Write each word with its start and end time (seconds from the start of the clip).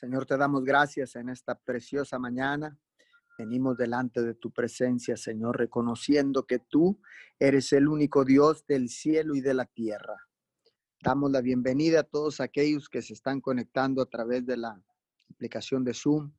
Señor, 0.00 0.24
te 0.24 0.38
damos 0.38 0.64
gracias 0.64 1.14
en 1.16 1.28
esta 1.28 1.54
preciosa 1.54 2.18
mañana. 2.18 2.74
Venimos 3.36 3.76
delante 3.76 4.22
de 4.22 4.32
tu 4.32 4.50
presencia, 4.50 5.14
Señor, 5.14 5.58
reconociendo 5.58 6.46
que 6.46 6.58
tú 6.58 7.02
eres 7.38 7.70
el 7.74 7.86
único 7.86 8.24
Dios 8.24 8.64
del 8.66 8.88
cielo 8.88 9.34
y 9.34 9.42
de 9.42 9.52
la 9.52 9.66
tierra. 9.66 10.16
Damos 11.02 11.30
la 11.30 11.42
bienvenida 11.42 12.00
a 12.00 12.04
todos 12.04 12.40
aquellos 12.40 12.88
que 12.88 13.02
se 13.02 13.12
están 13.12 13.42
conectando 13.42 14.00
a 14.00 14.06
través 14.08 14.46
de 14.46 14.56
la 14.56 14.82
aplicación 15.30 15.84
de 15.84 15.92
Zoom, 15.92 16.32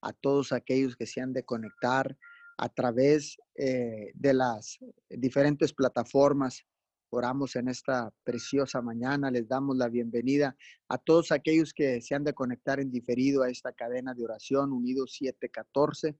a 0.00 0.12
todos 0.12 0.50
aquellos 0.50 0.96
que 0.96 1.06
se 1.06 1.20
han 1.20 1.32
de 1.32 1.44
conectar 1.44 2.18
a 2.58 2.68
través 2.68 3.38
eh, 3.54 4.10
de 4.14 4.34
las 4.34 4.80
diferentes 5.08 5.72
plataformas 5.72 6.66
Oramos 7.14 7.54
en 7.54 7.68
esta 7.68 8.12
preciosa 8.24 8.82
mañana, 8.82 9.30
les 9.30 9.46
damos 9.46 9.76
la 9.76 9.88
bienvenida 9.88 10.56
a 10.88 10.98
todos 10.98 11.30
aquellos 11.30 11.72
que 11.72 12.00
se 12.00 12.16
han 12.16 12.24
de 12.24 12.34
conectar 12.34 12.80
en 12.80 12.90
diferido 12.90 13.44
a 13.44 13.50
esta 13.50 13.72
cadena 13.72 14.14
de 14.14 14.24
oración 14.24 14.72
Unidos 14.72 15.12
714. 15.12 16.18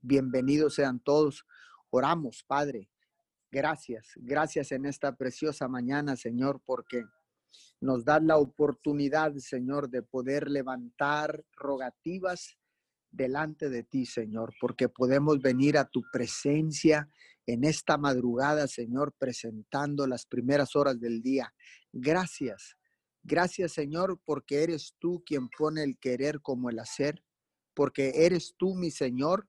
Bienvenidos 0.00 0.74
sean 0.76 1.00
todos. 1.00 1.44
Oramos, 1.90 2.44
Padre. 2.46 2.88
Gracias, 3.50 4.12
gracias 4.14 4.70
en 4.70 4.86
esta 4.86 5.16
preciosa 5.16 5.66
mañana, 5.66 6.14
Señor, 6.14 6.62
porque 6.64 7.04
nos 7.80 8.04
da 8.04 8.20
la 8.20 8.36
oportunidad, 8.36 9.34
Señor, 9.34 9.90
de 9.90 10.02
poder 10.04 10.48
levantar 10.48 11.44
rogativas 11.56 12.56
delante 13.10 13.68
de 13.68 13.82
ti, 13.82 14.06
Señor, 14.06 14.54
porque 14.60 14.88
podemos 14.88 15.42
venir 15.42 15.76
a 15.76 15.86
tu 15.86 16.02
presencia 16.12 17.10
en 17.52 17.64
esta 17.64 17.98
madrugada, 17.98 18.68
Señor, 18.68 19.12
presentando 19.18 20.06
las 20.06 20.26
primeras 20.26 20.76
horas 20.76 21.00
del 21.00 21.20
día. 21.20 21.52
Gracias. 21.92 22.76
Gracias, 23.22 23.72
Señor, 23.72 24.20
porque 24.24 24.62
eres 24.62 24.94
tú 24.98 25.22
quien 25.26 25.48
pone 25.48 25.82
el 25.82 25.98
querer 25.98 26.40
como 26.40 26.70
el 26.70 26.78
hacer, 26.78 27.22
porque 27.74 28.12
eres 28.26 28.54
tú, 28.56 28.74
mi 28.74 28.90
Señor, 28.90 29.48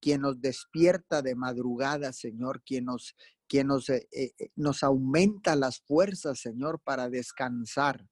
quien 0.00 0.22
nos 0.22 0.40
despierta 0.40 1.22
de 1.22 1.34
madrugada, 1.34 2.12
Señor, 2.12 2.62
quien 2.64 2.86
nos, 2.86 3.14
quien 3.48 3.68
nos, 3.68 3.88
eh, 3.88 4.08
eh, 4.12 4.32
eh, 4.38 4.50
nos 4.56 4.82
aumenta 4.82 5.54
las 5.56 5.80
fuerzas, 5.80 6.40
Señor, 6.40 6.80
para 6.82 7.08
descansar. 7.08 8.06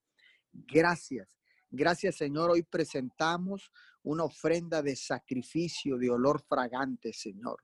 Gracias. 0.53 1.37
Gracias, 1.71 2.17
Señor. 2.17 2.51
Hoy 2.51 2.63
presentamos 2.63 3.71
una 4.03 4.25
ofrenda 4.25 4.83
de 4.83 4.97
sacrificio, 4.97 5.99
de 5.99 6.11
olor 6.11 6.43
fragante, 6.49 7.13
Señor 7.13 7.59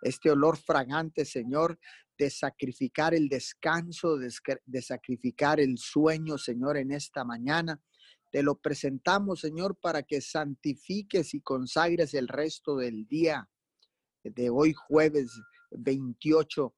este 0.00 0.30
olor 0.30 0.56
fragante, 0.56 1.24
Señor, 1.24 1.78
de 2.18 2.30
sacrificar 2.30 3.14
el 3.14 3.28
descanso, 3.28 4.18
de, 4.18 4.82
sacrificar 4.82 5.58
el 5.58 5.78
sueño, 5.78 6.36
Señor, 6.36 6.76
en 6.76 6.92
esta 6.92 7.24
mañana. 7.24 7.80
Te 8.30 8.42
lo 8.42 8.56
presentamos, 8.56 9.40
Señor, 9.40 9.78
para 9.80 10.02
que 10.02 10.20
santifiques 10.20 11.34
y 11.34 11.40
consagres 11.40 12.14
el 12.14 12.28
resto 12.28 12.76
del 12.76 13.06
día 13.06 13.48
de 14.22 14.50
hoy, 14.50 14.74
jueves 14.74 15.30
28 15.70 16.74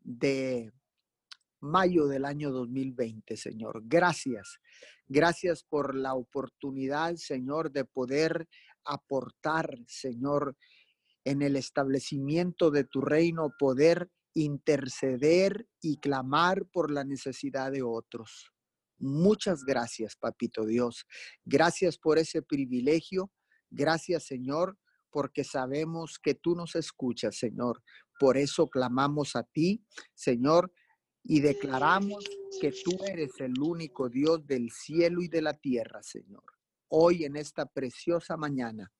de 0.00 0.72
mayo 1.60 2.06
del 2.06 2.24
año 2.24 2.52
2020, 2.52 3.36
Señor. 3.36 3.82
Gracias. 3.84 4.58
Gracias 5.08 5.64
por 5.64 5.94
la 5.94 6.14
oportunidad, 6.14 7.16
Señor, 7.16 7.72
de 7.72 7.84
poder 7.84 8.48
aportar, 8.84 9.76
Señor, 9.86 10.56
en 11.24 11.42
el 11.42 11.56
establecimiento 11.56 12.70
de 12.70 12.84
tu 12.84 13.00
reino, 13.00 13.52
poder 13.58 14.10
interceder 14.34 15.66
y 15.80 15.98
clamar 15.98 16.66
por 16.66 16.90
la 16.90 17.04
necesidad 17.04 17.72
de 17.72 17.82
otros. 17.82 18.52
Muchas 18.98 19.64
gracias, 19.64 20.16
Papito 20.16 20.64
Dios. 20.64 21.06
Gracias 21.44 21.98
por 21.98 22.18
ese 22.18 22.42
privilegio. 22.42 23.30
Gracias, 23.70 24.24
Señor, 24.24 24.78
porque 25.10 25.44
sabemos 25.44 26.18
que 26.22 26.34
tú 26.34 26.54
nos 26.54 26.74
escuchas, 26.74 27.36
Señor. 27.36 27.82
Por 28.18 28.36
eso 28.36 28.68
clamamos 28.68 29.36
a 29.36 29.42
ti, 29.44 29.84
Señor, 30.14 30.72
y 31.22 31.40
declaramos 31.40 32.24
que 32.60 32.72
tú 32.84 32.92
eres 33.06 33.32
el 33.40 33.58
único 33.60 34.08
Dios 34.08 34.46
del 34.46 34.70
cielo 34.70 35.22
y 35.22 35.28
de 35.28 35.42
la 35.42 35.54
tierra, 35.54 36.02
Señor. 36.02 36.44
Hoy 36.88 37.24
en 37.24 37.36
esta 37.36 37.66
preciosa 37.66 38.36
mañana 38.36 38.92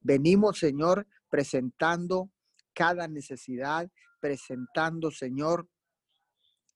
venimos, 0.00 0.58
Señor, 0.58 1.06
presentando 1.30 2.30
cada 2.74 3.08
necesidad, 3.08 3.90
presentando, 4.20 5.10
Señor, 5.10 5.68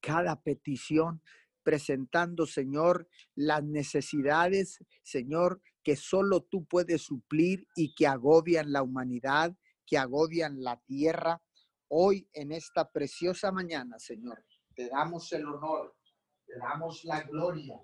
cada 0.00 0.40
petición, 0.40 1.22
presentando, 1.62 2.46
Señor, 2.46 3.08
las 3.34 3.64
necesidades, 3.64 4.78
Señor, 5.02 5.60
que 5.82 5.96
solo 5.96 6.42
tú 6.42 6.64
puedes 6.66 7.02
suplir 7.02 7.66
y 7.74 7.94
que 7.94 8.06
agobian 8.06 8.72
la 8.72 8.82
humanidad, 8.82 9.54
que 9.86 9.98
agobian 9.98 10.62
la 10.62 10.80
tierra. 10.86 11.42
Hoy, 11.88 12.28
en 12.32 12.52
esta 12.52 12.90
preciosa 12.90 13.52
mañana, 13.52 13.98
Señor, 13.98 14.44
te 14.74 14.88
damos 14.88 15.32
el 15.32 15.46
honor, 15.46 15.96
te 16.46 16.58
damos 16.58 17.04
la 17.04 17.22
gloria, 17.22 17.80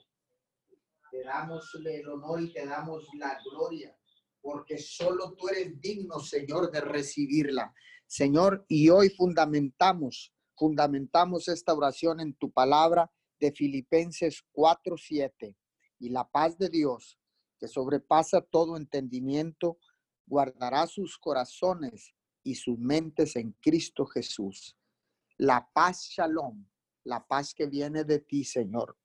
te 1.11 1.23
damos 1.25 1.71
el 1.85 2.09
honor 2.09 2.43
y 2.43 2.53
te 2.53 2.67
damos 2.67 3.07
la 3.15 3.39
gloria 3.45 3.95
porque 4.41 4.79
solo 4.79 5.35
tú 5.35 5.49
eres 5.49 5.81
digno, 5.81 6.21
Señor, 6.21 6.71
de 6.71 6.81
recibirla. 6.81 7.75
Señor, 8.07 8.65
y 8.69 8.89
hoy 8.89 9.11
fundamentamos, 9.11 10.33
fundamentamos 10.57 11.49
esta 11.49 11.75
oración 11.75 12.21
en 12.21 12.35
tu 12.35 12.51
palabra 12.51 13.11
de 13.39 13.53
Filipenses 13.53 14.43
4:7. 14.53 15.57
Y 15.99 16.09
la 16.11 16.29
paz 16.29 16.59
de 16.59 16.69
Dios, 16.69 17.19
que 17.59 17.69
sobrepasa 17.69 18.41
todo 18.41 18.77
entendimiento, 18.77 19.79
guardará 20.27 20.87
sus 20.87 21.19
corazones 21.19 22.15
y 22.43 22.55
sus 22.55 22.79
mentes 22.79 23.37
en 23.37 23.53
Cristo 23.61 24.07
Jesús. 24.07 24.77
La 25.37 25.71
paz, 25.73 26.09
shalom, 26.11 26.67
la 27.05 27.27
paz 27.27 27.55
que 27.55 27.67
viene 27.67 28.05
de 28.05 28.19
ti, 28.21 28.45
Señor 28.45 29.00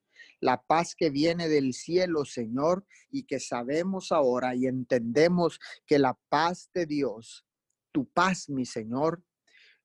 la 0.45 0.61
paz 0.61 0.93
que 0.93 1.09
viene 1.09 1.49
del 1.49 1.73
cielo, 1.73 2.23
Señor, 2.23 2.85
y 3.09 3.23
que 3.23 3.39
sabemos 3.39 4.11
ahora 4.11 4.55
y 4.55 4.67
entendemos 4.67 5.59
que 5.87 5.97
la 5.97 6.19
paz 6.29 6.69
de 6.71 6.85
Dios, 6.85 7.47
tu 7.91 8.07
paz, 8.07 8.47
mi 8.47 8.63
Señor, 8.63 9.23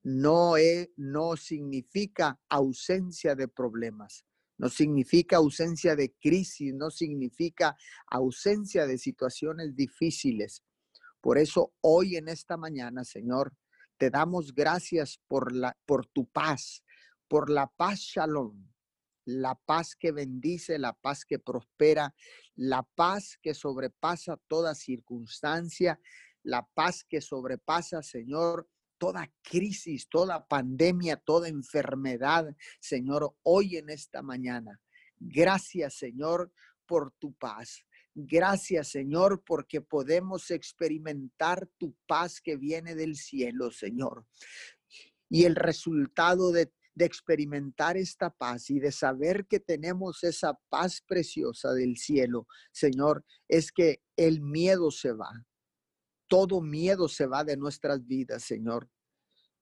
no, 0.02 0.58
es, 0.58 0.90
no 0.98 1.38
significa 1.38 2.38
ausencia 2.50 3.34
de 3.34 3.48
problemas, 3.48 4.26
no 4.58 4.68
significa 4.68 5.38
ausencia 5.38 5.96
de 5.96 6.12
crisis, 6.12 6.74
no 6.74 6.90
significa 6.90 7.74
ausencia 8.08 8.86
de 8.86 8.98
situaciones 8.98 9.74
difíciles. 9.74 10.62
Por 11.22 11.38
eso 11.38 11.72
hoy 11.80 12.16
en 12.16 12.28
esta 12.28 12.58
mañana, 12.58 13.04
Señor, 13.04 13.54
te 13.96 14.10
damos 14.10 14.54
gracias 14.54 15.18
por, 15.26 15.52
la, 15.54 15.74
por 15.86 16.04
tu 16.04 16.26
paz, 16.26 16.84
por 17.28 17.48
la 17.48 17.66
paz 17.66 18.00
shalom, 18.00 18.70
la 19.38 19.54
paz 19.54 19.94
que 19.94 20.12
bendice, 20.12 20.78
la 20.78 20.92
paz 20.92 21.24
que 21.24 21.38
prospera, 21.38 22.14
la 22.56 22.82
paz 22.82 23.38
que 23.42 23.54
sobrepasa 23.54 24.38
toda 24.48 24.74
circunstancia, 24.74 26.00
la 26.42 26.66
paz 26.74 27.04
que 27.04 27.20
sobrepasa, 27.20 28.02
Señor, 28.02 28.68
toda 28.98 29.32
crisis, 29.42 30.08
toda 30.08 30.46
pandemia, 30.46 31.16
toda 31.16 31.48
enfermedad, 31.48 32.54
Señor, 32.80 33.34
hoy 33.42 33.76
en 33.76 33.90
esta 33.90 34.22
mañana. 34.22 34.80
Gracias, 35.18 35.94
Señor, 35.94 36.52
por 36.86 37.12
tu 37.12 37.32
paz. 37.34 37.86
Gracias, 38.14 38.88
Señor, 38.88 39.42
porque 39.44 39.80
podemos 39.80 40.50
experimentar 40.50 41.68
tu 41.78 41.94
paz 42.06 42.40
que 42.40 42.56
viene 42.56 42.94
del 42.94 43.16
cielo, 43.16 43.70
Señor. 43.70 44.26
Y 45.28 45.44
el 45.44 45.54
resultado 45.54 46.50
de 46.50 46.72
de 46.94 47.04
experimentar 47.04 47.96
esta 47.96 48.30
paz 48.30 48.70
y 48.70 48.80
de 48.80 48.92
saber 48.92 49.46
que 49.46 49.60
tenemos 49.60 50.24
esa 50.24 50.58
paz 50.68 51.02
preciosa 51.06 51.72
del 51.72 51.96
cielo, 51.96 52.46
Señor, 52.72 53.24
es 53.48 53.72
que 53.72 54.02
el 54.16 54.40
miedo 54.40 54.90
se 54.90 55.12
va. 55.12 55.30
Todo 56.28 56.60
miedo 56.60 57.08
se 57.08 57.26
va 57.26 57.44
de 57.44 57.56
nuestras 57.56 58.06
vidas, 58.06 58.44
Señor. 58.44 58.88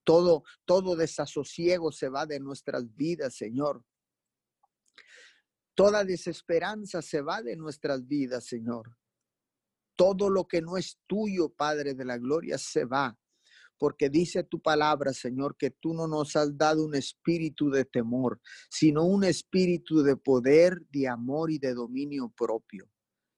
Todo, 0.05 0.43
todo 0.65 0.97
desasosiego 0.97 1.93
se 1.93 2.09
va 2.09 2.27
de 2.27 2.41
nuestras 2.41 2.95
vidas, 2.95 3.35
Señor. 3.35 3.85
Toda 5.75 6.05
desesperanza 6.05 7.03
se 7.03 7.21
va 7.23 7.43
de 7.43 7.57
nuestras 7.57 8.07
vidas, 8.07 8.45
Señor. 8.47 8.97
Todo 9.95 10.31
lo 10.31 10.47
que 10.47 10.61
no 10.61 10.77
es 10.77 10.99
tuyo, 11.07 11.51
Padre 11.51 11.95
de 11.95 12.05
la 12.05 12.19
Gloria, 12.19 12.59
se 12.59 12.85
va 12.85 13.19
porque 13.79 14.11
dice 14.11 14.43
tu 14.45 14.61
palabra, 14.61 15.13
Señor, 15.13 15.57
que 15.57 15.71
tú 15.71 15.95
no 15.95 16.09
nos 16.09 16.37
has 16.37 16.57
dado 16.57 16.85
un 16.85 16.95
espíritu 16.95 17.71
de 17.71 17.85
temor, 17.85 18.41
sino 18.71 19.05
un 19.05 19.25
espíritu 19.25 20.03
de 20.03 20.17
poder, 20.17 20.81
de 20.91 21.09
amor 21.09 21.51
y 21.51 21.59
de 21.59 21.75
dominio 21.75 22.33
propio. 22.37 22.91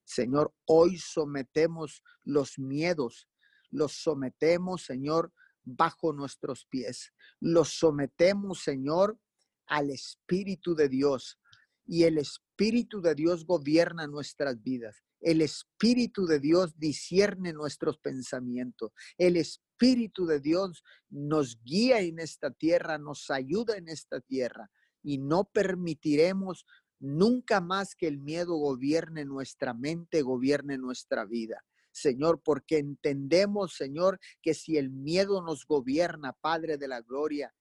Señor, 0.04 0.52
hoy 0.66 0.98
sometemos 0.98 2.02
los 2.24 2.58
miedos, 2.58 3.28
los 3.70 3.92
sometemos, 3.92 4.82
Señor, 4.82 5.32
bajo 5.64 6.12
nuestros 6.12 6.66
pies. 6.66 7.12
Los 7.38 7.74
sometemos, 7.78 8.62
Señor, 8.62 9.18
al 9.66 9.90
Espíritu 9.90 10.74
de 10.74 10.88
Dios. 10.88 11.38
Y 11.86 12.04
el 12.04 12.18
Espíritu 12.18 13.00
de 13.00 13.14
Dios 13.14 13.46
gobierna 13.46 14.06
nuestras 14.06 14.62
vidas. 14.62 15.04
El 15.20 15.42
Espíritu 15.42 16.26
de 16.26 16.40
Dios 16.40 16.78
discierne 16.78 17.52
nuestros 17.52 17.98
pensamientos. 17.98 18.92
El 19.18 19.36
Espíritu 19.36 19.69
de 19.80 20.40
Dios 20.40 20.84
nos 21.08 21.58
guía 21.62 22.00
en 22.00 22.18
esta 22.18 22.50
tierra, 22.50 22.98
nos 22.98 23.30
ayuda 23.30 23.76
en 23.76 23.88
esta 23.88 24.20
tierra. 24.20 24.70
Y 25.02 25.16
no 25.18 25.44
permitiremos 25.44 26.66
nunca 26.98 27.62
más 27.62 27.94
que 27.94 28.06
el 28.06 28.18
miedo 28.18 28.56
gobierne 28.56 29.24
nuestra 29.24 29.72
mente, 29.72 30.20
gobierne 30.20 30.76
nuestra 30.76 31.24
vida. 31.24 31.64
Señor, 31.92 32.42
porque 32.44 32.78
entendemos, 32.78 33.74
Señor, 33.74 34.20
que 34.42 34.52
si 34.52 34.76
el 34.76 34.90
miedo 34.90 35.42
nos 35.42 35.66
gobierna, 35.66 36.34
Padre 36.34 36.76
de 36.76 36.86
la 36.86 37.00
Gloria, 37.00 37.54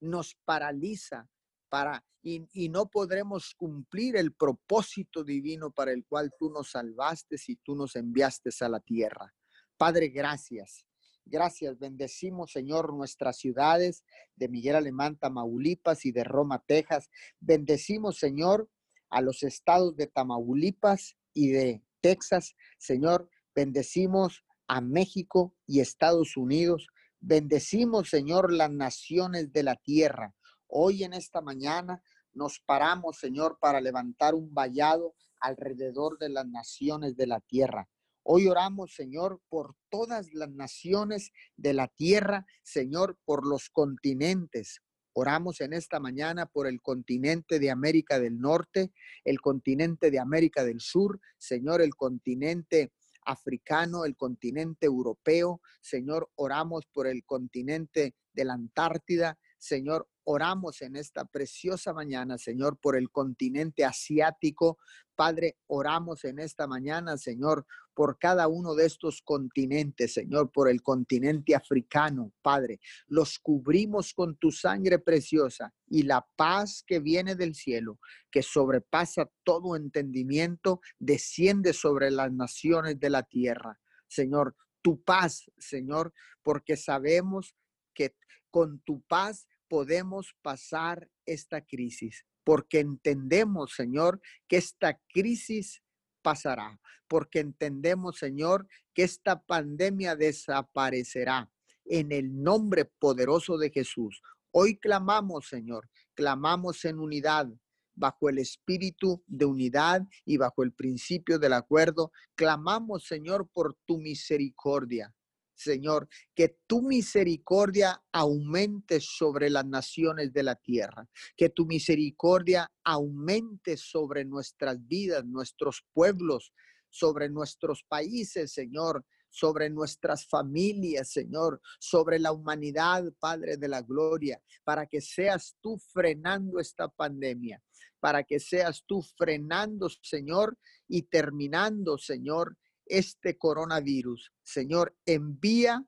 nos 0.00 0.36
paraliza 0.44 1.28
para 1.68 2.04
y, 2.22 2.48
y, 2.52 2.70
no 2.70 2.88
podremos 2.88 3.54
cumplir 3.54 4.16
el 4.16 4.32
propósito 4.32 5.24
divino 5.24 5.70
para 5.70 5.92
el 5.92 6.06
cual 6.06 6.32
tú 6.38 6.48
nos 6.48 6.70
salvaste 6.70 7.36
y 7.48 7.56
tú 7.56 7.74
nos 7.76 7.96
enviaste 7.96 8.48
a 8.60 8.68
la 8.70 8.80
tierra. 8.80 9.34
Padre, 9.76 10.08
gracias. 10.08 10.86
Gracias, 11.26 11.78
bendecimos, 11.78 12.52
Señor, 12.52 12.92
nuestras 12.92 13.38
ciudades 13.38 14.04
de 14.36 14.48
Miguel 14.48 14.76
Alemán, 14.76 15.16
Tamaulipas 15.16 16.04
y 16.04 16.12
de 16.12 16.22
Roma, 16.22 16.62
Texas. 16.66 17.08
Bendecimos, 17.40 18.18
Señor, 18.18 18.68
a 19.08 19.22
los 19.22 19.42
estados 19.42 19.96
de 19.96 20.06
Tamaulipas 20.06 21.16
y 21.32 21.48
de 21.48 21.82
Texas. 22.02 22.54
Señor, 22.78 23.30
bendecimos 23.54 24.44
a 24.68 24.82
México 24.82 25.54
y 25.66 25.80
Estados 25.80 26.36
Unidos. 26.36 26.88
Bendecimos, 27.20 28.10
Señor, 28.10 28.52
las 28.52 28.70
naciones 28.70 29.50
de 29.52 29.62
la 29.62 29.76
tierra. 29.76 30.34
Hoy 30.66 31.04
en 31.04 31.14
esta 31.14 31.40
mañana 31.40 32.02
nos 32.34 32.60
paramos, 32.60 33.18
Señor, 33.18 33.58
para 33.58 33.80
levantar 33.80 34.34
un 34.34 34.52
vallado 34.52 35.14
alrededor 35.40 36.18
de 36.18 36.28
las 36.28 36.46
naciones 36.46 37.16
de 37.16 37.26
la 37.26 37.40
tierra. 37.40 37.88
Hoy 38.26 38.46
oramos, 38.46 38.94
Señor, 38.94 39.42
por 39.50 39.76
todas 39.90 40.32
las 40.32 40.50
naciones 40.50 41.30
de 41.56 41.74
la 41.74 41.88
tierra, 41.88 42.46
Señor, 42.62 43.18
por 43.26 43.46
los 43.46 43.68
continentes. 43.68 44.80
Oramos 45.12 45.60
en 45.60 45.74
esta 45.74 46.00
mañana 46.00 46.46
por 46.46 46.66
el 46.66 46.80
continente 46.80 47.58
de 47.58 47.70
América 47.70 48.18
del 48.18 48.40
Norte, 48.40 48.92
el 49.24 49.42
continente 49.42 50.10
de 50.10 50.18
América 50.18 50.64
del 50.64 50.80
Sur, 50.80 51.20
Señor, 51.36 51.82
el 51.82 51.94
continente 51.94 52.92
africano, 53.26 54.06
el 54.06 54.16
continente 54.16 54.86
europeo. 54.86 55.60
Señor, 55.82 56.30
oramos 56.34 56.86
por 56.86 57.06
el 57.06 57.24
continente 57.26 58.14
de 58.32 58.44
la 58.46 58.54
Antártida. 58.54 59.38
Señor, 59.58 60.08
oramos 60.24 60.82
en 60.82 60.96
esta 60.96 61.24
preciosa 61.24 61.92
mañana, 61.92 62.38
Señor, 62.38 62.78
por 62.78 62.96
el 62.96 63.10
continente 63.10 63.84
asiático. 63.84 64.78
Padre, 65.14 65.58
oramos 65.66 66.24
en 66.24 66.38
esta 66.38 66.66
mañana, 66.66 67.16
Señor, 67.16 67.66
por 67.94 68.18
cada 68.18 68.48
uno 68.48 68.74
de 68.74 68.86
estos 68.86 69.22
continentes, 69.22 70.14
Señor, 70.14 70.50
por 70.50 70.68
el 70.68 70.82
continente 70.82 71.54
africano, 71.54 72.32
Padre. 72.42 72.80
Los 73.06 73.38
cubrimos 73.38 74.12
con 74.12 74.36
tu 74.36 74.50
sangre 74.50 74.98
preciosa 74.98 75.72
y 75.86 76.02
la 76.02 76.26
paz 76.36 76.82
que 76.86 76.98
viene 76.98 77.36
del 77.36 77.54
cielo, 77.54 78.00
que 78.30 78.42
sobrepasa 78.42 79.30
todo 79.44 79.76
entendimiento, 79.76 80.80
desciende 80.98 81.72
sobre 81.72 82.10
las 82.10 82.32
naciones 82.32 82.98
de 82.98 83.10
la 83.10 83.22
tierra. 83.22 83.78
Señor, 84.08 84.56
tu 84.82 85.02
paz, 85.02 85.50
Señor, 85.56 86.12
porque 86.42 86.76
sabemos 86.76 87.54
que 87.94 88.16
con 88.50 88.80
tu 88.80 89.00
paz 89.02 89.46
podemos 89.68 90.34
pasar 90.42 91.10
esta 91.26 91.64
crisis, 91.64 92.24
porque 92.44 92.80
entendemos, 92.80 93.74
Señor, 93.74 94.20
que 94.48 94.56
esta 94.56 95.00
crisis 95.12 95.82
pasará, 96.22 96.80
porque 97.08 97.40
entendemos, 97.40 98.18
Señor, 98.18 98.66
que 98.94 99.02
esta 99.02 99.42
pandemia 99.42 100.16
desaparecerá 100.16 101.50
en 101.84 102.12
el 102.12 102.42
nombre 102.42 102.84
poderoso 102.84 103.58
de 103.58 103.70
Jesús. 103.70 104.22
Hoy 104.50 104.78
clamamos, 104.78 105.48
Señor, 105.48 105.88
clamamos 106.14 106.84
en 106.84 106.98
unidad, 106.98 107.48
bajo 107.94 108.28
el 108.28 108.38
espíritu 108.38 109.22
de 109.26 109.44
unidad 109.44 110.02
y 110.24 110.36
bajo 110.36 110.62
el 110.62 110.72
principio 110.72 111.38
del 111.38 111.52
acuerdo. 111.52 112.12
Clamamos, 112.34 113.06
Señor, 113.06 113.48
por 113.52 113.76
tu 113.84 113.98
misericordia. 113.98 115.14
Señor, 115.54 116.08
que 116.34 116.58
tu 116.66 116.82
misericordia 116.82 118.02
aumente 118.12 119.00
sobre 119.00 119.50
las 119.50 119.66
naciones 119.66 120.32
de 120.32 120.42
la 120.42 120.56
tierra, 120.56 121.08
que 121.36 121.48
tu 121.48 121.66
misericordia 121.66 122.70
aumente 122.82 123.76
sobre 123.76 124.24
nuestras 124.24 124.84
vidas, 124.86 125.24
nuestros 125.24 125.84
pueblos, 125.92 126.52
sobre 126.90 127.28
nuestros 127.28 127.84
países, 127.88 128.52
Señor, 128.52 129.04
sobre 129.34 129.68
nuestras 129.68 130.26
familias, 130.28 131.10
Señor, 131.10 131.60
sobre 131.80 132.20
la 132.20 132.30
humanidad, 132.30 133.02
Padre 133.18 133.56
de 133.56 133.66
la 133.66 133.82
Gloria, 133.82 134.40
para 134.62 134.86
que 134.86 135.00
seas 135.00 135.56
tú 135.60 135.76
frenando 135.92 136.60
esta 136.60 136.88
pandemia, 136.88 137.60
para 137.98 138.22
que 138.22 138.38
seas 138.38 138.84
tú 138.86 139.02
frenando, 139.02 139.88
Señor, 140.02 140.56
y 140.86 141.02
terminando, 141.02 141.98
Señor, 141.98 142.56
este 142.86 143.36
coronavirus. 143.36 144.32
Señor, 144.42 144.96
envía 145.06 145.84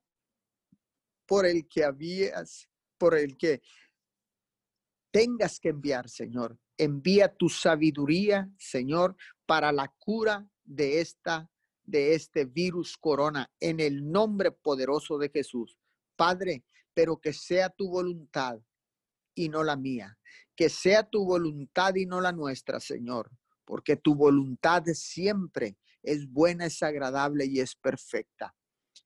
por 1.27 1.47
el 1.47 1.69
que 1.69 1.85
habías, 1.85 2.69
por 2.99 3.17
el 3.17 3.37
que 3.37 3.63
tengas 5.11 5.59
que 5.59 5.71
enviar, 5.71 6.09
Señor. 6.09 6.59
Envía 6.79 7.35
tu 7.35 7.49
sabiduría, 7.49 8.51
Señor, 8.59 9.17
para 9.47 9.73
la 9.73 9.89
cura 9.99 10.49
de 10.65 11.01
esta 11.01 11.51
de 11.87 12.15
este 12.15 12.45
virus 12.45 12.97
corona 12.99 13.51
en 13.61 13.81
el 13.81 14.11
nombre 14.11 14.51
poderoso 14.51 15.19
de 15.19 15.31
Jesús. 15.31 15.79
Padre, 16.17 16.65
pero 16.93 17.21
que 17.21 17.33
sea 17.33 17.71
tu 17.71 17.89
voluntad 17.89 18.59
y 19.35 19.49
no 19.49 19.63
la 19.63 19.77
mía. 19.77 20.19
Que 20.57 20.69
sea 20.69 21.09
tu 21.09 21.25
voluntad 21.25 21.95
y 21.95 22.07
no 22.07 22.21
la 22.21 22.33
nuestra, 22.33 22.81
Señor, 22.81 23.31
porque 23.65 23.97
tu 23.97 24.15
voluntad 24.15 24.83
siempre 24.95 25.77
es 26.07 26.31
buena, 26.31 26.67
es 26.67 26.83
agradable 26.83 27.45
y 27.45 27.61
es 27.61 27.75
perfecta. 27.75 28.55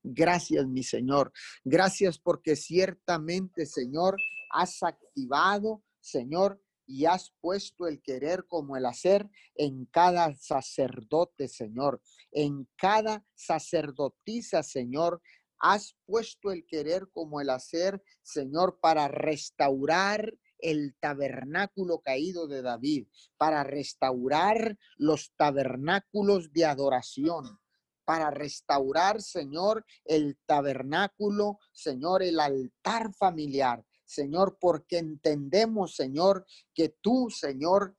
Gracias, 0.03 0.67
mi 0.67 0.83
Señor. 0.83 1.33
Gracias 1.65 2.19
porque 2.19 2.57
ciertamente, 2.57 3.67
Señor, 3.67 4.17
has 4.51 4.83
activado, 4.83 5.83
Señor, 6.01 6.61
y 6.87 7.05
has 7.05 7.33
puesto 7.41 7.87
el 7.87 8.03
querer 8.03 8.47
como 8.49 8.77
el 8.77 8.85
hacer 8.85 9.29
en 9.55 9.87
cada 9.87 10.35
sacerdote, 10.35 11.47
Señor, 11.47 12.03
en 12.33 12.69
cada 12.77 13.25
sacerdotisa, 13.35 14.63
Señor. 14.63 15.23
Has 15.61 15.95
puesto 16.07 16.51
el 16.51 16.65
querer 16.67 17.09
como 17.13 17.41
el 17.41 17.51
hacer, 17.51 18.03
Señor, 18.23 18.81
para 18.81 19.07
restaurar 19.09 20.33
el 20.63 20.95
tabernáculo 21.01 22.01
caído 22.01 22.47
de 22.47 22.63
David, 22.63 23.07
para 23.37 23.65
restaurar 23.65 24.79
los 24.97 25.33
tabernáculos 25.37 26.53
de 26.53 26.65
adoración, 26.65 27.59
para 28.05 28.31
restaurar, 28.31 29.23
Señor, 29.23 29.85
el 30.05 30.37
tabernáculo, 30.47 31.59
Señor, 31.73 32.23
el 32.23 32.41
altar 32.41 33.13
familiar. 33.15 33.85
Señor, 34.05 34.59
porque 34.61 34.99
entendemos, 34.99 35.95
Señor, 35.95 36.45
que 36.75 36.89
tú, 37.01 37.31
Señor, 37.31 37.97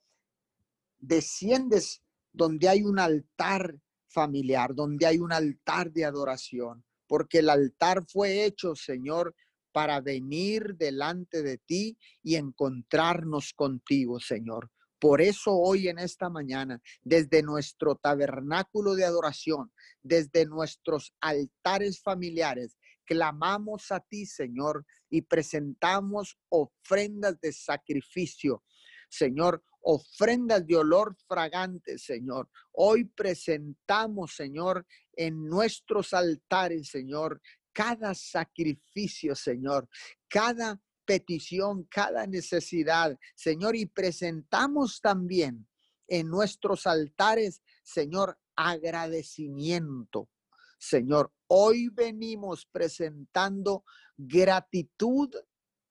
desciendes 1.00 2.04
donde 2.34 2.68
hay 2.68 2.84
un 2.84 3.00
altar 3.00 3.80
familiar, 4.10 4.76
donde 4.76 5.06
hay 5.06 5.20
un 5.20 5.32
altar 5.32 5.92
de 5.92 6.04
adoración, 6.04 6.84
porque 7.08 7.40
el 7.40 7.50
altar 7.50 8.04
fue 8.08 8.44
hecho, 8.44 8.76
Señor, 8.76 9.34
para 9.72 10.02
venir 10.02 10.76
delante 10.76 11.44
de 11.44 11.58
ti 11.58 11.98
y 12.24 12.36
encontrarnos 12.36 13.54
contigo, 13.54 14.20
Señor. 14.20 14.70
Por 15.00 15.20
eso 15.20 15.56
hoy 15.56 15.88
en 15.88 15.98
esta 15.98 16.30
mañana, 16.30 16.80
desde 17.02 17.42
nuestro 17.42 17.96
tabernáculo 17.96 18.94
de 18.94 19.06
adoración, 19.06 19.72
desde 20.04 20.46
nuestros 20.46 21.14
altares 21.20 22.02
familiares, 22.02 22.78
clamamos 23.04 23.92
a 23.92 24.00
ti, 24.00 24.28
Señor, 24.28 24.86
y 25.10 25.24
presentamos 25.24 26.38
ofrendas 26.50 27.42
de 27.42 27.52
sacrificio. 27.52 28.64
Señor, 29.10 29.64
ofrendas 29.82 30.66
de 30.66 30.78
olor 30.78 31.16
fragante, 31.28 31.98
Señor. 31.98 32.50
Hoy 32.72 33.06
presentamos, 33.06 34.36
Señor, 34.36 34.86
en 35.14 35.50
nuestros 35.50 36.14
altares, 36.14 36.90
Señor, 36.90 37.42
cada 37.74 38.14
sacrificio, 38.14 39.36
Señor, 39.36 39.90
cada 40.28 40.82
petición, 41.06 41.84
cada 41.90 42.28
necesidad, 42.28 43.18
Señor, 43.36 43.76
y 43.76 43.86
presentamos 43.86 45.02
también 45.02 45.68
en 46.08 46.28
nuestros 46.28 46.88
altares, 46.88 47.62
Señor, 47.84 48.38
agradecimiento. 48.56 50.30
Señor, 50.78 51.32
hoy 51.48 51.90
venimos 51.90 52.66
presentando 52.66 53.84
gratitud 54.18 55.30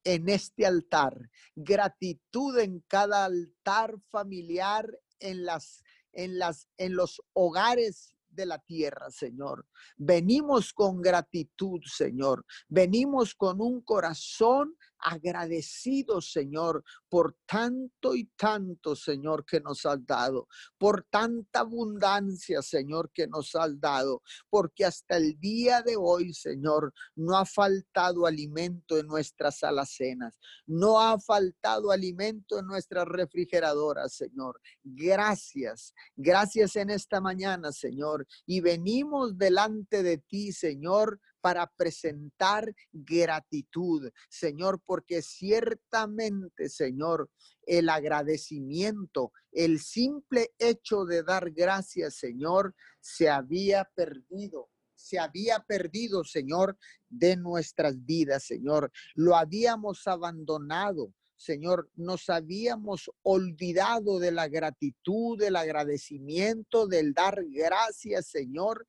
en 0.04 0.28
este 0.28 0.66
altar, 0.66 1.30
gratitud 1.54 2.58
en 2.58 2.80
cada 2.88 3.26
altar 3.26 3.96
familiar, 4.08 4.88
en 5.20 5.44
las 5.44 5.82
en 6.12 6.38
las 6.38 6.68
en 6.76 6.96
los 6.96 7.22
hogares 7.34 8.16
de 8.30 8.46
la 8.46 8.58
tierra, 8.58 9.10
Señor. 9.10 9.66
Venimos 9.96 10.72
con 10.72 11.00
gratitud, 11.00 11.80
Señor. 11.84 12.44
Venimos 12.68 13.34
con 13.34 13.60
un 13.60 13.80
corazón 13.82 14.76
agradecido, 15.02 16.20
Señor, 16.20 16.84
por 17.08 17.36
tanto 17.46 18.14
y 18.14 18.26
tanto, 18.36 18.94
Señor, 18.96 19.44
que 19.44 19.60
nos 19.60 19.84
has 19.86 20.04
dado, 20.06 20.48
por 20.78 21.04
tanta 21.10 21.60
abundancia, 21.60 22.62
Señor, 22.62 23.10
que 23.12 23.26
nos 23.26 23.54
has 23.54 23.78
dado, 23.80 24.22
porque 24.48 24.84
hasta 24.84 25.16
el 25.16 25.38
día 25.38 25.82
de 25.82 25.96
hoy, 25.96 26.32
Señor, 26.32 26.92
no 27.16 27.36
ha 27.36 27.44
faltado 27.44 28.26
alimento 28.26 28.98
en 28.98 29.06
nuestras 29.06 29.62
alacenas, 29.62 30.38
no 30.66 31.00
ha 31.00 31.18
faltado 31.18 31.90
alimento 31.90 32.58
en 32.58 32.66
nuestras 32.66 33.06
refrigeradoras, 33.06 34.14
Señor. 34.14 34.60
Gracias, 34.82 35.94
gracias 36.16 36.76
en 36.76 36.90
esta 36.90 37.20
mañana, 37.20 37.72
Señor, 37.72 38.26
y 38.46 38.60
venimos 38.60 39.36
delante 39.36 40.02
de 40.02 40.18
ti, 40.18 40.52
Señor, 40.52 41.20
para 41.40 41.66
presentar 41.76 42.72
gratitud, 42.92 44.10
Señor, 44.28 44.80
porque 44.84 45.22
ciertamente, 45.22 46.68
Señor, 46.68 47.30
el 47.66 47.88
agradecimiento, 47.88 49.32
el 49.52 49.80
simple 49.80 50.52
hecho 50.58 51.04
de 51.04 51.22
dar 51.22 51.50
gracias, 51.50 52.16
Señor, 52.16 52.74
se 53.00 53.28
había 53.28 53.84
perdido 53.94 54.68
se 55.00 55.18
había 55.18 55.60
perdido, 55.60 56.24
Señor, 56.24 56.76
de 57.08 57.36
nuestras 57.36 58.04
vidas, 58.04 58.44
Señor. 58.44 58.92
Lo 59.14 59.34
habíamos 59.34 60.06
abandonado, 60.06 61.12
Señor. 61.36 61.90
Nos 61.96 62.28
habíamos 62.28 63.10
olvidado 63.22 64.18
de 64.18 64.30
la 64.30 64.48
gratitud, 64.48 65.38
del 65.38 65.56
agradecimiento, 65.56 66.86
del 66.86 67.14
dar 67.14 67.42
gracias, 67.48 68.26
Señor, 68.26 68.86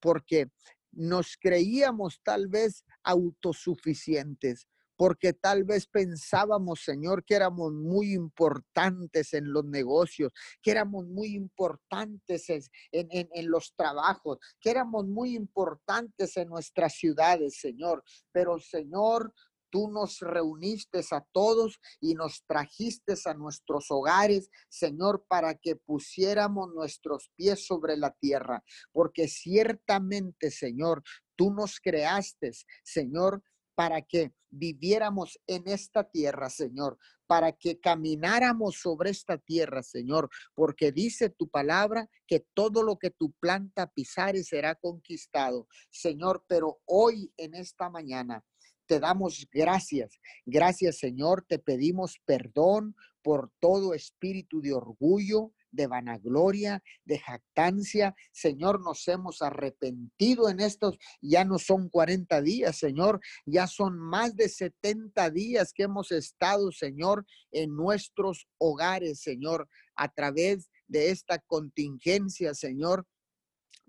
porque 0.00 0.50
nos 0.96 1.36
creíamos 1.40 2.20
tal 2.22 2.48
vez 2.48 2.84
autosuficientes, 3.02 4.66
porque 4.96 5.32
tal 5.32 5.64
vez 5.64 5.86
pensábamos, 5.86 6.84
Señor, 6.84 7.24
que 7.24 7.34
éramos 7.34 7.72
muy 7.72 8.12
importantes 8.12 9.32
en 9.34 9.52
los 9.52 9.64
negocios, 9.64 10.32
que 10.62 10.70
éramos 10.70 11.06
muy 11.06 11.34
importantes 11.34 12.48
en, 12.48 12.62
en, 12.92 13.50
los 13.50 13.74
trabajos, 13.74 14.38
que 14.60 14.70
éramos 14.70 15.06
muy 15.06 15.34
importantes 15.34 16.36
en 16.36 16.48
nuestras 16.48 16.94
ciudades, 16.94 17.58
Señor. 17.58 18.04
Pero, 18.32 18.58
Señor, 18.58 19.32
Tú 19.74 19.90
nos 19.90 20.20
reuniste 20.20 21.00
a 21.10 21.26
todos 21.32 21.80
y 22.00 22.14
nos 22.14 22.44
trajiste 22.46 23.14
a 23.24 23.34
nuestros 23.34 23.86
hogares, 23.90 24.48
Señor, 24.68 25.24
para 25.26 25.56
que 25.56 25.74
pusiéramos 25.74 26.72
nuestros 26.72 27.32
pies 27.34 27.66
sobre 27.66 27.96
la 27.96 28.12
tierra. 28.12 28.62
Porque 28.92 29.26
ciertamente, 29.26 30.52
Señor, 30.52 31.02
tú 31.34 31.52
nos 31.52 31.80
creaste, 31.80 32.52
Señor, 32.84 33.42
para 33.74 34.00
que 34.02 34.32
viviéramos 34.48 35.40
en 35.48 35.66
esta 35.66 36.08
tierra, 36.08 36.50
Señor, 36.50 36.96
para 37.26 37.50
que 37.50 37.80
camináramos 37.80 38.78
sobre 38.80 39.10
esta 39.10 39.38
tierra, 39.38 39.82
Señor, 39.82 40.30
porque 40.54 40.92
dice 40.92 41.30
tu 41.30 41.48
palabra 41.48 42.08
que 42.28 42.46
todo 42.54 42.84
lo 42.84 42.96
que 42.96 43.10
tu 43.10 43.32
planta 43.40 43.88
pisare 43.88 44.44
será 44.44 44.76
conquistado, 44.76 45.66
Señor, 45.90 46.44
pero 46.46 46.78
hoy 46.84 47.32
en 47.36 47.56
esta 47.56 47.90
mañana 47.90 48.44
te 48.86 49.00
damos 49.00 49.46
gracias. 49.52 50.18
Gracias, 50.44 50.98
Señor. 50.98 51.44
Te 51.46 51.58
pedimos 51.58 52.20
perdón 52.24 52.94
por 53.22 53.50
todo 53.58 53.94
espíritu 53.94 54.60
de 54.60 54.74
orgullo, 54.74 55.52
de 55.70 55.86
vanagloria, 55.86 56.82
de 57.04 57.18
jactancia. 57.18 58.14
Señor, 58.32 58.82
nos 58.82 59.08
hemos 59.08 59.42
arrepentido 59.42 60.48
en 60.48 60.60
estos, 60.60 60.98
ya 61.20 61.44
no 61.44 61.58
son 61.58 61.88
40 61.88 62.42
días, 62.42 62.76
Señor, 62.76 63.20
ya 63.46 63.66
son 63.66 63.98
más 63.98 64.36
de 64.36 64.48
70 64.48 65.30
días 65.30 65.72
que 65.72 65.84
hemos 65.84 66.12
estado, 66.12 66.70
Señor, 66.70 67.26
en 67.50 67.74
nuestros 67.74 68.46
hogares, 68.58 69.20
Señor, 69.20 69.68
a 69.96 70.08
través 70.12 70.70
de 70.86 71.10
esta 71.10 71.38
contingencia, 71.38 72.54
Señor 72.54 73.06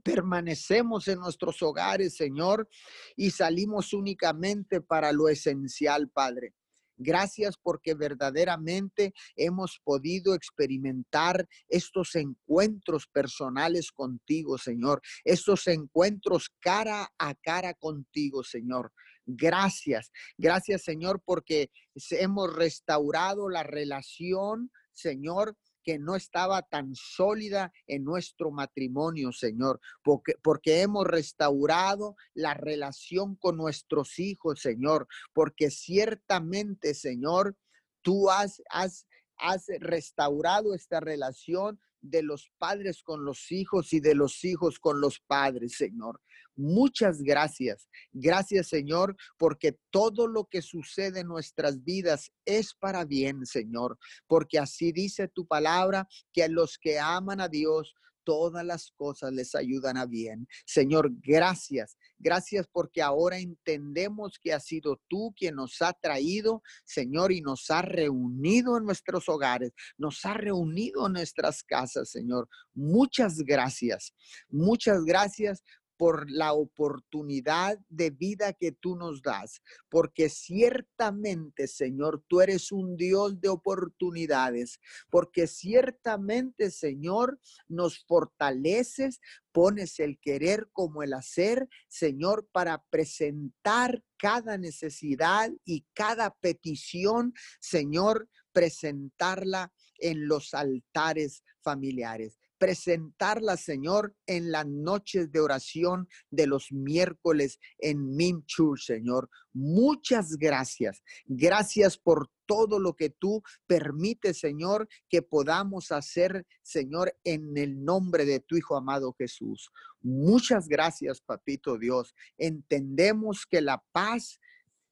permanecemos 0.05 1.07
en 1.07 1.19
nuestros 1.19 1.63
hogares, 1.63 2.15
Señor, 2.15 2.69
y 3.15 3.31
salimos 3.31 3.91
únicamente 3.91 4.79
para 4.79 5.11
lo 5.11 5.29
esencial, 5.29 6.09
Padre. 6.09 6.53
Gracias 6.95 7.55
porque 7.61 7.95
verdaderamente 7.95 9.13
hemos 9.35 9.81
podido 9.83 10.35
experimentar 10.35 11.47
estos 11.67 12.15
encuentros 12.15 13.07
personales 13.07 13.91
contigo, 13.91 14.59
Señor. 14.59 15.01
Estos 15.23 15.65
encuentros 15.67 16.51
cara 16.59 17.11
a 17.17 17.33
cara 17.33 17.73
contigo, 17.73 18.43
Señor. 18.43 18.93
Gracias. 19.25 20.11
Gracias, 20.37 20.83
Señor, 20.83 21.19
porque 21.25 21.71
hemos 22.11 22.55
restaurado 22.55 23.49
la 23.49 23.63
relación, 23.63 24.71
Señor, 24.93 25.57
que 25.85 25.99
no 25.99 26.15
estaba 26.15 26.63
tan 26.63 26.95
sólida 26.95 27.71
en 27.85 28.03
nuestro 28.03 28.49
matrimonio, 28.49 29.31
Señor, 29.31 29.79
porque, 30.03 30.33
porque 30.41 30.81
hemos 30.81 31.05
restaurado 31.05 32.15
la 32.33 32.55
relación 32.55 33.35
con 33.35 33.55
nuestros 33.55 34.17
hijos, 34.17 34.59
Señor, 34.59 35.07
porque 35.31 35.69
ciertamente, 35.69 36.95
Señor, 36.95 37.55
tú 38.01 38.31
has, 38.31 38.61
has, 38.69 39.07
has 39.37 39.67
restaurado 39.79 40.73
esta 40.73 40.99
relación 40.99 41.79
de 42.01 42.23
los 42.23 42.51
padres 42.57 43.03
con 43.03 43.23
los 43.23 43.51
hijos 43.51 43.93
y 43.93 43.99
de 43.99 44.15
los 44.15 44.43
hijos 44.43 44.79
con 44.79 45.01
los 45.01 45.19
padres, 45.19 45.77
Señor. 45.77 46.19
Muchas 46.55 47.21
gracias. 47.21 47.87
Gracias, 48.11 48.67
Señor, 48.67 49.15
porque 49.37 49.77
todo 49.89 50.27
lo 50.27 50.45
que 50.45 50.61
sucede 50.61 51.21
en 51.21 51.27
nuestras 51.27 51.83
vidas 51.83 52.31
es 52.45 52.73
para 52.73 53.05
bien, 53.05 53.45
Señor, 53.45 53.97
porque 54.27 54.59
así 54.59 54.91
dice 54.91 55.27
tu 55.27 55.45
palabra, 55.45 56.07
que 56.31 56.43
a 56.43 56.47
los 56.47 56.77
que 56.77 56.99
aman 56.99 57.41
a 57.41 57.47
Dios, 57.47 57.93
todas 58.25 58.65
las 58.65 58.91
cosas 58.97 59.31
les 59.31 59.55
ayudan 59.55 59.95
a 59.97 60.05
bien. 60.05 60.47
Señor, 60.65 61.11
gracias. 61.21 61.95
Gracias 62.17 62.67
porque 62.71 63.01
ahora 63.01 63.37
entendemos 63.37 64.39
que 64.41 64.51
ha 64.51 64.59
sido 64.59 64.99
tú 65.07 65.33
quien 65.37 65.55
nos 65.55 65.81
ha 65.81 65.93
traído, 65.93 66.61
Señor, 66.83 67.31
y 67.31 67.41
nos 67.41 67.69
ha 67.69 67.81
reunido 67.81 68.77
en 68.77 68.85
nuestros 68.85 69.29
hogares, 69.29 69.71
nos 69.97 70.25
ha 70.25 70.33
reunido 70.33 71.05
en 71.05 71.13
nuestras 71.13 71.63
casas, 71.63 72.09
Señor. 72.09 72.49
Muchas 72.73 73.37
gracias. 73.37 74.13
Muchas 74.49 75.05
gracias 75.05 75.63
por 75.97 76.29
la 76.29 76.53
oportunidad 76.53 77.79
de 77.89 78.09
vida 78.09 78.53
que 78.53 78.71
tú 78.71 78.95
nos 78.95 79.21
das, 79.21 79.61
porque 79.89 80.29
ciertamente, 80.29 81.67
Señor, 81.67 82.23
tú 82.27 82.41
eres 82.41 82.71
un 82.71 82.97
Dios 82.97 83.39
de 83.39 83.49
oportunidades, 83.49 84.79
porque 85.09 85.47
ciertamente, 85.47 86.71
Señor, 86.71 87.39
nos 87.67 87.99
fortaleces, 88.05 89.19
pones 89.51 89.99
el 89.99 90.19
querer 90.19 90.67
como 90.73 91.03
el 91.03 91.13
hacer, 91.13 91.67
Señor, 91.87 92.47
para 92.51 92.83
presentar 92.89 94.03
cada 94.17 94.57
necesidad 94.57 95.51
y 95.63 95.85
cada 95.93 96.35
petición, 96.35 97.33
Señor, 97.59 98.29
presentarla 98.51 99.73
en 99.99 100.27
los 100.27 100.53
altares 100.53 101.43
familiares 101.61 102.37
presentarla, 102.57 103.57
Señor, 103.57 104.15
en 104.25 104.51
las 104.51 104.65
noches 104.65 105.31
de 105.31 105.39
oración 105.39 106.07
de 106.29 106.47
los 106.47 106.71
miércoles 106.71 107.59
en 107.79 108.15
Minchur, 108.15 108.79
Señor. 108.79 109.29
Muchas 109.53 110.37
gracias. 110.37 111.01
Gracias 111.25 111.97
por 111.97 112.29
todo 112.45 112.79
lo 112.79 112.95
que 112.95 113.09
tú 113.09 113.41
permites, 113.67 114.39
Señor, 114.39 114.87
que 115.09 115.21
podamos 115.21 115.91
hacer, 115.91 116.45
Señor, 116.61 117.17
en 117.23 117.57
el 117.57 117.83
nombre 117.83 118.25
de 118.25 118.39
tu 118.39 118.55
Hijo 118.55 118.75
amado 118.75 119.13
Jesús. 119.17 119.71
Muchas 120.01 120.67
gracias, 120.67 121.21
Papito 121.21 121.77
Dios. 121.77 122.13
Entendemos 122.37 123.45
que 123.49 123.61
la 123.61 123.83
paz 123.91 124.39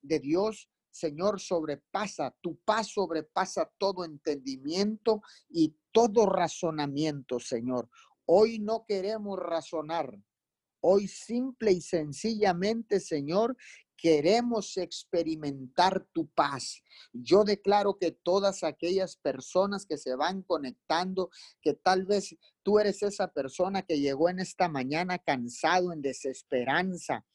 de 0.02 0.20
Dios 0.20 0.70
Señor, 0.94 1.40
sobrepasa, 1.40 2.36
tu 2.40 2.56
paz 2.58 2.90
sobrepasa 2.94 3.70
todo 3.80 4.06
entendimiento 4.06 5.24
y 5.50 5.76
todo 5.92 6.28
razonamiento, 6.28 7.40
Señor. 7.40 7.90
Hoy 8.26 8.60
no 8.60 8.86
queremos 8.88 9.40
razonar. 9.40 10.16
Hoy 10.82 11.08
simple 11.08 11.72
y 11.72 11.82
sencillamente, 11.82 13.00
Señor, 13.00 13.58
queremos 13.98 14.78
experimentar 14.78 16.06
tu 16.12 16.28
paz. 16.28 16.84
Yo 17.12 17.44
declaro 17.44 17.98
que 17.98 18.12
todas 18.12 18.64
aquellas 18.64 19.16
personas 19.16 19.86
que 19.86 19.98
se 19.98 20.16
van 20.16 20.44
conectando, 20.44 21.30
que 21.62 21.74
tal 21.74 22.06
vez 22.06 22.36
tú 22.62 22.80
eres 22.80 23.02
esa 23.02 23.30
persona 23.30 23.82
que 23.82 24.00
llegó 24.00 24.30
en 24.30 24.40
esta 24.40 24.68
mañana 24.68 25.18
cansado, 25.18 25.92
en 25.92 26.02
desesperanza, 26.02 27.26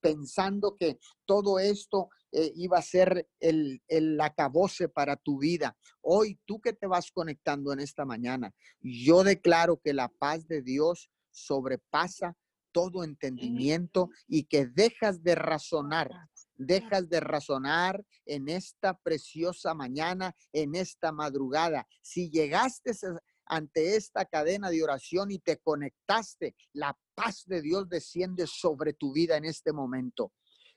pensando 0.00 0.76
que 0.76 0.98
todo 1.24 1.58
esto 1.58 2.08
eh, 2.32 2.52
iba 2.54 2.78
a 2.78 2.82
ser 2.82 3.28
el, 3.40 3.82
el 3.88 4.20
acabose 4.20 4.88
para 4.88 5.16
tu 5.16 5.38
vida. 5.38 5.76
Hoy 6.00 6.38
tú 6.46 6.60
que 6.60 6.72
te 6.72 6.86
vas 6.86 7.10
conectando 7.10 7.72
en 7.72 7.80
esta 7.80 8.04
mañana, 8.04 8.52
yo 8.80 9.24
declaro 9.24 9.80
que 9.82 9.92
la 9.92 10.08
paz 10.08 10.46
de 10.46 10.62
Dios 10.62 11.10
sobrepasa 11.30 12.36
todo 12.72 13.04
entendimiento 13.04 14.10
y 14.26 14.44
que 14.44 14.66
dejas 14.66 15.22
de 15.22 15.34
razonar, 15.34 16.10
dejas 16.56 17.08
de 17.08 17.20
razonar 17.20 18.04
en 18.26 18.48
esta 18.48 18.96
preciosa 18.98 19.74
mañana, 19.74 20.34
en 20.52 20.74
esta 20.74 21.12
madrugada. 21.12 21.86
Si 22.02 22.30
llegaste 22.30 22.92
ante 23.46 23.96
esta 23.96 24.24
cadena 24.24 24.70
de 24.70 24.82
oración 24.82 25.30
y 25.30 25.38
te 25.38 25.58
conectaste, 25.58 26.54
la 26.72 26.96
paz 27.20 27.44
de 27.46 27.60
Dios 27.60 27.88
desciende 27.88 28.46
sobre 28.46 28.94
tu 28.94 29.12
vida 29.12 29.36
en 29.36 29.44
este 29.44 29.72
momento. 29.72 30.32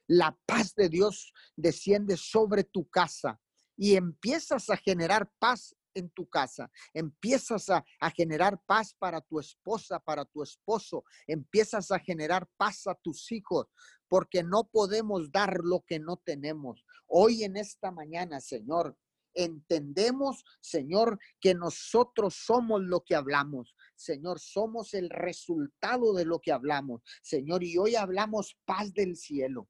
La 0.08 0.38
paz 0.46 0.76
de 0.76 0.90
Dios 0.90 1.32
desciende 1.56 2.18
sobre 2.18 2.66
tu 2.66 2.90
casa 2.90 3.40
y 3.78 3.96
empiezas 3.96 4.70
a 4.70 4.76
generar 4.76 5.32
paz 5.40 5.74
en 5.96 6.10
tu 6.10 6.28
casa, 6.28 6.70
empiezas 6.94 7.70
a, 7.70 7.86
generar 8.16 8.60
paz 8.66 8.94
para 9.00 9.22
tu 9.22 9.40
esposa, 9.40 10.00
para 10.00 10.26
tu 10.26 10.44
esposo, 10.44 11.06
empiezas 11.28 11.92
a 11.92 12.00
generar 12.00 12.48
paz 12.58 12.88
a 12.88 12.96
tus 12.96 13.32
hijos, 13.32 13.68
porque 14.10 14.44
no 14.44 14.66
podemos 14.66 15.32
dar 15.32 15.60
lo 15.64 15.86
que 15.88 16.00
no 16.00 16.18
tenemos. 16.18 16.84
Hoy 17.08 17.44
en 17.44 17.56
esta 17.58 17.92
mañana, 17.92 18.42
Señor, 18.42 18.98
entendemos, 19.34 20.44
Señor, 20.62 21.20
que 21.40 21.54
nosotros 21.54 22.36
somos 22.36 22.82
lo 22.82 23.02
que 23.02 23.16
hablamos. 23.16 23.76
Señor, 24.04 24.40
somos 24.40 24.94
el 24.94 25.10
resultado 25.10 26.14
de 26.14 26.26
lo 26.26 26.40
que 26.40 26.52
hablamos. 26.52 27.02
Señor, 27.22 27.64
y 27.64 27.78
hoy 27.78 27.96
hablamos 27.96 28.58
paz 28.66 28.94
del 28.94 29.16
cielo. 29.16 29.70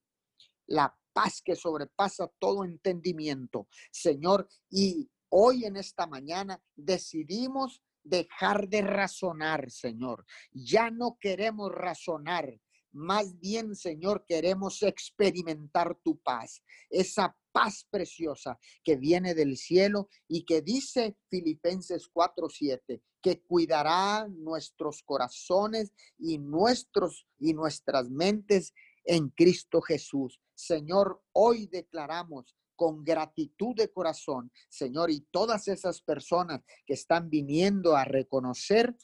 La 0.68 0.98
paz 1.13 1.42
que 1.44 1.56
sobrepasa 1.56 2.28
todo 2.40 2.63
entendimiento, 2.66 3.68
Señor, 3.92 4.48
y 4.70 5.10
Hoy 5.36 5.66
en 5.66 5.78
esta 5.78 6.06
mañana 6.06 6.62
decidimos 6.75 7.82
dejar 8.04 8.70
de 8.70 8.84
razonar, 8.84 9.72
Señor. 9.72 10.28
Ya 10.52 10.92
no 10.92 11.18
queremos 11.20 11.72
razonar. 11.72 12.62
Más 12.94 13.40
bien, 13.40 13.76
Señor, 13.76 14.24
queremos 14.26 14.84
experimentar 14.84 15.98
tu 16.04 16.18
paz, 16.20 16.64
esa 16.90 17.36
paz 17.52 17.88
preciosa 17.90 18.60
que 18.84 18.98
viene 18.98 19.34
del 19.34 19.58
cielo 19.58 20.10
y 20.28 20.46
que 20.46 20.62
dice 20.62 21.18
Filipenses 21.30 22.08
4:7, 22.14 23.02
que 23.22 23.42
cuidará 23.42 24.28
nuestros 24.28 25.02
corazones 25.04 25.92
y 26.20 26.38
nuestros 26.38 27.26
y 27.40 27.54
nuestras 27.54 28.10
mentes 28.10 28.74
en 29.06 29.30
Cristo 29.30 29.82
Jesús. 29.82 30.40
Señor, 30.54 31.24
hoy 31.32 31.68
declaramos 31.68 32.56
con 32.76 33.04
gratitud 33.04 33.76
de 33.76 33.92
corazón, 33.92 34.52
Señor, 34.70 35.10
y 35.10 35.22
todas 35.32 35.68
esas 35.68 36.02
personas 36.02 36.62
que 36.86 36.94
están 36.94 37.30
viniendo 37.30 37.96
a 37.96 38.06
reconocer 38.06 38.96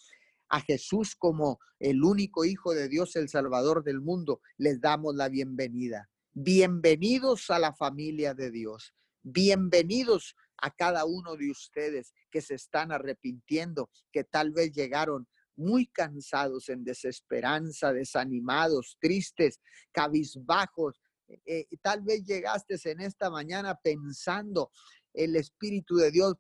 a 0.50 0.62
Jesús 0.62 1.16
como 1.16 1.60
el 1.80 2.04
único 2.04 2.44
Hijo 2.46 2.74
de 2.74 2.90
Dios, 2.90 3.16
el 3.16 3.30
Salvador 3.30 3.84
del 3.84 4.02
mundo, 4.02 4.42
les 4.58 4.82
damos 4.82 5.16
la 5.16 5.30
bienvenida. 5.30 6.10
Bienvenidos 6.34 7.50
a 7.50 7.60
la 7.60 7.74
familia 7.74 8.34
de 8.34 8.52
Dios. 8.52 8.94
Bienvenidos 9.22 10.36
a 10.58 10.72
cada 10.72 11.06
uno 11.06 11.36
de 11.36 11.52
ustedes 11.52 12.14
que 12.32 12.42
se 12.42 12.56
están 12.56 12.92
arrepintiendo, 12.92 13.90
que 14.12 14.24
tal 14.24 14.52
vez 14.52 14.72
llegaron 14.72 15.28
muy 15.56 15.88
cansados, 15.88 16.70
en 16.70 16.84
desesperanza, 16.84 17.94
desanimados, 17.94 18.98
tristes, 19.00 19.60
cabizbajos, 19.92 21.00
eh, 21.46 21.68
tal 21.82 22.02
vez 22.02 22.24
llegaste 22.24 22.76
en 22.86 23.02
esta 23.02 23.30
mañana 23.30 23.76
pensando, 23.76 24.72
el 25.14 25.36
Espíritu 25.36 25.96
de 25.96 26.12
Dios 26.12 26.36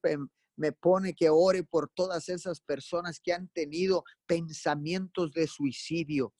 me 0.59 0.73
pone 0.73 1.13
que 1.13 1.29
ore 1.29 1.63
por 1.63 1.89
todas 1.89 2.29
esas 2.29 2.59
personas 2.61 3.19
que 3.19 3.33
han 3.33 3.47
tenido 3.47 4.03
pensamientos 4.27 5.31
de 5.31 5.47
suicidio 5.47 6.33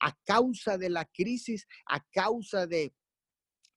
a 0.00 0.16
causa 0.24 0.78
de 0.78 0.90
la 0.90 1.04
crisis, 1.04 1.66
a 1.86 2.00
causa 2.10 2.66
de, 2.66 2.92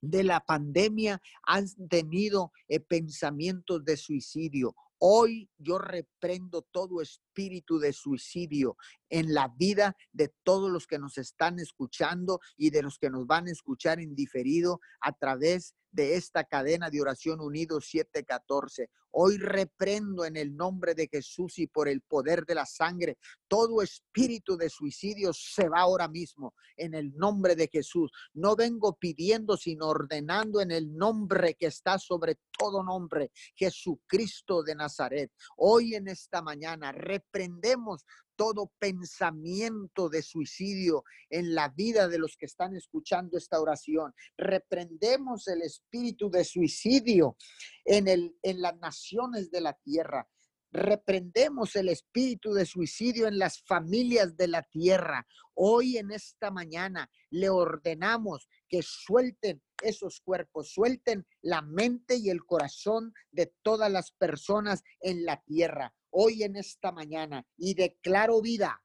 de 0.00 0.24
la 0.24 0.40
pandemia, 0.40 1.20
han 1.46 1.66
tenido 1.88 2.50
eh, 2.68 2.80
pensamientos 2.80 3.84
de 3.84 3.96
suicidio. 3.96 4.74
Hoy 4.98 5.50
yo 5.58 5.78
reprendo 5.78 6.62
todo 6.72 7.02
espíritu 7.02 7.78
de 7.78 7.92
suicidio 7.92 8.76
en 9.10 9.34
la 9.34 9.52
vida 9.58 9.94
de 10.12 10.32
todos 10.44 10.70
los 10.70 10.86
que 10.86 10.98
nos 10.98 11.18
están 11.18 11.58
escuchando 11.58 12.40
y 12.56 12.70
de 12.70 12.82
los 12.82 12.98
que 12.98 13.10
nos 13.10 13.26
van 13.26 13.48
a 13.48 13.52
escuchar 13.52 14.00
en 14.00 14.14
diferido 14.14 14.80
a 15.00 15.12
través 15.12 15.74
de 15.90 16.14
esta 16.14 16.44
cadena 16.44 16.88
de 16.88 17.02
oración 17.02 17.40
unido 17.40 17.80
714. 17.80 18.88
Hoy 19.16 19.38
reprendo 19.38 20.24
en 20.24 20.36
el 20.36 20.56
nombre 20.56 20.94
de 20.94 21.06
Jesús 21.06 21.58
y 21.58 21.68
por 21.68 21.88
el 21.88 22.00
poder 22.00 22.44
de 22.44 22.56
la 22.56 22.66
sangre 22.66 23.16
todo 23.46 23.80
espíritu 23.80 24.56
de 24.56 24.68
suicidio 24.68 25.32
se 25.32 25.68
va 25.68 25.82
ahora 25.82 26.08
mismo 26.08 26.52
en 26.76 26.94
el 26.94 27.16
nombre 27.16 27.54
de 27.54 27.68
Jesús. 27.68 28.10
No 28.32 28.56
vengo 28.56 28.96
pidiendo, 28.96 29.56
sino 29.56 29.86
ordenando 29.86 30.60
en 30.60 30.72
el 30.72 30.96
nombre 30.96 31.54
que 31.54 31.66
está 31.66 31.96
sobre 31.96 32.38
todo 32.58 32.82
nombre, 32.82 33.30
Jesucristo 33.54 34.64
de 34.64 34.74
Nazaret. 34.74 35.30
Hoy 35.56 35.94
en 35.94 36.08
esta 36.08 36.42
mañana 36.42 36.90
reprendemos 36.90 38.04
todo 38.36 38.72
pensamiento 38.78 40.08
de 40.08 40.22
suicidio 40.22 41.04
en 41.30 41.54
la 41.54 41.68
vida 41.68 42.08
de 42.08 42.18
los 42.18 42.36
que 42.36 42.46
están 42.46 42.74
escuchando 42.74 43.38
esta 43.38 43.60
oración. 43.60 44.12
Reprendemos 44.36 45.46
el 45.48 45.62
espíritu 45.62 46.30
de 46.30 46.44
suicidio 46.44 47.36
en, 47.84 48.08
el, 48.08 48.36
en 48.42 48.60
las 48.60 48.76
naciones 48.78 49.50
de 49.50 49.60
la 49.60 49.74
tierra. 49.84 50.28
Reprendemos 50.72 51.76
el 51.76 51.88
espíritu 51.88 52.52
de 52.52 52.66
suicidio 52.66 53.28
en 53.28 53.38
las 53.38 53.62
familias 53.62 54.36
de 54.36 54.48
la 54.48 54.62
tierra. 54.62 55.26
Hoy 55.54 55.98
en 55.98 56.10
esta 56.10 56.50
mañana 56.50 57.08
le 57.30 57.48
ordenamos 57.48 58.48
que 58.68 58.82
suelten 58.82 59.62
esos 59.82 60.20
cuerpos, 60.20 60.72
suelten 60.72 61.26
la 61.42 61.62
mente 61.62 62.16
y 62.16 62.30
el 62.30 62.44
corazón 62.44 63.12
de 63.30 63.54
todas 63.62 63.90
las 63.90 64.10
personas 64.12 64.82
en 65.00 65.24
la 65.24 65.40
tierra 65.42 65.94
hoy 66.14 66.44
en 66.44 66.56
esta 66.56 66.92
mañana 66.92 67.44
y 67.56 67.74
declaro 67.74 68.40
vida, 68.40 68.82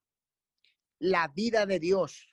la 0.98 1.28
vida 1.28 1.66
de 1.68 1.80
Dios 1.80 2.28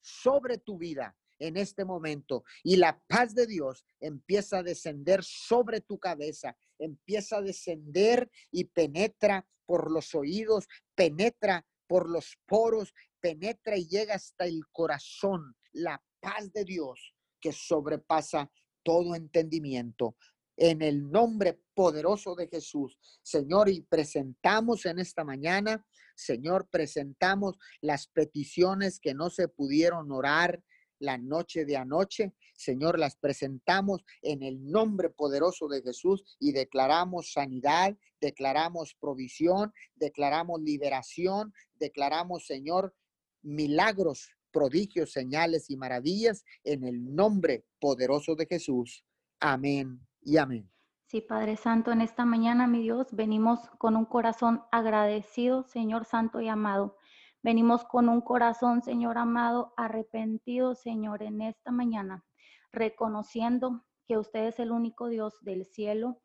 sobre 0.00 0.56
tu 0.58 0.78
vida 0.78 1.14
en 1.38 1.56
este 1.56 1.84
momento 1.84 2.44
y 2.62 2.76
la 2.76 3.00
paz 3.06 3.34
de 3.34 3.46
Dios 3.46 3.84
empieza 4.00 4.58
a 4.58 4.62
descender 4.62 5.22
sobre 5.22 5.80
tu 5.80 5.98
cabeza, 5.98 6.56
empieza 6.78 7.38
a 7.38 7.42
descender 7.42 8.30
y 8.50 8.64
penetra 8.64 9.46
por 9.66 9.90
los 9.90 10.14
oídos, 10.14 10.66
penetra 10.94 11.66
por 11.86 12.08
los 12.08 12.38
poros, 12.46 12.94
penetra 13.20 13.76
y 13.76 13.86
llega 13.88 14.14
hasta 14.14 14.46
el 14.46 14.62
corazón, 14.72 15.54
la 15.72 16.02
paz 16.20 16.52
de 16.52 16.64
Dios 16.64 17.14
que 17.40 17.52
sobrepasa 17.52 18.50
todo 18.82 19.14
entendimiento 19.14 20.16
en 20.56 20.82
el 20.82 21.10
nombre 21.10 21.60
poderoso 21.74 22.34
de 22.34 22.48
Jesús. 22.48 22.98
Señor, 23.22 23.68
y 23.68 23.82
presentamos 23.82 24.86
en 24.86 24.98
esta 24.98 25.24
mañana, 25.24 25.86
Señor, 26.16 26.68
presentamos 26.68 27.56
las 27.80 28.08
peticiones 28.08 28.98
que 28.98 29.14
no 29.14 29.30
se 29.30 29.46
pudieron 29.46 30.10
orar 30.10 30.62
la 30.98 31.18
noche 31.18 31.64
de 31.64 31.76
anoche. 31.76 32.34
Señor, 32.54 32.98
las 32.98 33.16
presentamos 33.16 34.04
en 34.22 34.42
el 34.42 34.70
nombre 34.70 35.10
poderoso 35.10 35.68
de 35.68 35.82
Jesús 35.82 36.24
y 36.40 36.52
declaramos 36.52 37.32
sanidad, 37.32 37.96
declaramos 38.20 38.96
provisión, 39.00 39.72
declaramos 39.94 40.60
liberación, 40.60 41.52
declaramos, 41.74 42.46
Señor, 42.46 42.94
milagros, 43.42 44.30
prodigios, 44.50 45.12
señales 45.12 45.70
y 45.70 45.76
maravillas 45.76 46.44
en 46.64 46.84
el 46.84 47.14
nombre 47.14 47.64
poderoso 47.78 48.34
de 48.34 48.46
Jesús. 48.46 49.04
Amén 49.40 50.00
y 50.22 50.36
amén. 50.36 50.70
Sí, 51.06 51.22
Padre 51.22 51.56
Santo, 51.56 51.90
en 51.90 52.02
esta 52.02 52.26
mañana, 52.26 52.66
mi 52.66 52.82
Dios, 52.82 53.06
venimos 53.12 53.60
con 53.78 53.96
un 53.96 54.04
corazón 54.04 54.62
agradecido, 54.70 55.62
Señor 55.62 56.04
Santo 56.04 56.40
y 56.42 56.48
amado. 56.48 56.97
Venimos 57.42 57.84
con 57.84 58.08
un 58.08 58.20
corazón, 58.20 58.82
Señor 58.82 59.16
amado, 59.16 59.72
arrepentido, 59.76 60.74
Señor, 60.74 61.22
en 61.22 61.40
esta 61.40 61.70
mañana, 61.70 62.24
reconociendo 62.72 63.84
que 64.06 64.18
usted 64.18 64.46
es 64.46 64.58
el 64.58 64.72
único 64.72 65.06
Dios 65.06 65.34
del 65.42 65.64
cielo 65.64 66.20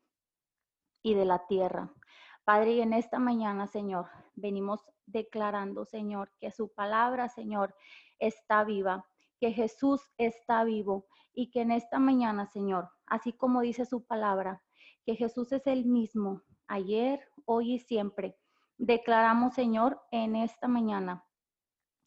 y 1.02 1.14
de 1.14 1.24
la 1.24 1.46
tierra. 1.46 1.92
Padre, 2.44 2.72
y 2.72 2.80
en 2.80 2.92
esta 2.92 3.18
mañana, 3.18 3.66
Señor, 3.66 4.08
venimos 4.34 4.80
declarando, 5.06 5.84
Señor, 5.84 6.32
que 6.40 6.50
su 6.50 6.72
palabra, 6.74 7.28
Señor, 7.28 7.74
está 8.18 8.64
viva, 8.64 9.06
que 9.38 9.52
Jesús 9.52 10.00
está 10.18 10.64
vivo 10.64 11.06
y 11.32 11.50
que 11.50 11.60
en 11.60 11.70
esta 11.70 11.98
mañana, 11.98 12.46
Señor, 12.46 12.90
así 13.06 13.32
como 13.32 13.60
dice 13.60 13.86
su 13.86 14.04
palabra, 14.04 14.62
que 15.04 15.14
Jesús 15.14 15.52
es 15.52 15.66
el 15.66 15.84
mismo 15.84 16.42
ayer, 16.66 17.20
hoy 17.44 17.74
y 17.74 17.78
siempre. 17.78 18.36
Declaramos, 18.78 19.54
Señor, 19.54 20.00
en 20.10 20.36
esta 20.36 20.68
mañana 20.68 21.24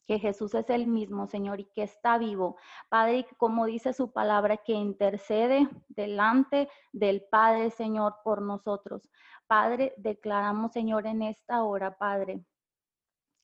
que 0.08 0.18
Jesús 0.18 0.54
es 0.54 0.70
el 0.70 0.86
mismo, 0.86 1.26
Señor, 1.26 1.60
y 1.60 1.66
que 1.66 1.82
está 1.82 2.16
vivo. 2.16 2.56
Padre, 2.88 3.26
como 3.36 3.66
dice 3.66 3.92
su 3.92 4.10
palabra, 4.10 4.56
que 4.56 4.72
intercede 4.72 5.68
delante 5.88 6.70
del 6.92 7.24
Padre, 7.30 7.70
Señor, 7.70 8.16
por 8.24 8.40
nosotros. 8.40 9.10
Padre, 9.46 9.92
declaramos, 9.98 10.72
Señor, 10.72 11.06
en 11.06 11.20
esta 11.20 11.62
hora, 11.62 11.98
Padre, 11.98 12.42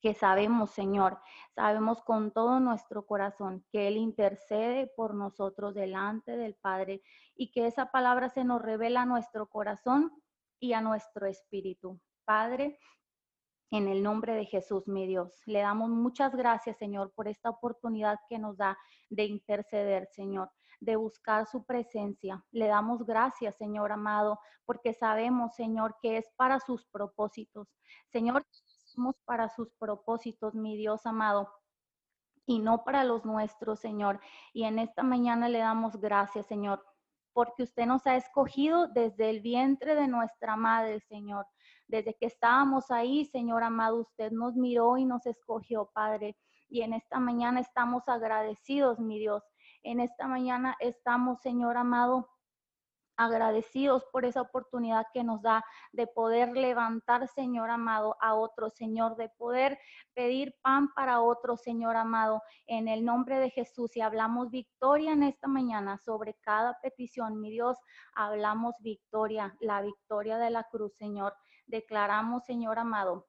que 0.01 0.15
sabemos, 0.15 0.71
Señor, 0.71 1.19
sabemos 1.55 2.03
con 2.03 2.33
todo 2.33 2.61
nuestro 2.61 3.07
corazón 3.07 3.65
que 3.71 3.89
Él 3.89 3.99
intercede 3.99 4.91
por 4.97 5.15
nosotros 5.15 5.75
delante 5.75 6.37
del 6.37 6.55
Padre 6.55 7.03
y 7.35 7.51
que 7.53 7.67
esa 7.67 7.91
palabra 7.91 8.31
se 8.31 8.43
nos 8.43 8.63
revela 8.63 9.03
a 9.03 9.07
nuestro 9.07 9.49
corazón 9.49 10.13
y 10.61 10.73
a 10.73 10.81
nuestro 10.81 11.27
espíritu. 11.27 12.01
Padre, 12.27 12.79
en 13.77 13.89
el 13.89 14.05
nombre 14.05 14.35
de 14.35 14.45
Jesús, 14.45 14.87
mi 14.87 15.05
Dios, 15.05 15.43
le 15.47 15.61
damos 15.61 15.91
muchas 15.91 16.35
gracias, 16.37 16.77
Señor, 16.77 17.13
por 17.13 17.27
esta 17.27 17.51
oportunidad 17.51 18.21
que 18.29 18.39
nos 18.39 18.57
da 18.57 18.79
de 19.11 19.25
interceder, 19.25 20.07
Señor, 20.13 20.49
de 20.79 20.95
buscar 20.95 21.47
su 21.47 21.65
presencia. 21.65 22.45
Le 22.53 22.69
damos 22.69 23.05
gracias, 23.05 23.57
Señor 23.57 23.91
amado, 23.91 24.39
porque 24.65 24.95
sabemos, 24.95 25.57
Señor, 25.57 25.97
que 26.01 26.19
es 26.19 26.31
para 26.37 26.61
sus 26.61 26.87
propósitos. 26.87 27.69
Señor, 28.13 28.47
para 29.25 29.49
sus 29.49 29.73
propósitos, 29.73 30.55
mi 30.55 30.77
Dios 30.77 31.05
amado 31.05 31.49
y 32.47 32.61
no 32.61 32.85
para 32.85 33.03
los 33.03 33.25
nuestros, 33.25 33.81
Señor. 33.81 34.21
Y 34.53 34.65
en 34.65 34.79
esta 34.79 35.03
mañana 35.03 35.49
le 35.49 35.59
damos 35.59 35.97
gracias, 35.97 36.47
Señor, 36.47 36.85
porque 37.33 37.65
usted 37.65 37.87
nos 37.87 38.07
ha 38.07 38.15
escogido 38.15 38.87
desde 38.87 39.31
el 39.31 39.41
vientre 39.41 39.97
de 39.97 40.07
nuestra 40.07 40.55
madre, 40.55 41.01
Señor. 41.01 41.47
Desde 41.87 42.15
que 42.15 42.27
estábamos 42.27 42.91
ahí, 42.91 43.25
Señor 43.27 43.63
amado, 43.63 43.97
usted 44.01 44.33
nos 44.33 44.55
miró 44.57 44.97
y 44.97 45.05
nos 45.05 45.27
escogió, 45.27 45.91
Padre. 45.93 46.37
Y 46.69 46.83
en 46.83 46.93
esta 46.93 47.21
mañana 47.21 47.61
estamos 47.61 48.09
agradecidos, 48.09 48.99
mi 48.99 49.19
Dios. 49.19 49.43
En 49.83 50.01
esta 50.01 50.27
mañana 50.27 50.77
estamos, 50.81 51.41
Señor 51.41 51.77
amado, 51.77 52.29
agradecidos 53.17 54.05
por 54.13 54.25
esa 54.25 54.41
oportunidad 54.41 55.07
que 55.13 55.25
nos 55.25 55.43
da 55.43 55.65
de 55.93 56.07
poder 56.07 56.57
levantar, 56.57 57.29
Señor 57.29 57.71
amado, 57.71 58.17
a 58.21 58.35
otro, 58.35 58.71
Señor, 58.71 59.17
de 59.17 59.29
poder 59.29 59.79
pedir 60.15 60.55
pan 60.63 60.93
para 60.95 61.21
otro, 61.21 61.57
Señor 61.57 61.97
amado, 61.97 62.43
en 62.67 62.89
el 62.89 63.05
nombre 63.05 63.39
de 63.39 63.51
Jesús. 63.51 63.97
Y 63.97 64.01
hablamos 64.01 64.51
victoria 64.51 65.13
en 65.13 65.23
esta 65.23 65.49
mañana 65.49 65.99
sobre 65.99 66.35
cada 66.41 66.79
petición, 66.81 67.41
mi 67.41 67.51
Dios, 67.51 67.79
hablamos 68.15 68.75
victoria, 68.81 69.57
la 69.61 69.83
victoria 69.83 70.39
de 70.39 70.51
la 70.51 70.65
cruz, 70.65 70.95
Señor. 70.97 71.35
Declaramos, 71.67 72.45
Señor 72.45 72.79
amado, 72.79 73.29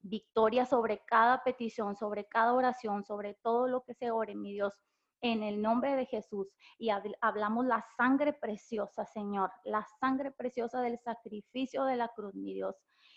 victoria 0.00 0.66
sobre 0.66 1.04
cada 1.06 1.42
petición, 1.44 1.96
sobre 1.96 2.26
cada 2.26 2.52
oración, 2.54 3.04
sobre 3.04 3.34
todo 3.34 3.68
lo 3.68 3.84
que 3.84 3.94
se 3.94 4.10
ore, 4.10 4.34
mi 4.34 4.52
Dios 4.52 4.74
en 5.22 5.44
el 5.44 5.62
nombre 5.62 5.94
de 5.94 6.06
Jesús 6.06 6.48
y 6.78 6.90
hablamos 7.20 7.64
la 7.64 7.84
sangre 7.96 8.32
preciosa, 8.32 9.06
Señor, 9.06 9.50
la 9.64 9.86
sangre 10.00 10.32
preciosa 10.32 10.80
del 10.82 10.98
sacrificio 10.98 11.84
de 11.84 11.96
la 11.96 12.08
cruz, 12.08 12.34
mi 12.34 12.54
Dios. 12.54 12.76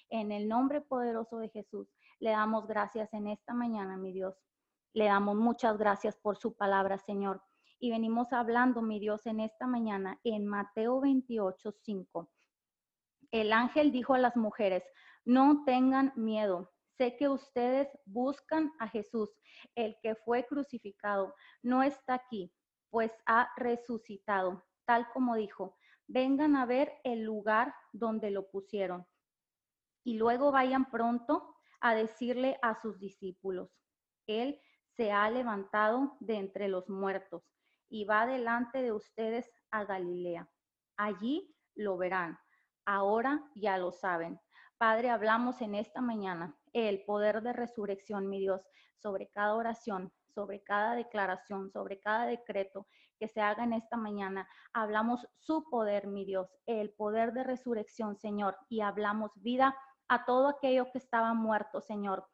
En 0.10 0.32
el 0.32 0.48
nombre 0.48 0.82
poderoso 0.82 1.40
de 1.40 1.50
Jesús, 1.50 1.92
le 2.20 2.30
damos 2.30 2.68
gracias 2.68 3.12
en 3.14 3.28
esta 3.28 3.54
mañana, 3.54 3.98
mi 3.98 4.14
Dios. 4.14 4.36
Le 4.94 5.06
damos 5.06 5.36
muchas 5.36 5.78
gracias 5.78 6.16
por 6.16 6.38
su 6.38 6.56
palabra, 6.56 7.00
Señor. 7.00 7.42
Y 7.80 7.90
venimos 7.90 8.32
hablando, 8.32 8.82
mi 8.82 9.00
Dios, 9.00 9.26
en 9.26 9.40
esta 9.40 9.66
mañana 9.66 10.20
en 10.24 10.46
Mateo 10.46 11.02
28, 11.02 11.72
5. 11.72 12.30
El 13.32 13.54
ángel 13.54 13.92
dijo 13.92 14.14
a 14.14 14.20
las 14.20 14.36
mujeres, 14.36 14.84
no 15.26 15.64
tengan 15.66 16.14
miedo 16.16 16.72
Sé 16.98 17.18
que 17.18 17.28
ustedes 17.28 17.90
buscan 18.06 18.72
a 18.80 18.88
Jesús, 18.88 19.30
el 19.76 19.98
que 20.02 20.16
fue 20.16 20.46
crucificado. 20.46 21.36
No 21.62 21.84
está 21.84 22.14
aquí, 22.14 22.54
pues 22.90 23.12
ha 23.26 23.50
resucitado, 23.58 24.66
tal 24.86 25.10
como 25.12 25.36
dijo. 25.36 25.78
Vengan 26.08 26.56
a 26.56 26.66
ver 26.66 26.94
el 27.04 27.24
lugar 27.24 27.76
donde 27.92 28.32
lo 28.32 28.50
pusieron. 28.50 29.06
Y 30.06 30.18
luego 30.18 30.52
vayan 30.52 30.90
pronto 30.90 31.56
a 31.82 31.96
decirle 31.96 32.58
a 32.62 32.80
sus 32.80 32.98
discípulos, 33.00 33.70
Él 34.26 34.62
se 34.96 35.12
ha 35.12 35.30
levantado 35.30 36.16
de 36.22 36.36
entre 36.36 36.70
los 36.70 36.88
muertos 36.88 37.44
y 37.90 38.06
va 38.06 38.26
delante 38.26 38.82
de 38.82 38.94
ustedes 38.94 39.52
a 39.72 39.84
Galilea. 39.84 40.50
Allí 40.96 41.54
lo 41.76 41.98
verán. 41.98 42.40
Ahora 42.86 43.44
ya 43.56 43.78
lo 43.78 43.92
saben. 43.92 44.40
Padre, 44.78 45.10
hablamos 45.10 45.62
en 45.62 45.76
esta 45.76 46.02
mañana 46.02 46.56
el 46.74 47.04
poder 47.06 47.42
de 47.42 47.54
resurrección, 47.54 48.30
mi 48.30 48.40
Dios, 48.40 48.62
sobre 48.98 49.30
cada 49.30 49.56
oración, 49.56 50.12
sobre 50.28 50.62
cada 50.64 50.96
declaración, 50.96 51.72
sobre 51.72 52.00
cada 52.00 52.26
decreto 52.26 52.88
que 53.18 53.28
se 53.28 53.42
haga 53.42 53.64
en 53.64 53.74
esta 53.74 53.98
mañana. 53.98 54.48
Hablamos 54.74 55.28
su 55.40 55.70
poder, 55.70 56.08
mi 56.08 56.26
Dios, 56.26 56.54
el 56.66 56.92
poder 56.92 57.34
de 57.34 57.44
resurrección, 57.44 58.18
Señor, 58.18 58.58
y 58.70 58.82
hablamos 58.82 59.32
vida 59.36 59.76
a 60.08 60.26
todo 60.26 60.50
aquello 60.50 60.92
que 60.92 60.98
estaba 60.98 61.34
muerto, 61.34 61.82
Señor. 61.82 62.28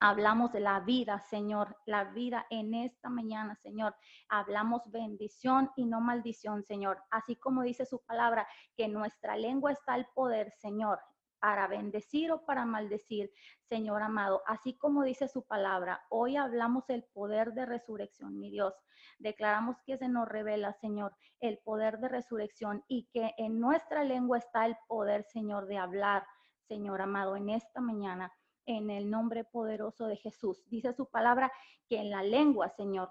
Hablamos 0.00 0.50
de 0.52 0.60
la 0.60 0.80
vida, 0.80 1.20
Señor, 1.20 1.76
la 1.84 2.04
vida 2.04 2.46
en 2.48 2.72
esta 2.74 3.10
mañana, 3.10 3.54
Señor. 3.56 3.94
Hablamos 4.28 4.90
bendición 4.90 5.70
y 5.76 5.84
no 5.84 6.00
maldición, 6.00 6.64
Señor. 6.64 7.02
Así 7.10 7.36
como 7.36 7.62
dice 7.62 7.84
su 7.84 8.00
palabra, 8.00 8.48
que 8.76 8.84
en 8.84 8.94
nuestra 8.94 9.36
lengua 9.36 9.72
está 9.72 9.96
el 9.96 10.06
poder, 10.14 10.50
Señor 10.52 11.00
para 11.40 11.66
bendecir 11.66 12.30
o 12.30 12.44
para 12.44 12.66
maldecir, 12.66 13.32
Señor 13.68 14.02
amado. 14.02 14.42
Así 14.46 14.76
como 14.76 15.02
dice 15.02 15.26
su 15.26 15.42
palabra, 15.42 16.04
hoy 16.10 16.36
hablamos 16.36 16.88
el 16.90 17.04
poder 17.14 17.54
de 17.54 17.66
resurrección, 17.66 18.38
mi 18.38 18.50
Dios. 18.50 18.74
Declaramos 19.18 19.76
que 19.86 19.96
se 19.96 20.08
nos 20.08 20.28
revela, 20.28 20.74
Señor, 20.74 21.16
el 21.40 21.58
poder 21.58 21.98
de 21.98 22.08
resurrección 22.08 22.84
y 22.88 23.08
que 23.12 23.34
en 23.38 23.58
nuestra 23.58 24.04
lengua 24.04 24.38
está 24.38 24.66
el 24.66 24.76
poder, 24.86 25.24
Señor, 25.24 25.66
de 25.66 25.78
hablar, 25.78 26.26
Señor 26.68 27.00
amado, 27.00 27.36
en 27.36 27.48
esta 27.48 27.80
mañana, 27.80 28.30
en 28.66 28.90
el 28.90 29.10
nombre 29.10 29.44
poderoso 29.44 30.06
de 30.06 30.16
Jesús. 30.16 30.62
Dice 30.66 30.92
su 30.92 31.06
palabra 31.06 31.52
que 31.88 31.98
en 31.98 32.10
la 32.10 32.22
lengua, 32.22 32.68
Señor, 32.68 33.10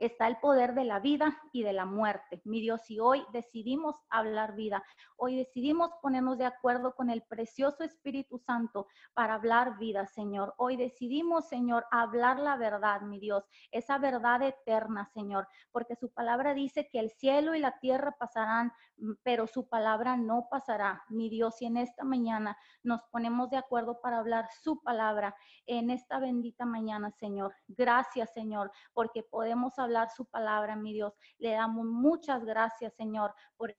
está 0.00 0.26
el 0.26 0.38
poder 0.38 0.74
de 0.74 0.84
la 0.84 0.98
vida 0.98 1.38
y 1.52 1.62
de 1.62 1.74
la 1.74 1.84
muerte. 1.84 2.40
Mi 2.44 2.60
Dios, 2.60 2.90
y 2.90 2.98
hoy 3.00 3.22
decidimos 3.32 3.96
hablar 4.08 4.54
vida, 4.54 4.82
hoy 5.16 5.36
decidimos 5.36 5.90
ponernos 6.00 6.38
de 6.38 6.46
acuerdo 6.46 6.94
con 6.94 7.10
el 7.10 7.22
precioso 7.22 7.84
Espíritu 7.84 8.38
Santo 8.38 8.88
para 9.12 9.34
hablar 9.34 9.78
vida, 9.78 10.06
Señor. 10.06 10.54
Hoy 10.56 10.76
decidimos, 10.76 11.48
Señor, 11.48 11.84
hablar 11.90 12.38
la 12.38 12.56
verdad, 12.56 13.02
mi 13.02 13.20
Dios, 13.20 13.44
esa 13.70 13.98
verdad 13.98 14.42
eterna, 14.42 15.04
Señor, 15.12 15.46
porque 15.70 15.96
su 15.96 16.10
palabra 16.10 16.54
dice 16.54 16.88
que 16.90 16.98
el 16.98 17.10
cielo 17.10 17.54
y 17.54 17.58
la 17.58 17.78
tierra 17.78 18.16
pasarán, 18.18 18.72
mm, 18.96 19.12
pero 19.22 19.46
su 19.46 19.68
palabra 19.68 20.16
no 20.16 20.48
pasará, 20.50 21.04
mi 21.10 21.28
Dios. 21.28 21.60
Y 21.60 21.66
en 21.66 21.76
esta 21.76 22.04
mañana 22.04 22.56
nos 22.82 23.02
ponemos 23.10 23.50
de 23.50 23.58
acuerdo 23.58 24.00
para 24.00 24.18
hablar 24.18 24.48
su 24.62 24.82
palabra 24.82 25.36
en 25.66 25.90
esta 25.90 26.18
bendita 26.18 26.64
mañana, 26.64 27.10
Señor. 27.10 27.54
Gracias, 27.68 28.32
Señor, 28.32 28.72
porque 28.94 29.22
podemos 29.22 29.78
hablar 29.78 29.89
su 30.14 30.26
palabra, 30.26 30.76
mi 30.76 30.92
Dios. 30.92 31.14
Le 31.38 31.52
damos 31.52 31.86
muchas 31.86 32.44
gracias, 32.44 32.94
Señor, 32.94 33.34
por 33.56 33.70
el 33.70 33.76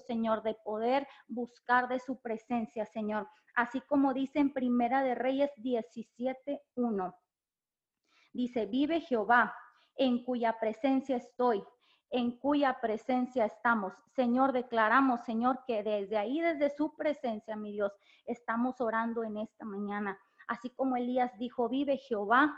Señor, 0.00 0.42
de 0.42 0.54
poder 0.54 1.06
buscar 1.28 1.88
de 1.88 2.00
su 2.00 2.20
presencia, 2.20 2.86
Señor. 2.86 3.28
Así 3.54 3.80
como 3.82 4.12
dice 4.12 4.38
en 4.38 4.52
Primera 4.52 5.02
de 5.02 5.14
Reyes 5.14 5.50
17.1. 5.58 7.16
Dice, 8.32 8.66
vive 8.66 9.00
Jehová, 9.00 9.54
en 9.96 10.24
cuya 10.24 10.58
presencia 10.58 11.16
estoy, 11.16 11.64
en 12.10 12.38
cuya 12.38 12.78
presencia 12.80 13.46
estamos. 13.46 13.94
Señor, 14.14 14.52
declaramos, 14.52 15.22
Señor, 15.24 15.64
que 15.66 15.82
desde 15.82 16.18
ahí, 16.18 16.40
desde 16.40 16.70
su 16.70 16.94
presencia, 16.96 17.56
mi 17.56 17.72
Dios, 17.72 17.92
estamos 18.26 18.80
orando 18.80 19.24
en 19.24 19.38
esta 19.38 19.64
mañana. 19.64 20.18
Así 20.48 20.70
como 20.70 20.96
Elías 20.96 21.32
dijo, 21.38 21.68
vive 21.68 21.96
Jehová, 21.96 22.54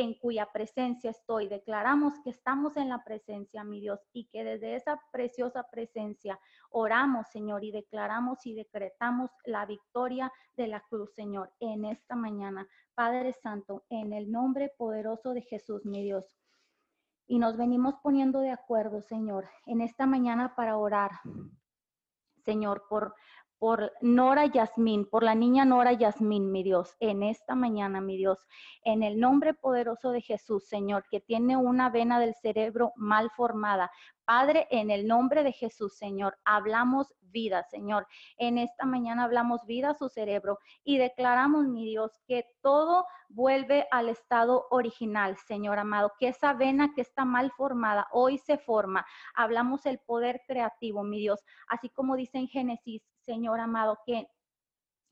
en 0.00 0.14
cuya 0.14 0.50
presencia 0.52 1.10
estoy. 1.10 1.48
Declaramos 1.48 2.14
que 2.24 2.30
estamos 2.30 2.76
en 2.76 2.88
la 2.88 3.04
presencia, 3.04 3.64
mi 3.64 3.80
Dios, 3.80 4.00
y 4.12 4.26
que 4.26 4.44
desde 4.44 4.74
esa 4.74 5.00
preciosa 5.12 5.66
presencia 5.70 6.38
oramos, 6.70 7.28
Señor, 7.28 7.64
y 7.64 7.70
declaramos 7.70 8.44
y 8.46 8.54
decretamos 8.54 9.30
la 9.44 9.66
victoria 9.66 10.32
de 10.56 10.68
la 10.68 10.80
cruz, 10.80 11.12
Señor, 11.14 11.52
en 11.60 11.84
esta 11.84 12.16
mañana. 12.16 12.66
Padre 12.94 13.32
Santo, 13.32 13.84
en 13.90 14.12
el 14.12 14.30
nombre 14.30 14.72
poderoso 14.76 15.34
de 15.34 15.42
Jesús, 15.42 15.84
mi 15.84 16.02
Dios. 16.02 16.36
Y 17.26 17.38
nos 17.38 17.56
venimos 17.56 17.94
poniendo 18.02 18.40
de 18.40 18.50
acuerdo, 18.50 19.02
Señor, 19.02 19.48
en 19.66 19.80
esta 19.80 20.06
mañana 20.06 20.56
para 20.56 20.76
orar, 20.76 21.12
Señor, 22.44 22.84
por 22.88 23.14
por 23.60 23.92
Nora 24.00 24.46
Yasmín, 24.46 25.04
por 25.04 25.22
la 25.22 25.34
niña 25.34 25.66
Nora 25.66 25.92
Yasmín, 25.92 26.50
mi 26.50 26.62
Dios, 26.62 26.96
en 26.98 27.22
esta 27.22 27.54
mañana, 27.54 28.00
mi 28.00 28.16
Dios, 28.16 28.38
en 28.84 29.02
el 29.02 29.20
nombre 29.20 29.52
poderoso 29.52 30.12
de 30.12 30.22
Jesús, 30.22 30.66
Señor, 30.66 31.04
que 31.10 31.20
tiene 31.20 31.58
una 31.58 31.90
vena 31.90 32.18
del 32.18 32.34
cerebro 32.34 32.94
mal 32.96 33.30
formada. 33.36 33.92
Padre, 34.24 34.66
en 34.70 34.90
el 34.90 35.06
nombre 35.06 35.42
de 35.42 35.52
Jesús, 35.52 35.94
Señor, 35.98 36.38
hablamos 36.46 37.14
vida, 37.20 37.62
Señor. 37.64 38.06
En 38.38 38.56
esta 38.56 38.86
mañana 38.86 39.24
hablamos 39.24 39.66
vida 39.66 39.90
a 39.90 39.94
su 39.94 40.08
cerebro 40.08 40.58
y 40.82 40.96
declaramos, 40.96 41.66
mi 41.66 41.84
Dios, 41.84 42.18
que 42.26 42.46
todo 42.62 43.04
vuelve 43.28 43.86
al 43.90 44.08
estado 44.08 44.68
original, 44.70 45.36
Señor 45.36 45.78
amado, 45.78 46.12
que 46.18 46.28
esa 46.28 46.54
vena 46.54 46.92
que 46.94 47.02
está 47.02 47.24
mal 47.24 47.50
formada 47.52 48.08
hoy 48.12 48.38
se 48.38 48.56
forma. 48.56 49.06
Hablamos 49.34 49.84
el 49.84 49.98
poder 49.98 50.42
creativo, 50.46 51.04
mi 51.04 51.18
Dios, 51.18 51.44
así 51.68 51.90
como 51.90 52.16
dice 52.16 52.38
en 52.38 52.48
Génesis 52.48 53.02
Señor 53.30 53.60
amado, 53.60 53.96
que 54.04 54.28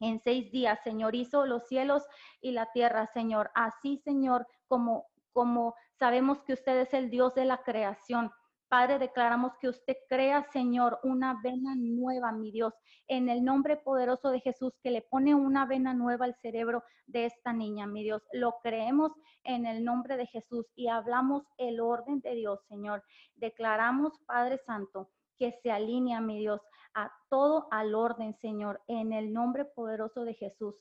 en 0.00 0.18
seis 0.18 0.50
días, 0.50 0.80
Señor, 0.82 1.14
hizo 1.14 1.46
los 1.46 1.68
cielos 1.68 2.02
y 2.40 2.50
la 2.50 2.66
tierra, 2.72 3.06
Señor. 3.14 3.52
Así, 3.54 3.98
Señor, 3.98 4.44
como, 4.66 5.06
como 5.32 5.76
sabemos 6.00 6.42
que 6.42 6.54
usted 6.54 6.80
es 6.80 6.92
el 6.94 7.10
Dios 7.10 7.32
de 7.36 7.44
la 7.44 7.58
creación. 7.58 8.32
Padre, 8.68 8.98
declaramos 8.98 9.52
que 9.60 9.68
usted 9.68 9.96
crea, 10.08 10.42
Señor, 10.52 10.98
una 11.04 11.40
vena 11.44 11.76
nueva, 11.76 12.32
mi 12.32 12.50
Dios, 12.50 12.74
en 13.06 13.28
el 13.28 13.44
nombre 13.44 13.76
poderoso 13.76 14.30
de 14.30 14.40
Jesús, 14.40 14.74
que 14.82 14.90
le 14.90 15.02
pone 15.02 15.36
una 15.36 15.64
vena 15.64 15.94
nueva 15.94 16.24
al 16.24 16.34
cerebro 16.42 16.82
de 17.06 17.26
esta 17.26 17.52
niña, 17.52 17.86
mi 17.86 18.02
Dios. 18.02 18.22
Lo 18.32 18.56
creemos 18.64 19.12
en 19.44 19.64
el 19.64 19.84
nombre 19.84 20.16
de 20.16 20.26
Jesús 20.26 20.66
y 20.74 20.88
hablamos 20.88 21.44
el 21.56 21.78
orden 21.78 22.20
de 22.20 22.34
Dios, 22.34 22.58
Señor. 22.68 23.04
Declaramos, 23.36 24.18
Padre 24.26 24.58
Santo, 24.66 25.08
que 25.38 25.52
se 25.62 25.70
alinea, 25.70 26.20
mi 26.20 26.40
Dios, 26.40 26.60
a 27.02 27.12
todo 27.28 27.68
al 27.70 27.94
orden, 27.94 28.34
Señor, 28.34 28.82
en 28.86 29.12
el 29.12 29.32
nombre 29.32 29.64
poderoso 29.64 30.24
de 30.24 30.34
Jesús. 30.34 30.74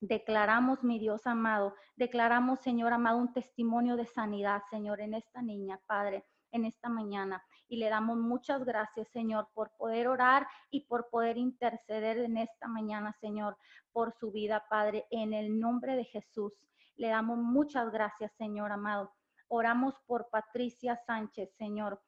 Declaramos, 0.00 0.84
mi 0.84 0.98
Dios 0.98 1.26
amado, 1.26 1.74
declaramos, 1.96 2.60
Señor 2.60 2.92
amado, 2.92 3.18
un 3.18 3.32
testimonio 3.32 3.96
de 3.96 4.06
sanidad, 4.06 4.62
Señor, 4.70 5.00
en 5.00 5.14
esta 5.14 5.40
niña, 5.40 5.80
Padre 5.86 6.24
en 6.54 6.64
esta 6.64 6.88
mañana. 6.88 7.44
Y 7.68 7.76
le 7.76 7.90
damos 7.90 8.16
muchas 8.16 8.64
gracias, 8.64 9.08
Señor, 9.08 9.48
por 9.54 9.72
poder 9.76 10.08
orar 10.08 10.46
y 10.70 10.86
por 10.86 11.10
poder 11.10 11.36
interceder 11.36 12.18
en 12.18 12.38
esta 12.38 12.68
mañana, 12.68 13.12
Señor, 13.20 13.58
por 13.92 14.12
su 14.12 14.30
vida, 14.30 14.64
Padre, 14.70 15.04
en 15.10 15.34
el 15.34 15.58
nombre 15.58 15.96
de 15.96 16.04
Jesús. 16.04 16.52
Le 16.96 17.08
damos 17.08 17.38
muchas 17.38 17.90
gracias, 17.90 18.32
Señor 18.38 18.70
amado. 18.70 19.12
Oramos 19.48 19.94
por 20.06 20.30
Patricia 20.30 20.96
Sánchez, 21.06 21.52
Señor. 21.56 22.00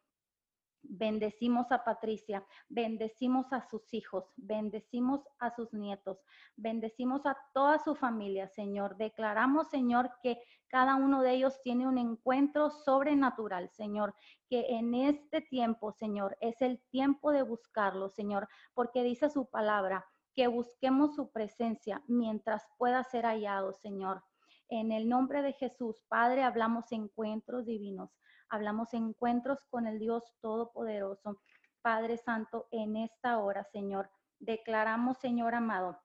Bendecimos 0.89 1.71
a 1.73 1.85
Patricia, 1.85 2.47
bendecimos 2.69 3.53
a 3.53 3.61
sus 3.69 3.93
hijos, 3.93 4.33
bendecimos 4.37 5.27
a 5.39 5.51
sus 5.51 5.73
nietos, 5.73 6.19
bendecimos 6.57 7.27
a 7.27 7.37
toda 7.53 7.79
su 7.79 7.95
familia, 7.95 8.49
Señor. 8.49 8.97
Declaramos, 8.97 9.69
Señor, 9.69 10.11
que 10.23 10.41
cada 10.69 10.97
uno 10.97 11.23
de 11.23 11.33
ellos 11.33 11.61
tiene 11.63 11.87
un 11.87 11.99
encuentro 11.99 12.71
sobrenatural, 12.71 13.71
Señor, 13.71 14.15
que 14.49 14.67
en 14.77 14.95
este 14.95 15.41
tiempo, 15.41 15.93
Señor, 15.93 16.37
es 16.41 16.61
el 16.63 16.81
tiempo 16.91 17.33
de 17.33 17.43
buscarlo, 17.43 18.09
Señor, 18.09 18.49
porque 18.75 19.03
dice 19.03 19.29
su 19.31 19.47
palabra, 19.47 20.07
que 20.35 20.49
busquemos 20.49 21.15
su 21.15 21.31
presencia 21.33 22.03
mientras 22.07 22.65
pueda 22.79 23.03
ser 23.05 23.25
hallado, 23.25 23.73
Señor. 23.73 24.23
En 24.69 24.93
el 24.93 25.09
nombre 25.09 25.43
de 25.43 25.53
Jesús, 25.53 26.03
Padre, 26.09 26.43
hablamos 26.43 26.93
encuentros 26.93 27.65
divinos 27.65 28.11
hablamos 28.49 28.95
encuentros 28.95 29.59
con 29.71 29.87
el 29.87 29.99
Dios 29.99 30.25
Todopoderoso. 30.41 31.41
Padre 31.83 32.17
Santo, 32.17 32.67
en 32.71 32.97
esta 32.97 33.39
hora, 33.39 33.65
Señor, 33.65 34.11
declaramos, 34.39 35.19
Señor 35.19 35.55
amado, 35.55 35.99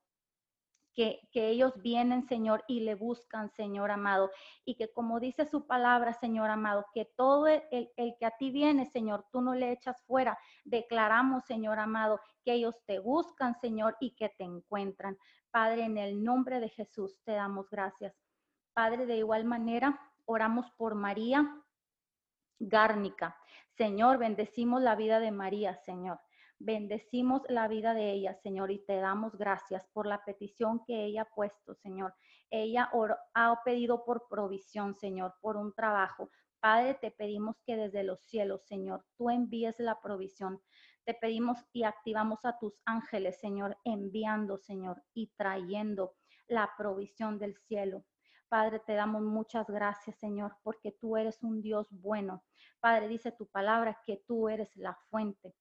que, 0.93 1.27
que, 1.31 1.49
ellos 1.49 1.73
vienen, 1.81 2.27
Señor, 2.27 2.63
y 2.67 2.81
le 2.81 2.95
buscan, 2.95 3.49
Señor 3.51 3.91
amado. 3.91 4.29
Y 4.65 4.75
que 4.75 4.91
como 4.91 5.19
dice 5.19 5.45
su 5.45 5.65
palabra, 5.65 6.13
Señor 6.13 6.49
amado, 6.49 6.85
que 6.93 7.05
todo 7.05 7.47
el, 7.47 7.63
el, 7.71 8.15
que 8.19 8.25
a 8.25 8.37
ti 8.37 8.51
viene, 8.51 8.85
Señor, 8.85 9.25
tú 9.31 9.41
no 9.41 9.55
le 9.55 9.71
echas 9.71 10.01
fuera. 10.03 10.37
Declaramos, 10.65 11.45
Señor 11.45 11.79
amado, 11.79 12.19
que 12.43 12.53
ellos 12.53 12.75
te 12.85 12.99
buscan, 12.99 13.59
Señor, 13.59 13.95
y 13.99 14.11
que 14.15 14.29
te 14.29 14.43
encuentran. 14.43 15.17
Padre, 15.49 15.83
en 15.83 15.97
el 15.97 16.23
nombre 16.23 16.59
de 16.59 16.69
Jesús 16.69 17.19
te 17.23 17.33
damos 17.33 17.69
gracias. 17.69 18.13
Padre, 18.73 19.05
de 19.05 19.17
igual 19.17 19.45
manera, 19.45 19.99
oramos 20.25 20.69
por 20.71 20.95
María, 20.95 21.45
Gárnica. 22.61 23.35
Señor, 23.75 24.19
bendecimos 24.19 24.83
la 24.83 24.95
vida 24.95 25.19
de 25.19 25.31
María, 25.31 25.75
Señor. 25.77 26.19
Bendecimos 26.59 27.41
la 27.49 27.67
vida 27.67 27.95
de 27.95 28.11
ella, 28.11 28.35
Señor, 28.35 28.69
y 28.69 28.85
te 28.85 28.97
damos 28.97 29.35
gracias 29.35 29.87
por 29.93 30.05
la 30.05 30.23
petición 30.23 30.83
que 30.85 31.05
ella 31.05 31.23
ha 31.23 31.33
puesto, 31.33 31.73
Señor. 31.73 32.13
Ella 32.51 32.91
ha 33.33 33.63
pedido 33.65 34.05
por 34.05 34.27
provisión, 34.29 34.93
Señor, 34.93 35.33
por 35.41 35.57
un 35.57 35.73
trabajo. 35.73 36.29
Padre, 36.59 36.93
te 37.01 37.09
pedimos 37.09 37.55
que 37.65 37.77
desde 37.77 38.03
los 38.03 38.21
cielos, 38.21 38.63
Señor, 38.67 39.03
tú 39.17 39.31
envíes 39.31 39.79
la 39.79 39.99
provisión. 39.99 40.61
Te 41.03 41.15
pedimos 41.15 41.57
y 41.73 41.81
activamos 41.81 42.45
a 42.45 42.59
tus 42.59 42.79
ángeles, 42.85 43.39
Señor, 43.39 43.75
enviando, 43.83 44.59
Señor, 44.59 45.01
y 45.15 45.31
trayendo 45.35 46.13
la 46.47 46.69
provisión 46.77 47.39
del 47.39 47.57
cielo. 47.57 48.05
Padre, 48.51 48.79
te 48.79 48.95
damos 48.95 49.21
muchas 49.21 49.69
gracias, 49.69 50.17
Señor, 50.17 50.57
porque 50.61 50.91
tú 50.91 51.15
eres 51.15 51.41
un 51.41 51.61
Dios 51.61 51.87
bueno. 51.89 52.43
Padre, 52.81 53.07
dice 53.07 53.31
tu 53.31 53.47
palabra 53.47 54.01
que 54.05 54.25
tú 54.27 54.49
eres 54.49 54.75
la 54.75 54.93
fuente. 55.09 55.55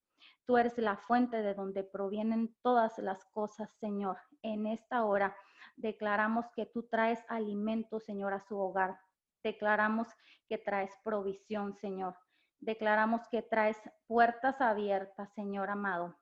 Tú 0.45 0.59
eres 0.59 0.77
la 0.77 0.97
fuente 0.97 1.41
de 1.41 1.55
donde 1.55 1.85
provienen 1.85 2.53
todas 2.63 2.99
las 2.99 3.25
cosas, 3.27 3.71
Señor. 3.79 4.19
En 4.43 4.67
esta 4.67 5.05
hora 5.05 5.37
declaramos 5.77 6.47
que 6.57 6.67
tú 6.67 6.83
traes 6.83 7.25
alimento, 7.29 8.01
Señor, 8.01 8.33
a 8.33 8.41
su 8.41 8.59
hogar. 8.59 8.99
Declaramos 9.45 10.09
que 10.49 10.59
traes 10.59 10.91
provisión, 11.05 11.77
Señor. 11.77 12.17
Declaramos 12.59 13.21
que 13.29 13.43
traes 13.43 13.81
puertas 14.09 14.61
abiertas, 14.61 15.33
Señor 15.35 15.71
amado. 15.71 16.20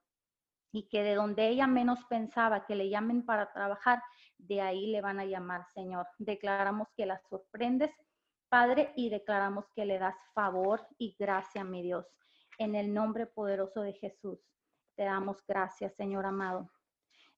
Y 0.73 0.89
que 0.89 1.03
de 1.03 1.15
donde 1.15 1.49
ella 1.49 1.67
menos 1.67 2.05
pensaba 2.09 2.67
que 2.67 2.75
le 2.75 2.91
llamen 2.91 3.25
para 3.25 3.53
trabajar, 3.53 4.03
de 4.39 4.61
ahí 4.61 4.87
le 4.87 5.01
van 5.01 5.21
a 5.21 5.25
llamar, 5.25 5.67
Señor. 5.75 6.07
Declaramos 6.19 6.89
que 6.97 7.07
la 7.07 7.19
sorprendes, 7.29 7.91
Padre, 8.49 8.93
y 8.97 9.11
declaramos 9.11 9.67
que 9.75 9.85
le 9.85 9.99
das 9.99 10.17
favor 10.35 10.87
y 10.97 11.17
gracia, 11.19 11.65
mi 11.65 11.83
Dios. 11.83 12.07
En 12.59 12.75
el 12.75 12.93
nombre 12.93 13.27
poderoso 13.27 13.83
de 13.83 13.93
Jesús, 13.93 14.39
te 14.97 15.05
damos 15.05 15.45
gracias, 15.47 15.95
Señor 15.95 16.27
amado. 16.27 16.71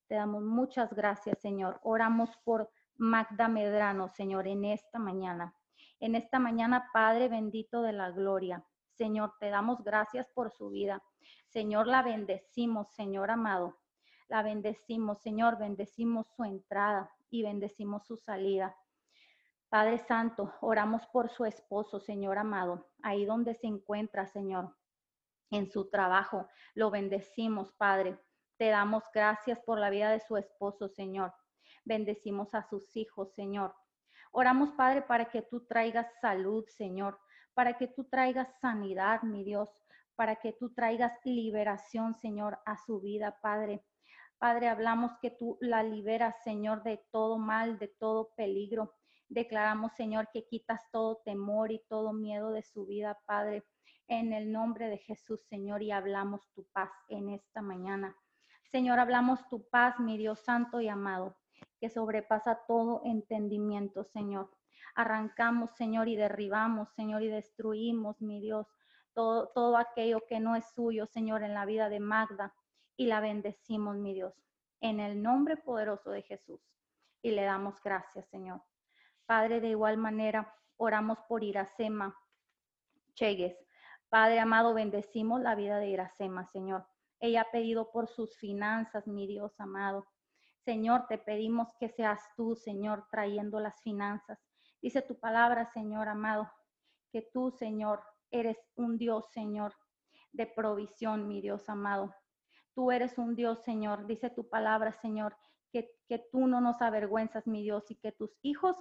Te 0.07 0.15
damos 0.15 0.43
muchas 0.43 0.93
gracias, 0.93 1.39
Señor. 1.39 1.79
Oramos 1.83 2.29
por 2.43 2.69
Magda 2.97 3.47
Medrano, 3.47 4.09
Señor, 4.09 4.47
en 4.47 4.65
esta 4.65 4.99
mañana. 4.99 5.53
En 5.99 6.15
esta 6.15 6.39
mañana, 6.39 6.89
Padre 6.91 7.29
bendito 7.29 7.81
de 7.81 7.93
la 7.93 8.11
gloria. 8.11 8.65
Señor, 8.93 9.33
te 9.39 9.49
damos 9.49 9.83
gracias 9.83 10.29
por 10.29 10.51
su 10.51 10.69
vida. 10.69 11.03
Señor, 11.47 11.87
la 11.87 12.01
bendecimos, 12.01 12.89
Señor 12.91 13.31
amado. 13.31 13.77
La 14.27 14.43
bendecimos, 14.43 15.19
Señor, 15.21 15.57
bendecimos 15.57 16.27
su 16.35 16.43
entrada 16.43 17.11
y 17.29 17.43
bendecimos 17.43 18.05
su 18.05 18.17
salida. 18.17 18.75
Padre 19.69 19.99
Santo, 19.99 20.53
oramos 20.61 21.07
por 21.07 21.29
su 21.29 21.45
esposo, 21.45 21.99
Señor 21.99 22.37
amado, 22.37 22.89
ahí 23.03 23.25
donde 23.25 23.55
se 23.55 23.67
encuentra, 23.67 24.25
Señor, 24.27 24.75
en 25.49 25.69
su 25.69 25.89
trabajo. 25.89 26.47
Lo 26.75 26.91
bendecimos, 26.91 27.71
Padre. 27.73 28.19
Te 28.57 28.67
damos 28.67 29.03
gracias 29.13 29.59
por 29.61 29.79
la 29.79 29.89
vida 29.89 30.11
de 30.11 30.19
su 30.19 30.37
esposo, 30.37 30.89
Señor. 30.89 31.33
Bendecimos 31.85 32.53
a 32.53 32.63
sus 32.63 32.95
hijos, 32.95 33.33
Señor. 33.33 33.73
Oramos, 34.31 34.71
Padre, 34.73 35.01
para 35.01 35.29
que 35.29 35.41
tú 35.41 35.65
traigas 35.65 36.07
salud, 36.21 36.65
Señor, 36.67 37.19
para 37.53 37.77
que 37.77 37.87
tú 37.87 38.05
traigas 38.05 38.47
sanidad, 38.59 39.21
mi 39.23 39.43
Dios, 39.43 39.69
para 40.15 40.35
que 40.37 40.53
tú 40.53 40.73
traigas 40.73 41.13
liberación, 41.23 42.15
Señor, 42.15 42.59
a 42.65 42.77
su 42.77 43.01
vida, 43.01 43.39
Padre. 43.41 43.83
Padre, 44.37 44.69
hablamos 44.69 45.11
que 45.21 45.31
tú 45.31 45.57
la 45.61 45.83
liberas, 45.83 46.35
Señor, 46.43 46.83
de 46.83 47.03
todo 47.11 47.37
mal, 47.37 47.77
de 47.79 47.87
todo 47.87 48.33
peligro. 48.35 48.95
Declaramos, 49.29 49.93
Señor, 49.93 50.29
que 50.33 50.45
quitas 50.47 50.81
todo 50.91 51.21
temor 51.23 51.71
y 51.71 51.81
todo 51.87 52.11
miedo 52.11 52.51
de 52.51 52.63
su 52.63 52.85
vida, 52.85 53.19
Padre, 53.25 53.63
en 54.07 54.33
el 54.33 54.51
nombre 54.51 54.89
de 54.89 54.97
Jesús, 54.97 55.41
Señor, 55.47 55.81
y 55.83 55.91
hablamos 55.91 56.51
tu 56.53 56.65
paz 56.73 56.91
en 57.07 57.29
esta 57.29 57.61
mañana. 57.61 58.15
Señor, 58.71 58.99
hablamos 58.99 59.47
tu 59.47 59.67
paz, 59.69 59.99
mi 59.99 60.17
Dios 60.17 60.39
santo 60.39 60.81
y 60.81 60.87
amado, 60.87 61.37
que 61.79 61.89
sobrepasa 61.89 62.61
todo 62.67 63.01
entendimiento, 63.05 64.03
Señor. 64.03 64.49
Arrancamos, 64.95 65.71
Señor, 65.75 66.07
y 66.07 66.15
derribamos, 66.15 66.89
Señor, 66.93 67.23
y 67.23 67.27
destruimos, 67.27 68.21
mi 68.21 68.39
Dios, 68.39 68.67
todo, 69.13 69.49
todo 69.49 69.77
aquello 69.77 70.21
que 70.27 70.39
no 70.39 70.55
es 70.55 70.65
suyo, 70.73 71.05
Señor, 71.05 71.43
en 71.43 71.53
la 71.53 71.65
vida 71.65 71.89
de 71.89 71.99
Magda, 71.99 72.53
y 72.97 73.07
la 73.07 73.19
bendecimos, 73.19 73.95
mi 73.97 74.13
Dios, 74.13 74.33
en 74.79 74.99
el 74.99 75.21
nombre 75.21 75.57
poderoso 75.57 76.11
de 76.11 76.21
Jesús. 76.21 76.61
Y 77.21 77.31
le 77.31 77.43
damos 77.43 77.81
gracias, 77.81 78.27
Señor. 78.29 78.61
Padre, 79.25 79.61
de 79.61 79.69
igual 79.69 79.97
manera, 79.97 80.53
oramos 80.77 81.19
por 81.27 81.43
Iracema 81.43 82.15
Chegues. 83.13 83.55
Padre 84.09 84.39
amado, 84.39 84.73
bendecimos 84.73 85.41
la 85.41 85.55
vida 85.55 85.77
de 85.79 85.87
Iracema, 85.87 86.45
Señor. 86.45 86.85
Ella 87.19 87.41
ha 87.41 87.51
pedido 87.51 87.91
por 87.91 88.07
sus 88.07 88.35
finanzas, 88.37 89.07
mi 89.07 89.27
Dios 89.27 89.59
amado. 89.59 90.07
Señor, 90.65 91.05
te 91.07 91.17
pedimos 91.17 91.69
que 91.79 91.89
seas 91.89 92.19
tú, 92.35 92.55
Señor, 92.55 93.07
trayendo 93.09 93.59
las 93.59 93.81
finanzas. 93.81 94.39
Dice 94.81 95.01
tu 95.01 95.19
palabra, 95.19 95.71
Señor 95.73 96.07
amado, 96.07 96.51
que 97.11 97.29
tú, 97.33 97.51
Señor, 97.51 98.03
eres 98.31 98.57
un 98.75 98.97
Dios, 98.97 99.25
Señor, 99.31 99.73
de 100.31 100.47
provisión, 100.47 101.27
mi 101.27 101.41
Dios 101.41 101.69
amado. 101.69 102.15
Tú 102.73 102.91
eres 102.91 103.17
un 103.17 103.35
Dios, 103.35 103.63
Señor. 103.63 104.07
Dice 104.07 104.29
tu 104.29 104.49
palabra, 104.49 104.93
Señor, 104.93 105.35
que, 105.71 105.91
que 106.07 106.19
tú 106.31 106.47
no 106.47 106.61
nos 106.61 106.81
avergüenzas, 106.81 107.45
mi 107.47 107.61
Dios, 107.61 107.91
y 107.91 107.95
que 107.95 108.11
tus 108.11 108.37
hijos 108.41 108.77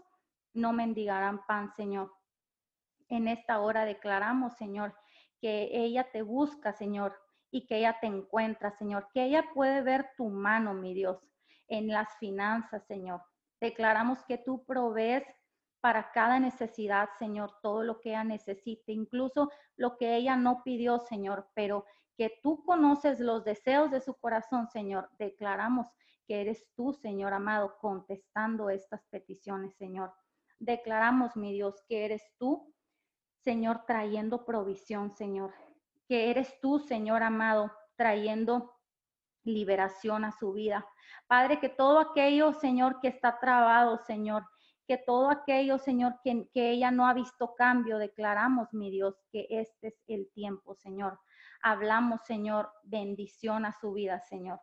no 0.54 0.72
mendigarán 0.72 1.44
pan, 1.46 1.72
Señor. 1.76 2.12
En 3.08 3.28
esta 3.28 3.60
hora 3.60 3.84
declaramos, 3.84 4.56
Señor, 4.56 4.94
que 5.40 5.70
ella 5.72 6.10
te 6.12 6.22
busca, 6.22 6.72
Señor, 6.72 7.16
y 7.50 7.66
que 7.66 7.78
ella 7.78 7.98
te 8.00 8.06
encuentra, 8.06 8.70
Señor, 8.70 9.08
que 9.12 9.24
ella 9.24 9.44
puede 9.52 9.82
ver 9.82 10.10
tu 10.16 10.28
mano, 10.28 10.74
mi 10.74 10.94
Dios. 10.94 11.18
en 11.72 11.86
las 11.86 12.16
finanzas, 12.18 12.84
Señor. 12.88 13.22
Declaramos 13.60 14.24
que 14.24 14.38
tú 14.38 14.64
provees 14.64 15.22
para 15.80 16.10
cada 16.12 16.38
necesidad, 16.38 17.08
Señor, 17.18 17.52
todo 17.62 17.82
lo 17.82 18.00
que 18.00 18.10
ella 18.10 18.24
necesite, 18.24 18.92
incluso 18.92 19.50
lo 19.76 19.96
que 19.96 20.16
ella 20.16 20.36
no 20.36 20.62
pidió, 20.62 20.98
Señor, 20.98 21.48
pero 21.54 21.84
que 22.16 22.38
tú 22.42 22.62
conoces 22.64 23.18
los 23.18 23.44
deseos 23.44 23.90
de 23.90 24.00
su 24.00 24.14
corazón, 24.14 24.68
Señor. 24.68 25.08
Declaramos 25.18 25.86
que 26.26 26.42
eres 26.42 26.66
tú, 26.74 26.92
Señor 26.92 27.32
amado, 27.32 27.78
contestando 27.80 28.68
estas 28.68 29.02
peticiones, 29.10 29.74
Señor. 29.76 30.12
Declaramos, 30.58 31.34
mi 31.36 31.52
Dios, 31.52 31.82
que 31.88 32.04
eres 32.04 32.22
tú, 32.38 32.74
Señor, 33.38 33.84
trayendo 33.86 34.44
provisión, 34.44 35.10
Señor. 35.10 35.54
Que 36.06 36.30
eres 36.30 36.60
tú, 36.60 36.78
Señor 36.78 37.22
amado, 37.22 37.72
trayendo 37.96 38.76
liberación 39.44 40.24
a 40.24 40.32
su 40.32 40.52
vida. 40.52 40.86
Padre, 41.26 41.58
que 41.58 41.70
todo 41.70 41.98
aquello, 41.98 42.52
Señor, 42.52 43.00
que 43.00 43.08
está 43.08 43.38
trabado, 43.38 43.98
Señor, 43.98 44.44
que 44.90 44.98
todo 44.98 45.30
aquello, 45.30 45.78
Señor, 45.78 46.16
que, 46.24 46.48
que 46.52 46.70
ella 46.72 46.90
no 46.90 47.06
ha 47.06 47.14
visto 47.14 47.54
cambio, 47.54 47.96
declaramos, 47.96 48.74
mi 48.74 48.90
Dios, 48.90 49.14
que 49.30 49.46
este 49.48 49.86
es 49.86 50.02
el 50.08 50.28
tiempo, 50.32 50.74
Señor. 50.74 51.20
Hablamos, 51.62 52.22
Señor, 52.24 52.72
bendición 52.82 53.66
a 53.66 53.72
su 53.80 53.92
vida, 53.92 54.18
Señor. 54.18 54.60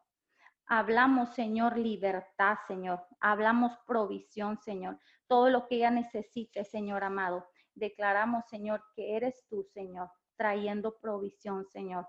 Hablamos, 0.66 1.34
Señor, 1.34 1.78
libertad, 1.78 2.58
Señor. 2.68 3.08
Hablamos 3.22 3.72
provisión, 3.88 4.60
Señor. 4.60 5.00
Todo 5.28 5.50
lo 5.50 5.66
que 5.66 5.76
ella 5.76 5.92
necesite, 5.92 6.66
Señor 6.66 7.06
amado. 7.06 7.48
Declaramos, 7.74 8.44
Señor, 8.50 8.84
que 8.98 9.16
eres 9.16 9.46
tú, 9.48 9.64
Señor, 9.64 10.12
trayendo 10.36 10.98
provisión, 11.00 11.66
Señor. 11.70 12.06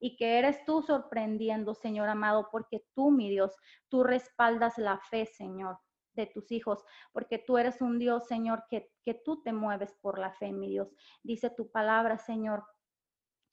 Y 0.00 0.16
que 0.16 0.38
eres 0.38 0.64
tú 0.64 0.80
sorprendiendo, 0.80 1.74
Señor 1.74 2.08
amado, 2.08 2.48
porque 2.50 2.86
tú, 2.94 3.10
mi 3.10 3.28
Dios, 3.28 3.54
tú 3.90 4.04
respaldas 4.04 4.78
la 4.78 4.96
fe, 5.10 5.26
Señor 5.26 5.78
de 6.22 6.26
tus 6.26 6.50
hijos, 6.52 6.84
porque 7.12 7.38
tú 7.38 7.58
eres 7.58 7.80
un 7.80 7.98
Dios, 7.98 8.26
Señor, 8.26 8.64
que, 8.68 8.90
que 9.04 9.14
tú 9.14 9.42
te 9.42 9.52
mueves 9.52 9.94
por 9.94 10.18
la 10.18 10.32
fe, 10.32 10.52
mi 10.52 10.68
Dios. 10.68 10.88
Dice 11.22 11.50
tu 11.50 11.70
palabra, 11.70 12.18
Señor, 12.18 12.64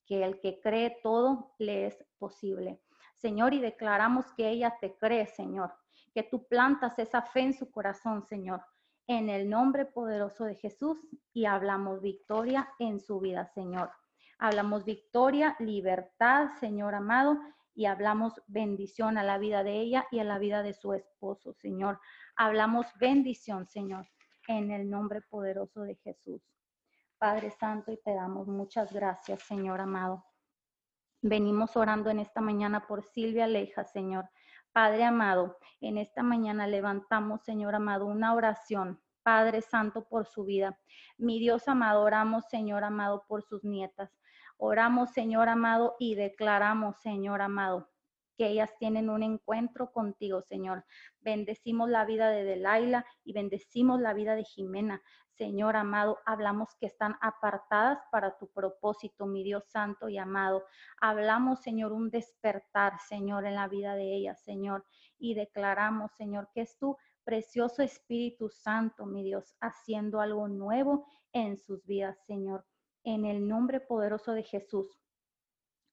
que 0.06 0.24
el 0.24 0.40
que 0.40 0.60
cree 0.62 1.00
todo 1.02 1.54
le 1.58 1.88
es 1.88 2.06
posible. 2.18 2.82
Señor, 3.16 3.54
y 3.54 3.60
declaramos 3.60 4.26
que 4.34 4.50
ella 4.50 4.78
te 4.80 4.98
cree, 4.98 5.26
Señor, 5.28 5.74
que 6.14 6.24
tú 6.24 6.48
plantas 6.48 7.00
esa 7.00 7.22
fe 7.22 7.42
en 7.42 7.54
su 7.54 7.72
corazón, 7.72 8.24
Señor, 8.24 8.62
en 9.08 9.30
el 9.30 9.50
nombre 9.50 9.86
poderoso 9.86 10.46
de 10.46 10.56
Jesús 10.56 10.98
y 11.34 11.46
hablamos 11.46 12.02
victoria 12.02 12.70
en 12.80 13.00
su 13.00 13.20
vida, 13.20 13.46
Señor. 13.48 13.92
Hablamos 14.38 14.84
victoria, 14.84 15.56
libertad, 15.60 16.50
Señor 16.60 16.96
amado, 16.96 17.40
y 17.76 17.86
hablamos 17.86 18.42
bendición 18.48 19.18
a 19.18 19.24
la 19.24 19.38
vida 19.38 19.64
de 19.64 19.80
ella 19.82 20.08
y 20.10 20.20
a 20.20 20.24
la 20.24 20.40
vida 20.40 20.64
de 20.64 20.74
su 20.74 20.94
esposo, 20.94 21.54
Señor. 21.54 22.00
Hablamos 22.38 22.88
bendición, 23.00 23.68
Señor, 23.68 24.08
en 24.48 24.72
el 24.72 24.90
nombre 24.90 25.22
poderoso 25.22 25.82
de 25.82 25.96
Jesús. 25.96 26.42
Padre 27.18 27.52
Santo, 27.52 27.92
y 27.92 27.98
te 27.98 28.14
damos 28.14 28.48
muchas 28.48 28.94
gracias, 28.94 29.44
Señor 29.44 29.82
amado. 29.82 30.26
Venimos 31.22 31.76
orando 31.76 32.10
en 32.10 32.20
esta 32.20 32.40
mañana 32.40 32.88
por 32.88 33.04
Silvia 33.04 33.48
Leja, 33.48 33.84
Señor. 33.84 34.30
Padre 34.72 35.04
amado, 35.04 35.58
en 35.82 35.98
esta 35.98 36.24
mañana 36.24 36.68
levantamos, 36.68 37.44
Señor 37.44 37.76
amado, 37.76 38.06
una 38.06 38.34
oración. 38.34 39.02
Padre 39.24 39.62
Santo, 39.62 40.08
por 40.08 40.28
su 40.28 40.46
vida. 40.46 40.80
Mi 41.18 41.40
Dios 41.40 41.68
amado, 41.68 42.04
oramos, 42.04 42.46
Señor 42.50 42.84
amado, 42.84 43.26
por 43.28 43.42
sus 43.44 43.64
nietas. 43.64 44.12
Oramos, 44.58 45.12
Señor 45.12 45.50
amado, 45.50 45.96
y 46.00 46.16
declaramos, 46.16 46.98
Señor 47.02 47.42
amado, 47.42 47.90
que 48.38 48.48
ellas 48.48 48.72
tienen 48.80 49.10
un 49.10 49.24
encuentro 49.24 49.92
contigo, 49.92 50.42
Señor. 50.42 50.86
Bendecimos 51.22 51.90
la 51.90 52.06
vida 52.06 52.30
de 52.30 52.44
Delaila 52.44 53.06
y 53.24 53.34
bendecimos 53.34 54.00
la 54.00 54.14
vida 54.14 54.36
de 54.36 54.44
Jimena. 54.44 55.02
Señor 55.38 55.76
amado, 55.76 56.20
hablamos 56.26 56.76
que 56.80 56.86
están 56.86 57.18
apartadas 57.20 58.00
para 58.10 58.38
tu 58.38 58.48
propósito, 58.48 59.26
mi 59.26 59.44
Dios 59.44 59.66
santo 59.68 60.08
y 60.08 60.18
amado. 60.18 60.64
Hablamos, 61.02 61.62
Señor, 61.62 61.92
un 61.92 62.10
despertar, 62.10 63.00
Señor, 63.00 63.46
en 63.46 63.56
la 63.56 63.68
vida 63.68 63.96
de 63.96 64.16
ellas, 64.16 64.42
Señor. 64.42 64.86
Y 65.18 65.34
declaramos, 65.34 66.14
Señor, 66.14 66.50
que 66.54 66.62
es 66.62 66.78
tu 66.78 66.96
precioso 67.26 67.82
Espíritu 67.82 68.50
Santo, 68.50 69.06
mi 69.06 69.24
Dios, 69.24 69.58
haciendo 69.60 70.22
algo 70.22 70.48
nuevo 70.48 71.06
en 71.34 71.58
sus 71.58 71.86
vidas, 71.86 72.18
Señor. 72.26 72.66
En 73.06 73.24
el 73.24 73.48
nombre 73.48 73.80
poderoso 73.80 74.34
de 74.34 74.44
Jesús. 74.44 75.00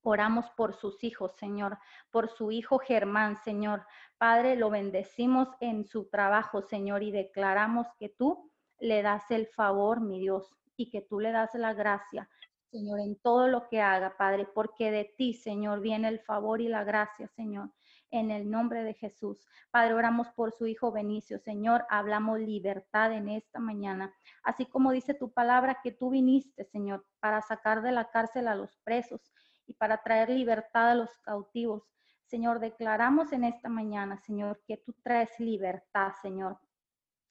Oramos 0.03 0.51
por 0.57 0.75
sus 0.75 1.05
hijos, 1.05 1.37
Señor, 1.37 1.79
por 2.11 2.29
su 2.29 2.51
hijo 2.51 2.79
Germán, 2.79 3.37
Señor. 3.37 3.87
Padre, 4.19 4.57
lo 4.57 4.71
bendecimos 4.71 5.49
en 5.61 5.85
su 5.85 6.09
trabajo, 6.09 6.63
Señor, 6.63 7.05
y 7.05 7.13
declaramos 7.13 7.87
que 8.01 8.09
tú 8.09 8.51
le 8.81 9.03
das 9.03 9.31
el 9.31 9.47
favor, 9.47 10.01
mi 10.01 10.19
Dios, 10.19 10.57
y 10.77 10.91
que 10.91 11.03
tú 11.03 11.21
le 11.21 11.31
das 11.31 11.55
la 11.55 11.73
gracia, 11.73 12.29
Señor, 12.73 13.01
en 13.01 13.17
todo 13.17 13.47
lo 13.47 13.69
que 13.69 13.83
haga, 13.83 14.17
Padre, 14.17 14.47
porque 14.47 14.91
de 14.91 15.05
ti, 15.05 15.35
Señor, 15.35 15.81
viene 15.81 16.09
el 16.09 16.19
favor 16.19 16.63
y 16.63 16.69
la 16.69 16.83
gracia, 16.83 17.29
Señor. 17.29 17.71
En 18.13 18.31
el 18.31 18.51
nombre 18.51 18.85
de 18.85 18.93
Jesús. 18.93 19.49
Padre, 19.71 19.95
oramos 19.95 20.29
por 20.29 20.53
su 20.53 20.67
hijo 20.67 20.93
Benicio. 20.93 21.39
Señor, 21.39 21.87
hablamos 21.89 22.41
libertad 22.41 23.11
en 23.13 23.31
esta 23.31 23.59
mañana. 23.59 24.13
Así 24.45 24.67
como 24.67 24.93
dice 24.93 25.15
tu 25.15 25.33
palabra 25.33 25.81
que 25.83 25.93
tú 25.93 26.11
viniste, 26.11 26.65
Señor, 26.67 27.07
para 27.21 27.41
sacar 27.41 27.81
de 27.81 27.91
la 27.91 28.11
cárcel 28.11 28.49
a 28.49 28.55
los 28.55 28.77
presos 28.85 29.33
y 29.67 29.73
para 29.73 30.03
traer 30.03 30.29
libertad 30.29 30.91
a 30.91 30.95
los 30.95 31.17
cautivos. 31.21 31.91
Señor, 32.27 32.61
declaramos 32.61 33.33
en 33.33 33.45
esta 33.45 33.71
mañana, 33.71 34.19
Señor, 34.19 34.63
que 34.67 34.77
tú 34.77 34.93
traes 35.03 35.41
libertad, 35.41 36.13
Señor, 36.21 36.59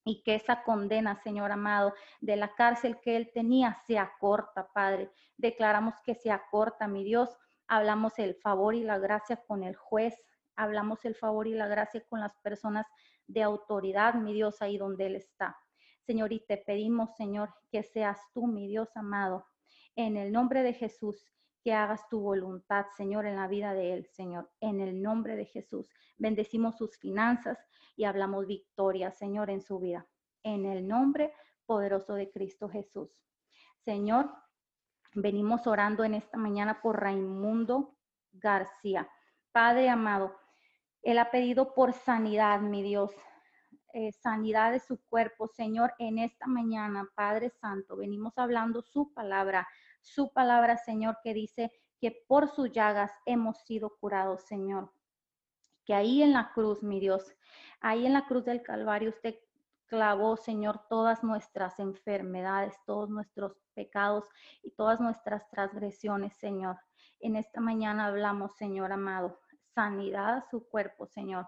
y 0.03 0.23
que 0.23 0.33
esa 0.33 0.63
condena, 0.63 1.15
Señor 1.21 1.51
amado, 1.51 1.93
de 2.21 2.37
la 2.37 2.55
cárcel 2.55 2.99
que 3.01 3.17
él 3.17 3.29
tenía 3.31 3.77
se 3.85 3.99
acorta, 3.99 4.67
Padre. 4.73 5.11
Declaramos 5.37 5.93
que 6.03 6.15
se 6.15 6.31
acorta, 6.31 6.87
mi 6.87 7.03
Dios. 7.03 7.37
Hablamos 7.67 8.17
el 8.17 8.33
favor 8.33 8.73
y 8.73 8.83
la 8.83 8.97
gracia 8.97 9.37
con 9.47 9.63
el 9.63 9.75
juez. 9.75 10.19
Hablamos 10.55 11.05
el 11.05 11.15
favor 11.15 11.47
y 11.47 11.53
la 11.53 11.67
gracia 11.67 12.03
con 12.09 12.19
las 12.19 12.35
personas 12.37 12.85
de 13.27 13.43
autoridad, 13.43 14.15
mi 14.15 14.33
Dios, 14.33 14.61
ahí 14.61 14.77
donde 14.77 15.07
él 15.07 15.15
está. 15.15 15.57
Señor, 16.05 16.33
y 16.33 16.39
te 16.45 16.57
pedimos, 16.57 17.15
Señor, 17.15 17.53
que 17.71 17.83
seas 17.83 18.19
tú, 18.33 18.47
mi 18.47 18.67
Dios 18.67 18.89
amado, 18.95 19.45
en 19.95 20.17
el 20.17 20.31
nombre 20.31 20.63
de 20.63 20.73
Jesús, 20.73 21.31
que 21.63 21.73
hagas 21.73 22.07
tu 22.09 22.19
voluntad, 22.19 22.87
Señor, 22.97 23.25
en 23.25 23.35
la 23.35 23.47
vida 23.47 23.73
de 23.73 23.93
él, 23.93 24.07
Señor, 24.07 24.51
en 24.59 24.81
el 24.81 25.01
nombre 25.01 25.35
de 25.35 25.45
Jesús. 25.45 25.89
Bendecimos 26.17 26.77
sus 26.77 26.97
finanzas 26.97 27.59
y 27.95 28.05
hablamos 28.05 28.47
victoria, 28.47 29.11
Señor, 29.11 29.49
en 29.49 29.61
su 29.61 29.79
vida, 29.79 30.07
en 30.43 30.65
el 30.65 30.87
nombre 30.87 31.33
poderoso 31.65 32.15
de 32.15 32.31
Cristo 32.31 32.67
Jesús. 32.67 33.11
Señor, 33.77 34.31
venimos 35.13 35.67
orando 35.67 36.03
en 36.03 36.15
esta 36.15 36.37
mañana 36.37 36.81
por 36.81 36.99
Raimundo 36.99 37.95
García. 38.31 39.09
Padre 39.51 39.89
amado, 39.89 40.35
él 41.01 41.19
ha 41.19 41.31
pedido 41.31 41.73
por 41.73 41.93
sanidad, 41.93 42.61
mi 42.61 42.83
Dios, 42.83 43.11
eh, 43.93 44.11
sanidad 44.11 44.71
de 44.71 44.79
su 44.79 45.03
cuerpo, 45.05 45.47
Señor, 45.47 45.93
en 45.99 46.19
esta 46.19 46.47
mañana, 46.47 47.09
Padre 47.15 47.49
Santo, 47.49 47.97
venimos 47.97 48.37
hablando 48.37 48.81
su 48.81 49.13
palabra 49.13 49.67
su 50.01 50.33
palabra, 50.33 50.77
Señor, 50.77 51.19
que 51.23 51.33
dice 51.33 51.71
que 51.99 52.11
por 52.27 52.49
sus 52.49 52.71
llagas 52.71 53.11
hemos 53.25 53.59
sido 53.59 53.95
curados, 53.97 54.43
Señor. 54.43 54.91
Que 55.85 55.93
ahí 55.93 56.21
en 56.21 56.33
la 56.33 56.51
cruz, 56.53 56.83
mi 56.83 56.99
Dios, 56.99 57.33
ahí 57.79 58.05
en 58.05 58.13
la 58.13 58.25
cruz 58.25 58.45
del 58.45 58.63
Calvario 58.63 59.09
usted 59.09 59.35
clavó, 59.85 60.37
Señor, 60.37 60.87
todas 60.89 61.23
nuestras 61.23 61.79
enfermedades, 61.79 62.75
todos 62.85 63.09
nuestros 63.09 63.57
pecados 63.73 64.25
y 64.63 64.71
todas 64.71 64.99
nuestras 64.99 65.49
transgresiones, 65.49 66.33
Señor. 66.37 66.77
En 67.19 67.35
esta 67.35 67.61
mañana 67.61 68.07
hablamos, 68.07 68.55
Señor 68.55 68.91
amado, 68.91 69.39
sanidad 69.73 70.37
a 70.37 70.49
su 70.49 70.67
cuerpo, 70.67 71.05
Señor. 71.07 71.47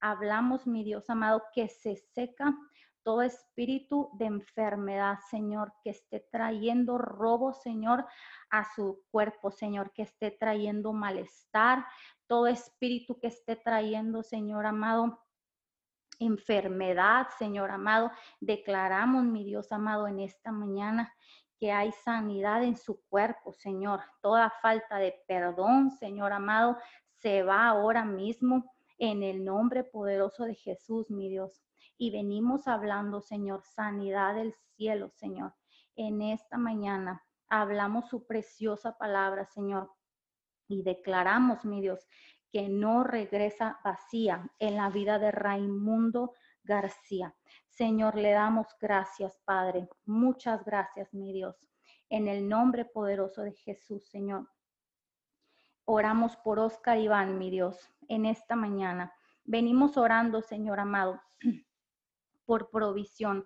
Hablamos, 0.00 0.66
mi 0.66 0.84
Dios 0.84 1.08
amado, 1.10 1.42
que 1.54 1.68
se 1.68 1.96
seca 1.96 2.56
todo 3.02 3.22
espíritu 3.22 4.10
de 4.14 4.26
enfermedad, 4.26 5.18
Señor, 5.30 5.72
que 5.82 5.90
esté 5.90 6.20
trayendo 6.30 6.98
robo, 6.98 7.52
Señor, 7.52 8.06
a 8.50 8.64
su 8.74 9.02
cuerpo, 9.10 9.50
Señor, 9.50 9.92
que 9.92 10.02
esté 10.02 10.30
trayendo 10.30 10.92
malestar, 10.92 11.84
todo 12.26 12.46
espíritu 12.46 13.18
que 13.18 13.26
esté 13.28 13.56
trayendo, 13.56 14.22
Señor 14.22 14.66
amado, 14.66 15.20
enfermedad, 16.18 17.28
Señor 17.38 17.70
amado. 17.70 18.10
Declaramos, 18.40 19.24
mi 19.24 19.44
Dios 19.44 19.72
amado, 19.72 20.06
en 20.06 20.20
esta 20.20 20.52
mañana 20.52 21.12
que 21.58 21.70
hay 21.70 21.92
sanidad 21.92 22.64
en 22.64 22.76
su 22.76 23.00
cuerpo, 23.08 23.52
Señor. 23.52 24.00
Toda 24.20 24.50
falta 24.62 24.98
de 24.98 25.22
perdón, 25.28 25.92
Señor 25.92 26.32
amado, 26.32 26.76
se 27.22 27.42
va 27.42 27.68
ahora 27.68 28.04
mismo 28.04 28.72
en 28.98 29.22
el 29.22 29.44
nombre 29.44 29.84
poderoso 29.84 30.44
de 30.44 30.54
Jesús, 30.54 31.10
mi 31.10 31.28
Dios 31.28 31.62
y 32.02 32.10
venimos 32.10 32.66
hablando, 32.66 33.20
Señor, 33.20 33.62
sanidad 33.62 34.34
del 34.34 34.54
cielo, 34.74 35.10
Señor. 35.10 35.54
En 35.94 36.20
esta 36.20 36.58
mañana 36.58 37.24
hablamos 37.48 38.08
su 38.08 38.26
preciosa 38.26 38.98
palabra, 38.98 39.46
Señor, 39.46 39.88
y 40.66 40.82
declaramos, 40.82 41.64
mi 41.64 41.80
Dios, 41.80 42.08
que 42.50 42.68
no 42.68 43.04
regresa 43.04 43.78
vacía 43.84 44.50
en 44.58 44.74
la 44.74 44.90
vida 44.90 45.20
de 45.20 45.30
Raimundo 45.30 46.32
García. 46.64 47.36
Señor, 47.68 48.16
le 48.16 48.32
damos 48.32 48.66
gracias, 48.80 49.40
Padre. 49.44 49.88
Muchas 50.04 50.64
gracias, 50.64 51.14
mi 51.14 51.32
Dios. 51.32 51.56
En 52.08 52.26
el 52.26 52.48
nombre 52.48 52.84
poderoso 52.84 53.42
de 53.42 53.52
Jesús, 53.52 54.08
Señor. 54.08 54.48
Oramos 55.84 56.36
por 56.36 56.58
Oscar 56.58 56.98
Iván, 56.98 57.38
mi 57.38 57.50
Dios, 57.50 57.90
en 58.08 58.26
esta 58.26 58.54
mañana. 58.54 59.12
Venimos 59.44 59.96
orando, 59.96 60.40
Señor 60.40 60.78
amado, 60.78 61.20
por 62.46 62.70
provisión. 62.70 63.44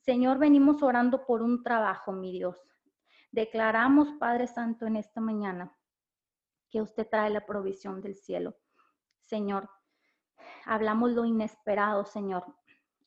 Señor, 0.00 0.38
venimos 0.38 0.82
orando 0.82 1.24
por 1.24 1.42
un 1.42 1.62
trabajo, 1.62 2.12
mi 2.12 2.32
Dios. 2.32 2.58
Declaramos, 3.30 4.08
Padre 4.18 4.46
Santo, 4.46 4.86
en 4.86 4.96
esta 4.96 5.20
mañana 5.20 5.76
que 6.70 6.82
usted 6.82 7.08
trae 7.08 7.30
la 7.30 7.46
provisión 7.46 8.00
del 8.00 8.16
cielo. 8.16 8.56
Señor, 9.20 9.70
hablamos 10.64 11.12
lo 11.12 11.24
inesperado, 11.24 12.04
Señor, 12.04 12.44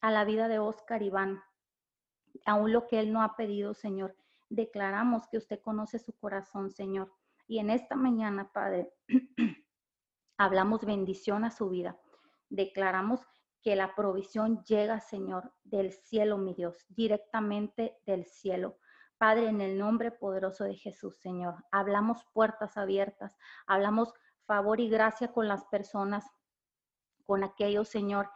a 0.01 0.11
la 0.11 0.23
vida 0.23 0.47
de 0.47 0.59
Oscar 0.59 1.01
Iván, 1.01 1.41
aún 2.45 2.71
lo 2.71 2.87
que 2.87 2.99
él 2.99 3.11
no 3.11 3.23
ha 3.23 3.35
pedido, 3.35 3.73
Señor. 3.73 4.15
Declaramos 4.49 5.27
que 5.27 5.37
usted 5.37 5.61
conoce 5.61 5.99
su 5.99 6.13
corazón, 6.13 6.71
Señor. 6.71 7.11
Y 7.49 7.57
en 7.57 7.71
esta 7.71 7.95
mañana, 7.95 8.51
Padre, 8.53 8.93
hablamos 10.37 10.85
bendición 10.85 11.43
a 11.43 11.49
su 11.49 11.67
vida. 11.67 11.99
Declaramos 12.47 13.25
que 13.63 13.75
la 13.75 13.95
provisión 13.95 14.63
llega, 14.65 14.99
Señor, 14.99 15.51
del 15.63 15.91
cielo, 15.91 16.37
mi 16.37 16.53
Dios, 16.53 16.85
directamente 16.89 17.97
del 18.05 18.25
cielo. 18.25 18.77
Padre, 19.17 19.47
en 19.47 19.61
el 19.61 19.79
nombre 19.79 20.11
poderoso 20.11 20.63
de 20.63 20.75
Jesús, 20.75 21.17
Señor, 21.17 21.55
hablamos 21.71 22.23
puertas 22.33 22.77
abiertas, 22.77 23.35
hablamos 23.65 24.13
favor 24.45 24.79
y 24.79 24.87
gracia 24.87 25.33
con 25.33 25.47
las 25.47 25.65
personas, 25.65 26.29
con 27.25 27.43
aquellos, 27.43 27.89
Señor, 27.89 28.29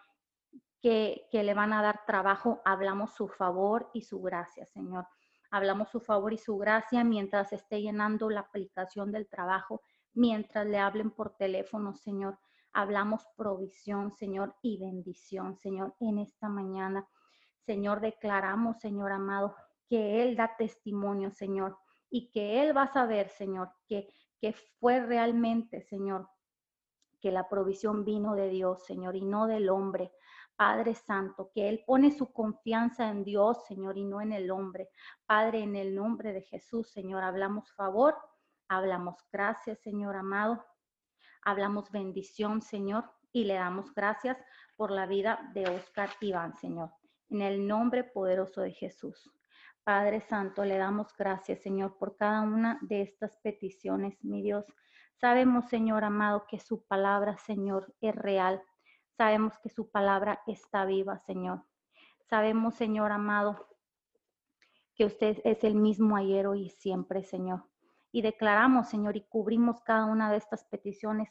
que, 0.81 1.27
que 1.29 1.43
le 1.43 1.53
van 1.53 1.71
a 1.71 1.83
dar 1.83 2.03
trabajo, 2.07 2.63
hablamos 2.65 3.13
su 3.13 3.27
favor 3.27 3.91
y 3.93 4.01
su 4.01 4.23
gracia, 4.23 4.65
Señor. 4.65 5.05
Hablamos 5.53 5.91
su 5.91 5.99
favor 5.99 6.33
y 6.33 6.39
su 6.39 6.57
gracia 6.57 7.03
mientras 7.03 7.53
esté 7.53 7.79
llenando 7.79 8.27
la 8.27 8.39
aplicación 8.39 9.11
del 9.11 9.27
trabajo, 9.27 9.81
mientras 10.15 10.65
le 10.65 10.79
hablen 10.79 11.11
por 11.11 11.37
teléfono, 11.37 11.93
Señor. 11.93 12.39
Hablamos 12.71 13.27
provisión, 13.37 14.11
Señor, 14.15 14.55
y 14.63 14.79
bendición, 14.79 15.55
Señor, 15.55 15.93
en 15.99 16.17
esta 16.17 16.49
mañana. 16.49 17.07
Señor, 17.67 18.01
declaramos, 18.01 18.79
Señor 18.79 19.11
amado, 19.11 19.55
que 19.87 20.23
Él 20.23 20.35
da 20.35 20.55
testimonio, 20.57 21.29
Señor, 21.29 21.77
y 22.09 22.31
que 22.31 22.63
Él 22.63 22.75
va 22.75 22.85
a 22.85 22.91
saber, 22.91 23.29
Señor, 23.29 23.69
que, 23.87 24.11
que 24.39 24.53
fue 24.53 25.01
realmente, 25.01 25.83
Señor, 25.83 26.29
que 27.21 27.31
la 27.31 27.47
provisión 27.47 28.03
vino 28.03 28.33
de 28.33 28.49
Dios, 28.49 28.85
Señor, 28.85 29.15
y 29.15 29.21
no 29.21 29.45
del 29.45 29.69
hombre. 29.69 30.13
Padre 30.55 30.93
Santo, 30.95 31.51
que 31.53 31.67
Él 31.69 31.83
pone 31.85 32.11
su 32.11 32.31
confianza 32.31 33.09
en 33.09 33.23
Dios, 33.23 33.65
Señor, 33.65 33.97
y 33.97 34.05
no 34.05 34.21
en 34.21 34.31
el 34.31 34.51
hombre. 34.51 34.89
Padre, 35.25 35.63
en 35.63 35.75
el 35.75 35.95
nombre 35.95 36.31
de 36.33 36.41
Jesús, 36.41 36.89
Señor, 36.91 37.23
hablamos 37.23 37.71
favor, 37.73 38.15
hablamos 38.67 39.15
gracias, 39.31 39.79
Señor 39.79 40.15
amado, 40.15 40.63
hablamos 41.43 41.91
bendición, 41.91 42.61
Señor, 42.61 43.11
y 43.31 43.45
le 43.45 43.55
damos 43.55 43.93
gracias 43.93 44.37
por 44.75 44.91
la 44.91 45.05
vida 45.05 45.49
de 45.53 45.69
Oscar 45.69 46.09
Iván, 46.21 46.55
Señor. 46.57 46.91
En 47.29 47.41
el 47.41 47.67
nombre 47.67 48.03
poderoso 48.03 48.61
de 48.61 48.71
Jesús. 48.71 49.31
Padre 49.83 50.21
Santo, 50.21 50.63
le 50.63 50.77
damos 50.77 51.13
gracias, 51.17 51.61
Señor, 51.61 51.97
por 51.97 52.15
cada 52.15 52.41
una 52.41 52.79
de 52.81 53.01
estas 53.01 53.35
peticiones, 53.37 54.23
mi 54.23 54.41
Dios. 54.41 54.65
Sabemos, 55.15 55.67
Señor 55.67 56.03
amado, 56.03 56.45
que 56.47 56.59
su 56.59 56.85
palabra, 56.85 57.37
Señor, 57.37 57.93
es 57.99 58.15
real. 58.15 58.61
Sabemos 59.17 59.57
que 59.59 59.69
su 59.69 59.91
palabra 59.91 60.41
está 60.47 60.85
viva, 60.85 61.19
Señor. 61.19 61.63
Sabemos, 62.29 62.75
Señor 62.75 63.11
amado, 63.11 63.67
que 64.95 65.05
usted 65.05 65.39
es 65.43 65.63
el 65.63 65.75
mismo 65.75 66.15
ayer, 66.15 66.47
hoy 66.47 66.65
y 66.65 66.69
siempre, 66.69 67.23
Señor. 67.23 67.63
Y 68.11 68.21
declaramos, 68.21 68.89
Señor, 68.89 69.15
y 69.15 69.21
cubrimos 69.21 69.81
cada 69.81 70.05
una 70.05 70.31
de 70.31 70.37
estas 70.37 70.65
peticiones 70.65 71.29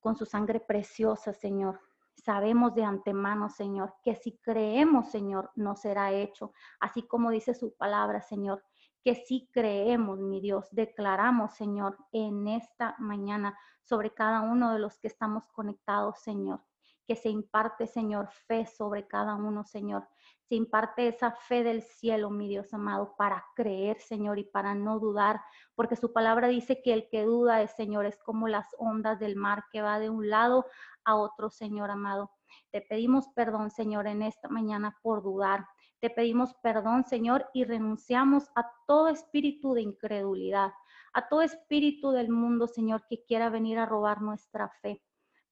con 0.00 0.16
su 0.16 0.24
sangre 0.24 0.60
preciosa, 0.60 1.32
Señor. 1.32 1.80
Sabemos 2.14 2.74
de 2.74 2.84
antemano, 2.84 3.50
Señor, 3.50 3.94
que 4.02 4.16
si 4.16 4.38
creemos, 4.38 5.10
Señor, 5.10 5.50
no 5.54 5.76
será 5.76 6.12
hecho, 6.12 6.52
así 6.80 7.02
como 7.02 7.30
dice 7.30 7.54
su 7.54 7.76
palabra, 7.76 8.22
Señor, 8.22 8.64
que 9.04 9.14
si 9.14 9.48
creemos, 9.52 10.18
mi 10.18 10.40
Dios, 10.40 10.66
declaramos, 10.70 11.54
Señor, 11.54 11.98
en 12.12 12.48
esta 12.48 12.96
mañana 12.98 13.56
sobre 13.82 14.14
cada 14.14 14.40
uno 14.40 14.72
de 14.72 14.78
los 14.78 14.98
que 14.98 15.08
estamos 15.08 15.46
conectados, 15.48 16.20
Señor, 16.20 16.64
que 17.06 17.16
se 17.16 17.28
imparte, 17.28 17.86
Señor, 17.86 18.28
fe 18.46 18.66
sobre 18.66 19.06
cada 19.06 19.36
uno, 19.36 19.64
Señor. 19.64 20.08
Se 20.48 20.54
imparte 20.54 21.08
esa 21.08 21.32
fe 21.32 21.64
del 21.64 21.82
cielo, 21.82 22.30
mi 22.30 22.48
Dios 22.48 22.72
amado, 22.72 23.14
para 23.16 23.44
creer, 23.54 24.00
Señor, 24.00 24.38
y 24.38 24.44
para 24.44 24.74
no 24.74 24.98
dudar, 24.98 25.40
porque 25.74 25.96
su 25.96 26.12
palabra 26.12 26.48
dice 26.48 26.82
que 26.82 26.92
el 26.92 27.08
que 27.08 27.24
duda, 27.24 27.62
es, 27.62 27.72
Señor, 27.72 28.06
es 28.06 28.16
como 28.18 28.48
las 28.48 28.68
ondas 28.78 29.18
del 29.18 29.36
mar 29.36 29.64
que 29.72 29.82
va 29.82 29.98
de 29.98 30.10
un 30.10 30.28
lado 30.28 30.66
a 31.04 31.16
otro, 31.16 31.50
Señor 31.50 31.90
amado. 31.90 32.30
Te 32.70 32.80
pedimos 32.80 33.28
perdón, 33.34 33.70
Señor, 33.70 34.06
en 34.06 34.22
esta 34.22 34.48
mañana 34.48 34.96
por 35.02 35.22
dudar. 35.22 35.66
Te 36.00 36.10
pedimos 36.10 36.54
perdón, 36.62 37.04
Señor, 37.04 37.48
y 37.54 37.64
renunciamos 37.64 38.50
a 38.54 38.70
todo 38.86 39.08
espíritu 39.08 39.74
de 39.74 39.82
incredulidad, 39.82 40.72
a 41.12 41.28
todo 41.28 41.42
espíritu 41.42 42.10
del 42.10 42.28
mundo, 42.28 42.66
Señor, 42.66 43.06
que 43.08 43.24
quiera 43.24 43.50
venir 43.50 43.78
a 43.78 43.86
robar 43.86 44.22
nuestra 44.22 44.68
fe. 44.68 45.02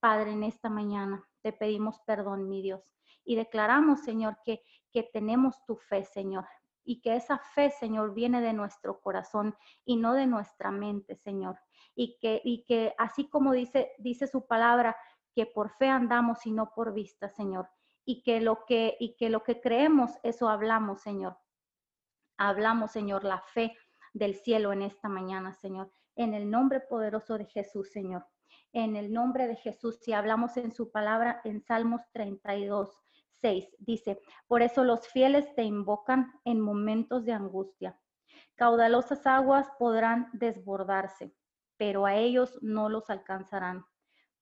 Padre, 0.01 0.33
en 0.33 0.45
esta 0.45 0.69
mañana 0.69 1.27
te 1.45 1.53
pedimos 1.53 2.01
perdón, 2.07 2.49
mi 2.49 2.63
Dios, 2.63 2.83
y 3.23 3.37
declaramos, 3.37 4.01
Señor, 4.01 4.39
que, 4.47 4.65
que 4.91 5.03
tenemos 5.03 5.63
tu 5.67 5.77
fe, 5.77 6.03
Señor, 6.03 6.47
y 6.85 7.03
que 7.03 7.17
esa 7.17 7.39
fe, 7.39 7.71
Señor, 7.71 8.15
viene 8.15 8.41
de 8.41 8.55
nuestro 8.55 8.99
corazón 9.01 9.55
y 9.85 9.97
no 9.97 10.15
de 10.15 10.27
nuestra 10.27 10.71
mente, 10.71 11.17
Señor. 11.17 11.59
Y 11.95 12.19
que, 12.19 12.41
y 12.45 12.65
que 12.65 12.95
así 12.97 13.29
como 13.29 13.53
dice, 13.53 13.93
dice 13.99 14.27
su 14.27 14.47
palabra, 14.47 14.97
que 15.35 15.45
por 15.45 15.71
fe 15.71 15.89
andamos 15.89 16.47
y 16.47 16.53
no 16.53 16.73
por 16.75 16.95
vista, 16.95 17.29
Señor. 17.29 17.69
Y 18.07 18.23
que 18.23 18.41
lo 18.41 18.65
que, 18.65 18.97
y 18.99 19.17
que, 19.17 19.29
lo 19.29 19.43
que 19.43 19.61
creemos, 19.61 20.13
eso 20.23 20.49
hablamos, 20.49 21.03
Señor. 21.03 21.39
Hablamos, 22.39 22.93
Señor, 22.93 23.25
la 23.25 23.41
fe 23.41 23.77
del 24.15 24.35
cielo 24.35 24.73
en 24.73 24.83
esta 24.83 25.09
mañana, 25.09 25.53
Señor. 25.53 25.91
En 26.17 26.33
el 26.33 26.51
nombre 26.51 26.81
poderoso 26.81 27.37
de 27.37 27.47
Jesús, 27.47 27.91
Señor 27.91 28.27
en 28.73 28.97
el 28.97 29.13
nombre 29.13 29.47
de 29.47 29.57
Jesús. 29.57 29.99
Si 30.01 30.13
hablamos 30.13 30.57
en 30.57 30.73
su 30.73 30.91
palabra 30.91 31.41
en 31.45 31.63
Salmos 31.63 32.03
32, 32.13 32.91
6, 33.41 33.77
dice, 33.79 34.21
por 34.47 34.63
eso 34.63 34.85
los 34.85 35.07
fieles 35.09 35.55
te 35.55 35.63
invocan 35.63 36.33
en 36.45 36.61
momentos 36.61 37.25
de 37.25 37.33
angustia. 37.33 37.99
Caudalosas 38.57 39.27
aguas 39.27 39.69
podrán 39.79 40.31
desbordarse, 40.33 41.35
pero 41.77 42.07
a 42.07 42.15
ellos 42.17 42.59
no 42.63 42.89
los 42.89 43.11
alcanzarán. 43.11 43.85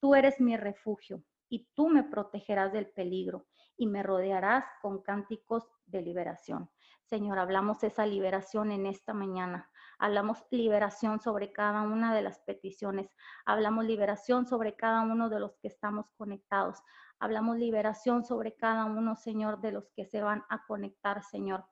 Tú 0.01 0.15
eres 0.15 0.41
mi 0.41 0.57
refugio 0.57 1.25
y 1.49 1.69
tú 1.75 1.89
me 1.89 2.03
protegerás 2.03 2.73
del 2.73 2.91
peligro 2.91 3.47
y 3.77 3.87
me 3.87 4.03
rodearás 4.03 4.65
con 4.81 5.03
cánticos 5.03 5.69
de 5.87 6.03
liberación. 6.03 6.71
Señor, 7.05 7.39
hablamos 7.39 7.83
esa 7.85 8.07
liberación 8.07 8.71
en 8.71 8.87
esta 8.87 9.13
mañana. 9.13 9.71
Hablamos 10.03 10.45
liberación 10.51 11.21
sobre 11.21 11.53
cada 11.53 11.83
una 11.83 12.13
de 12.13 12.23
las 12.23 12.41
peticiones. 12.41 13.15
Hablamos 13.45 13.85
liberación 13.85 14.49
sobre 14.49 14.75
cada 14.75 15.03
uno 15.03 15.29
de 15.29 15.39
los 15.39 15.55
que 15.59 15.69
estamos 15.69 16.11
conectados. 16.19 16.83
Hablamos 17.21 17.57
liberación 17.57 18.25
sobre 18.25 18.57
cada 18.57 18.85
uno, 18.87 19.15
Señor, 19.15 19.61
de 19.61 19.71
los 19.71 19.89
que 19.91 20.05
se 20.05 20.21
van 20.21 20.43
a 20.49 20.67
conectar, 20.67 21.23
Señor. 21.23 21.67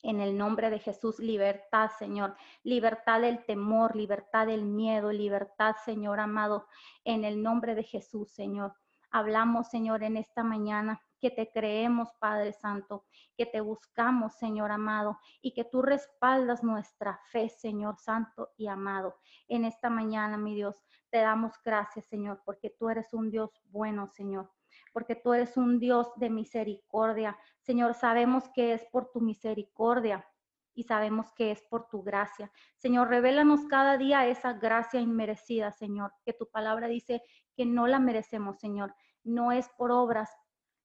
En 0.00 0.20
el 0.20 0.38
nombre 0.38 0.70
de 0.70 0.78
Jesús, 0.78 1.18
libertad, 1.18 1.90
Señor. 1.98 2.34
Libertad 2.62 3.20
del 3.20 3.44
temor, 3.44 3.94
libertad 3.94 4.46
del 4.46 4.64
miedo, 4.64 5.12
libertad, 5.12 5.76
Señor 5.84 6.20
amado. 6.20 6.66
En 7.04 7.24
el 7.24 7.42
nombre 7.42 7.74
de 7.74 7.82
Jesús, 7.82 8.32
Señor. 8.32 8.72
Hablamos, 9.10 9.68
Señor, 9.68 10.02
en 10.02 10.16
esta 10.16 10.44
mañana 10.44 11.02
que 11.24 11.30
te 11.30 11.50
creemos, 11.50 12.12
Padre 12.20 12.52
Santo, 12.52 13.06
que 13.34 13.46
te 13.46 13.62
buscamos, 13.62 14.34
Señor 14.34 14.70
amado, 14.70 15.18
y 15.40 15.54
que 15.54 15.64
tú 15.64 15.80
respaldas 15.80 16.62
nuestra 16.62 17.18
fe, 17.32 17.48
Señor 17.48 17.96
Santo 17.96 18.50
y 18.58 18.66
amado. 18.66 19.16
En 19.48 19.64
esta 19.64 19.88
mañana, 19.88 20.36
mi 20.36 20.54
Dios, 20.54 20.84
te 21.08 21.20
damos 21.20 21.54
gracias, 21.64 22.04
Señor, 22.04 22.42
porque 22.44 22.68
tú 22.68 22.90
eres 22.90 23.14
un 23.14 23.30
Dios 23.30 23.50
bueno, 23.70 24.06
Señor 24.08 24.52
porque 24.92 25.14
tú 25.14 25.32
eres 25.32 25.56
un 25.56 25.78
Dios 25.78 26.08
de 26.16 26.28
misericordia. 26.28 27.38
Señor, 27.60 27.94
sabemos 27.94 28.48
que 28.54 28.74
es 28.74 28.84
por 28.92 29.10
tu 29.12 29.20
misericordia 29.20 30.28
y 30.74 30.82
sabemos 30.82 31.32
que 31.32 31.52
es 31.52 31.62
por 31.62 31.88
tu 31.88 32.02
gracia. 32.02 32.50
Señor, 32.76 33.08
revélanos 33.08 33.64
cada 33.66 33.96
día 33.96 34.26
esa 34.26 34.52
gracia 34.52 35.00
inmerecida, 35.00 35.70
Señor, 35.72 36.12
que 36.24 36.32
tu 36.32 36.50
palabra 36.50 36.88
dice 36.88 37.22
que 37.56 37.64
no 37.64 37.86
la 37.86 37.98
merecemos, 37.98 38.58
Señor. 38.58 38.94
No 39.22 39.52
es 39.52 39.68
por 39.78 39.90
obras, 39.90 40.30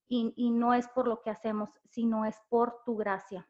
y, 0.10 0.49
no 0.49 0.74
es 0.74 0.88
por 0.89 1.07
lo 1.07 1.22
que 1.22 1.30
hacemos, 1.30 1.70
sino 1.86 2.26
es 2.26 2.36
por 2.49 2.84
tu 2.84 2.97
gracia. 2.97 3.47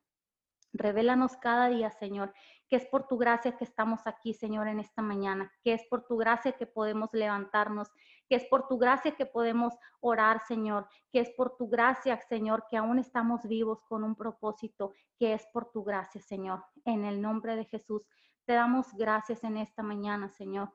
Revélanos 0.74 1.38
cada 1.38 1.70
día, 1.70 1.90
Señor, 1.90 2.34
que 2.68 2.76
es 2.76 2.86
por 2.86 3.08
tu 3.08 3.18
gracia 3.18 3.58
que 3.58 3.64
estamos 3.64 4.06
aquí, 4.06 4.34
Señor, 4.34 4.68
en 4.68 4.80
esta 4.80 5.02
mañana, 5.02 5.52
que 5.64 5.74
es 5.74 5.84
por 5.90 6.06
tu 6.06 6.18
gracia 6.18 6.52
que 6.52 6.68
podemos 6.68 7.10
levantarnos, 7.14 7.90
que 8.28 8.36
es 8.36 8.46
por 8.46 8.68
tu 8.68 8.78
gracia 8.78 9.16
que 9.16 9.26
podemos 9.26 9.74
orar, 10.02 10.42
Señor, 10.48 10.88
que 11.12 11.22
es 11.22 11.32
por 11.32 11.58
tu 11.58 11.70
gracia, 11.70 12.20
Señor, 12.28 12.66
que 12.70 12.78
aún 12.78 13.00
estamos 13.00 13.48
vivos 13.48 13.82
con 13.88 14.04
un 14.04 14.16
propósito, 14.16 14.94
que 15.18 15.34
es 15.34 15.48
por 15.52 15.72
tu 15.72 15.84
gracia, 15.84 16.22
Señor. 16.22 16.64
En 16.86 17.06
el 17.06 17.22
nombre 17.22 17.56
de 17.56 17.66
Jesús, 17.66 18.04
te 18.46 18.54
damos 18.54 18.94
gracias 18.94 19.44
en 19.44 19.58
esta 19.58 19.82
mañana, 19.82 20.30
Señor. 20.30 20.72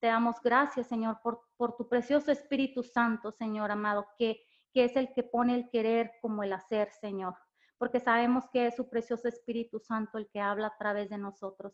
Te 0.00 0.08
damos 0.08 0.42
gracias, 0.42 0.88
Señor, 0.88 1.20
por, 1.22 1.42
por 1.56 1.76
tu 1.76 1.88
precioso 1.88 2.32
Espíritu 2.32 2.82
Santo, 2.82 3.30
Señor 3.30 3.70
amado, 3.70 4.08
que, 4.18 4.42
que 4.72 4.84
es 4.84 4.96
el 4.96 5.12
que 5.12 5.22
pone 5.22 5.54
el 5.54 5.68
querer 5.70 6.12
como 6.20 6.42
el 6.42 6.52
hacer, 6.52 6.90
Señor 6.92 7.34
porque 7.82 7.98
sabemos 7.98 8.44
que 8.52 8.68
es 8.68 8.76
su 8.76 8.88
precioso 8.88 9.26
Espíritu 9.26 9.80
Santo 9.80 10.16
el 10.16 10.28
que 10.30 10.40
habla 10.40 10.68
a 10.68 10.76
través 10.78 11.10
de 11.10 11.18
nosotros. 11.18 11.72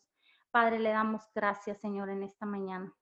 Padre, 0.50 0.78
le 0.78 0.88
damos 0.88 1.28
gracias, 1.34 1.82
Señor, 1.82 2.08
en 2.08 2.22
esta 2.22 2.46
mañana. 2.46 2.94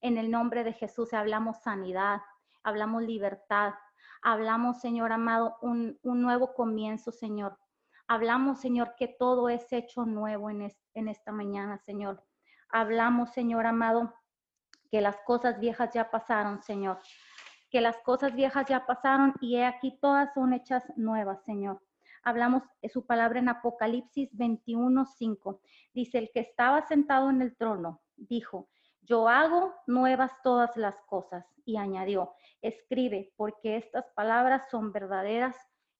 En 0.00 0.18
el 0.18 0.30
nombre 0.30 0.62
de 0.62 0.72
Jesús 0.72 1.14
hablamos 1.14 1.62
sanidad, 1.64 2.20
hablamos 2.62 3.02
libertad, 3.02 3.74
hablamos, 4.22 4.80
Señor 4.80 5.10
amado, 5.10 5.56
un, 5.62 5.98
nuevo 6.04 6.54
comienzo, 6.54 7.10
Señor. 7.10 7.58
Hablamos, 8.06 8.60
Señor, 8.60 8.94
que 8.96 9.08
todo 9.08 9.48
es 9.48 9.72
hecho 9.72 10.04
nuevo 10.04 10.48
en, 10.48 10.72
en 10.94 11.08
esta 11.08 11.32
mañana, 11.32 11.78
Señor. 11.78 12.22
Hablamos, 12.68 13.30
Señor 13.30 13.66
amado, 13.66 14.14
que 14.92 15.00
las 15.00 15.16
cosas 15.22 15.58
viejas 15.58 15.92
ya 15.92 16.08
pasaron, 16.08 16.62
Señor. 16.62 17.00
Que 17.74 17.80
las 17.80 17.98
cosas 17.98 18.36
viejas 18.36 18.68
ya 18.68 18.86
pasaron 18.86 19.34
y 19.40 19.56
he 19.56 19.64
aquí 19.64 19.98
todas 20.00 20.32
son 20.32 20.52
hechas 20.52 20.84
nuevas, 20.94 21.42
Señor 21.44 21.82
hablamos 22.22 22.62
su 22.88 23.04
palabra 23.04 23.40
en 23.40 23.48
Apocalipsis 23.48 24.32
21:5. 24.32 25.60
Dice, 25.92 26.18
el 26.18 26.30
que 26.32 26.38
estaba 26.38 26.86
sentado 26.86 27.30
en 27.30 27.42
el 27.42 27.56
trono 27.56 28.00
dijo, 28.16 28.68
yo 29.02 29.28
hago 29.28 29.74
nuevas 29.88 30.32
todas 30.44 30.76
las 30.76 30.96
cosas. 31.02 31.44
Y 31.66 31.76
añadió, 31.76 32.34
escribe, 32.62 33.32
porque 33.36 33.76
estas 33.76 34.06
palabras 34.14 34.70
son 34.70 34.92
verdaderas 34.92 35.56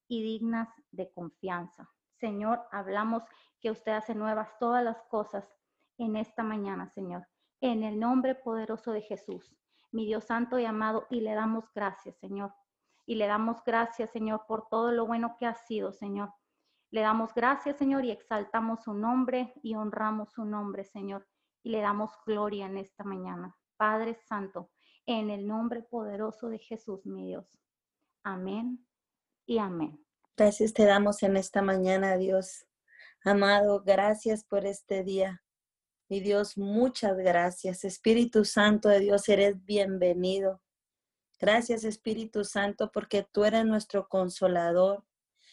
y 0.06 0.22
dignas 0.22 0.68
de 0.92 1.10
confianza. 1.10 1.90
Señor, 2.20 2.62
hablamos 2.70 3.24
que 3.60 3.70
usted 3.70 3.92
hace 3.92 4.14
nuevas 4.14 4.48
todas 4.60 4.84
las 4.84 5.02
cosas 5.08 5.50
en 5.98 6.16
esta 6.16 6.44
mañana, 6.44 6.88
Señor. 6.90 7.26
En 7.60 7.82
el 7.82 7.98
nombre 7.98 8.34
poderoso 8.34 8.92
de 8.92 9.00
Jesús, 9.02 9.56
mi 9.94 10.04
Dios 10.04 10.24
santo 10.24 10.58
y 10.58 10.66
amado, 10.66 11.06
y 11.08 11.20
le 11.20 11.34
damos 11.34 11.64
gracias, 11.74 12.16
Señor 12.18 12.52
y 13.06 13.16
le 13.16 13.26
damos 13.26 13.62
gracias, 13.64 14.10
Señor, 14.10 14.44
por 14.46 14.68
todo 14.68 14.92
lo 14.92 15.06
bueno 15.06 15.36
que 15.38 15.46
ha 15.46 15.54
sido, 15.54 15.92
Señor. 15.92 16.32
Le 16.90 17.00
damos 17.00 17.34
gracias, 17.34 17.76
Señor, 17.76 18.04
y 18.04 18.10
exaltamos 18.10 18.84
su 18.84 18.94
nombre 18.94 19.52
y 19.62 19.74
honramos 19.74 20.32
su 20.32 20.44
nombre, 20.44 20.84
Señor, 20.84 21.26
y 21.62 21.70
le 21.70 21.80
damos 21.80 22.12
gloria 22.24 22.66
en 22.66 22.78
esta 22.78 23.04
mañana. 23.04 23.56
Padre 23.76 24.14
Santo, 24.14 24.70
en 25.06 25.30
el 25.30 25.46
nombre 25.46 25.82
poderoso 25.82 26.48
de 26.48 26.58
Jesús, 26.58 27.04
mi 27.04 27.26
Dios. 27.26 27.58
Amén 28.22 28.86
y 29.44 29.58
amén. 29.58 30.02
Gracias 30.36 30.72
te 30.72 30.84
damos 30.84 31.22
en 31.22 31.36
esta 31.36 31.62
mañana, 31.62 32.16
Dios. 32.16 32.66
Amado, 33.24 33.82
gracias 33.84 34.44
por 34.44 34.64
este 34.64 35.02
día. 35.02 35.43
Mi 36.10 36.20
Dios, 36.20 36.58
muchas 36.58 37.16
gracias. 37.16 37.82
Espíritu 37.82 38.44
Santo 38.44 38.90
de 38.90 39.00
Dios, 39.00 39.26
eres 39.30 39.64
bienvenido. 39.64 40.60
Gracias 41.40 41.82
Espíritu 41.84 42.44
Santo 42.44 42.90
porque 42.92 43.26
tú 43.30 43.44
eres 43.44 43.64
nuestro 43.64 44.06
consolador, 44.08 45.02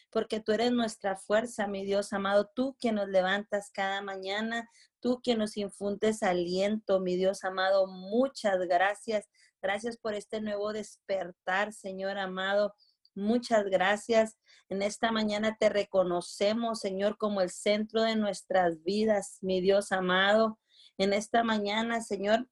porque 0.10 0.42
tú 0.42 0.52
eres 0.52 0.74
nuestra 0.74 1.16
fuerza, 1.16 1.68
mi 1.68 1.86
Dios 1.86 2.12
amado, 2.12 2.52
tú 2.54 2.76
quien 2.82 2.96
nos 2.96 3.08
levantas 3.08 3.72
cada 3.72 4.02
mañana, 4.02 4.70
tú 5.00 5.22
quien 5.24 5.40
nos 5.40 5.56
infundes 5.56 6.22
aliento, 6.22 7.00
mi 7.00 7.16
Dios 7.16 7.46
amado, 7.46 7.88
muchas 7.88 8.60
gracias. 8.68 9.30
Gracias 9.62 9.96
por 9.96 10.16
este 10.16 10.42
nuevo 10.42 10.74
despertar, 10.74 11.72
Señor 11.72 12.18
amado. 12.18 12.76
Muchas 13.16 13.66
gracias. 13.66 14.38
En 14.70 14.82
esta 14.82 15.12
mañana 15.12 15.58
te 15.60 15.70
reconocemos, 15.70 16.80
Señor, 16.80 17.18
como 17.18 17.42
el 17.42 17.50
centro 17.50 18.04
de 18.04 18.16
nuestras 18.16 18.84
vidas, 18.84 19.38
mi 19.42 19.62
Dios 19.62 19.92
amado. 19.92 20.60
En 20.98 21.14
esta 21.14 21.44
mañana, 21.44 22.02
Señor, 22.02 22.48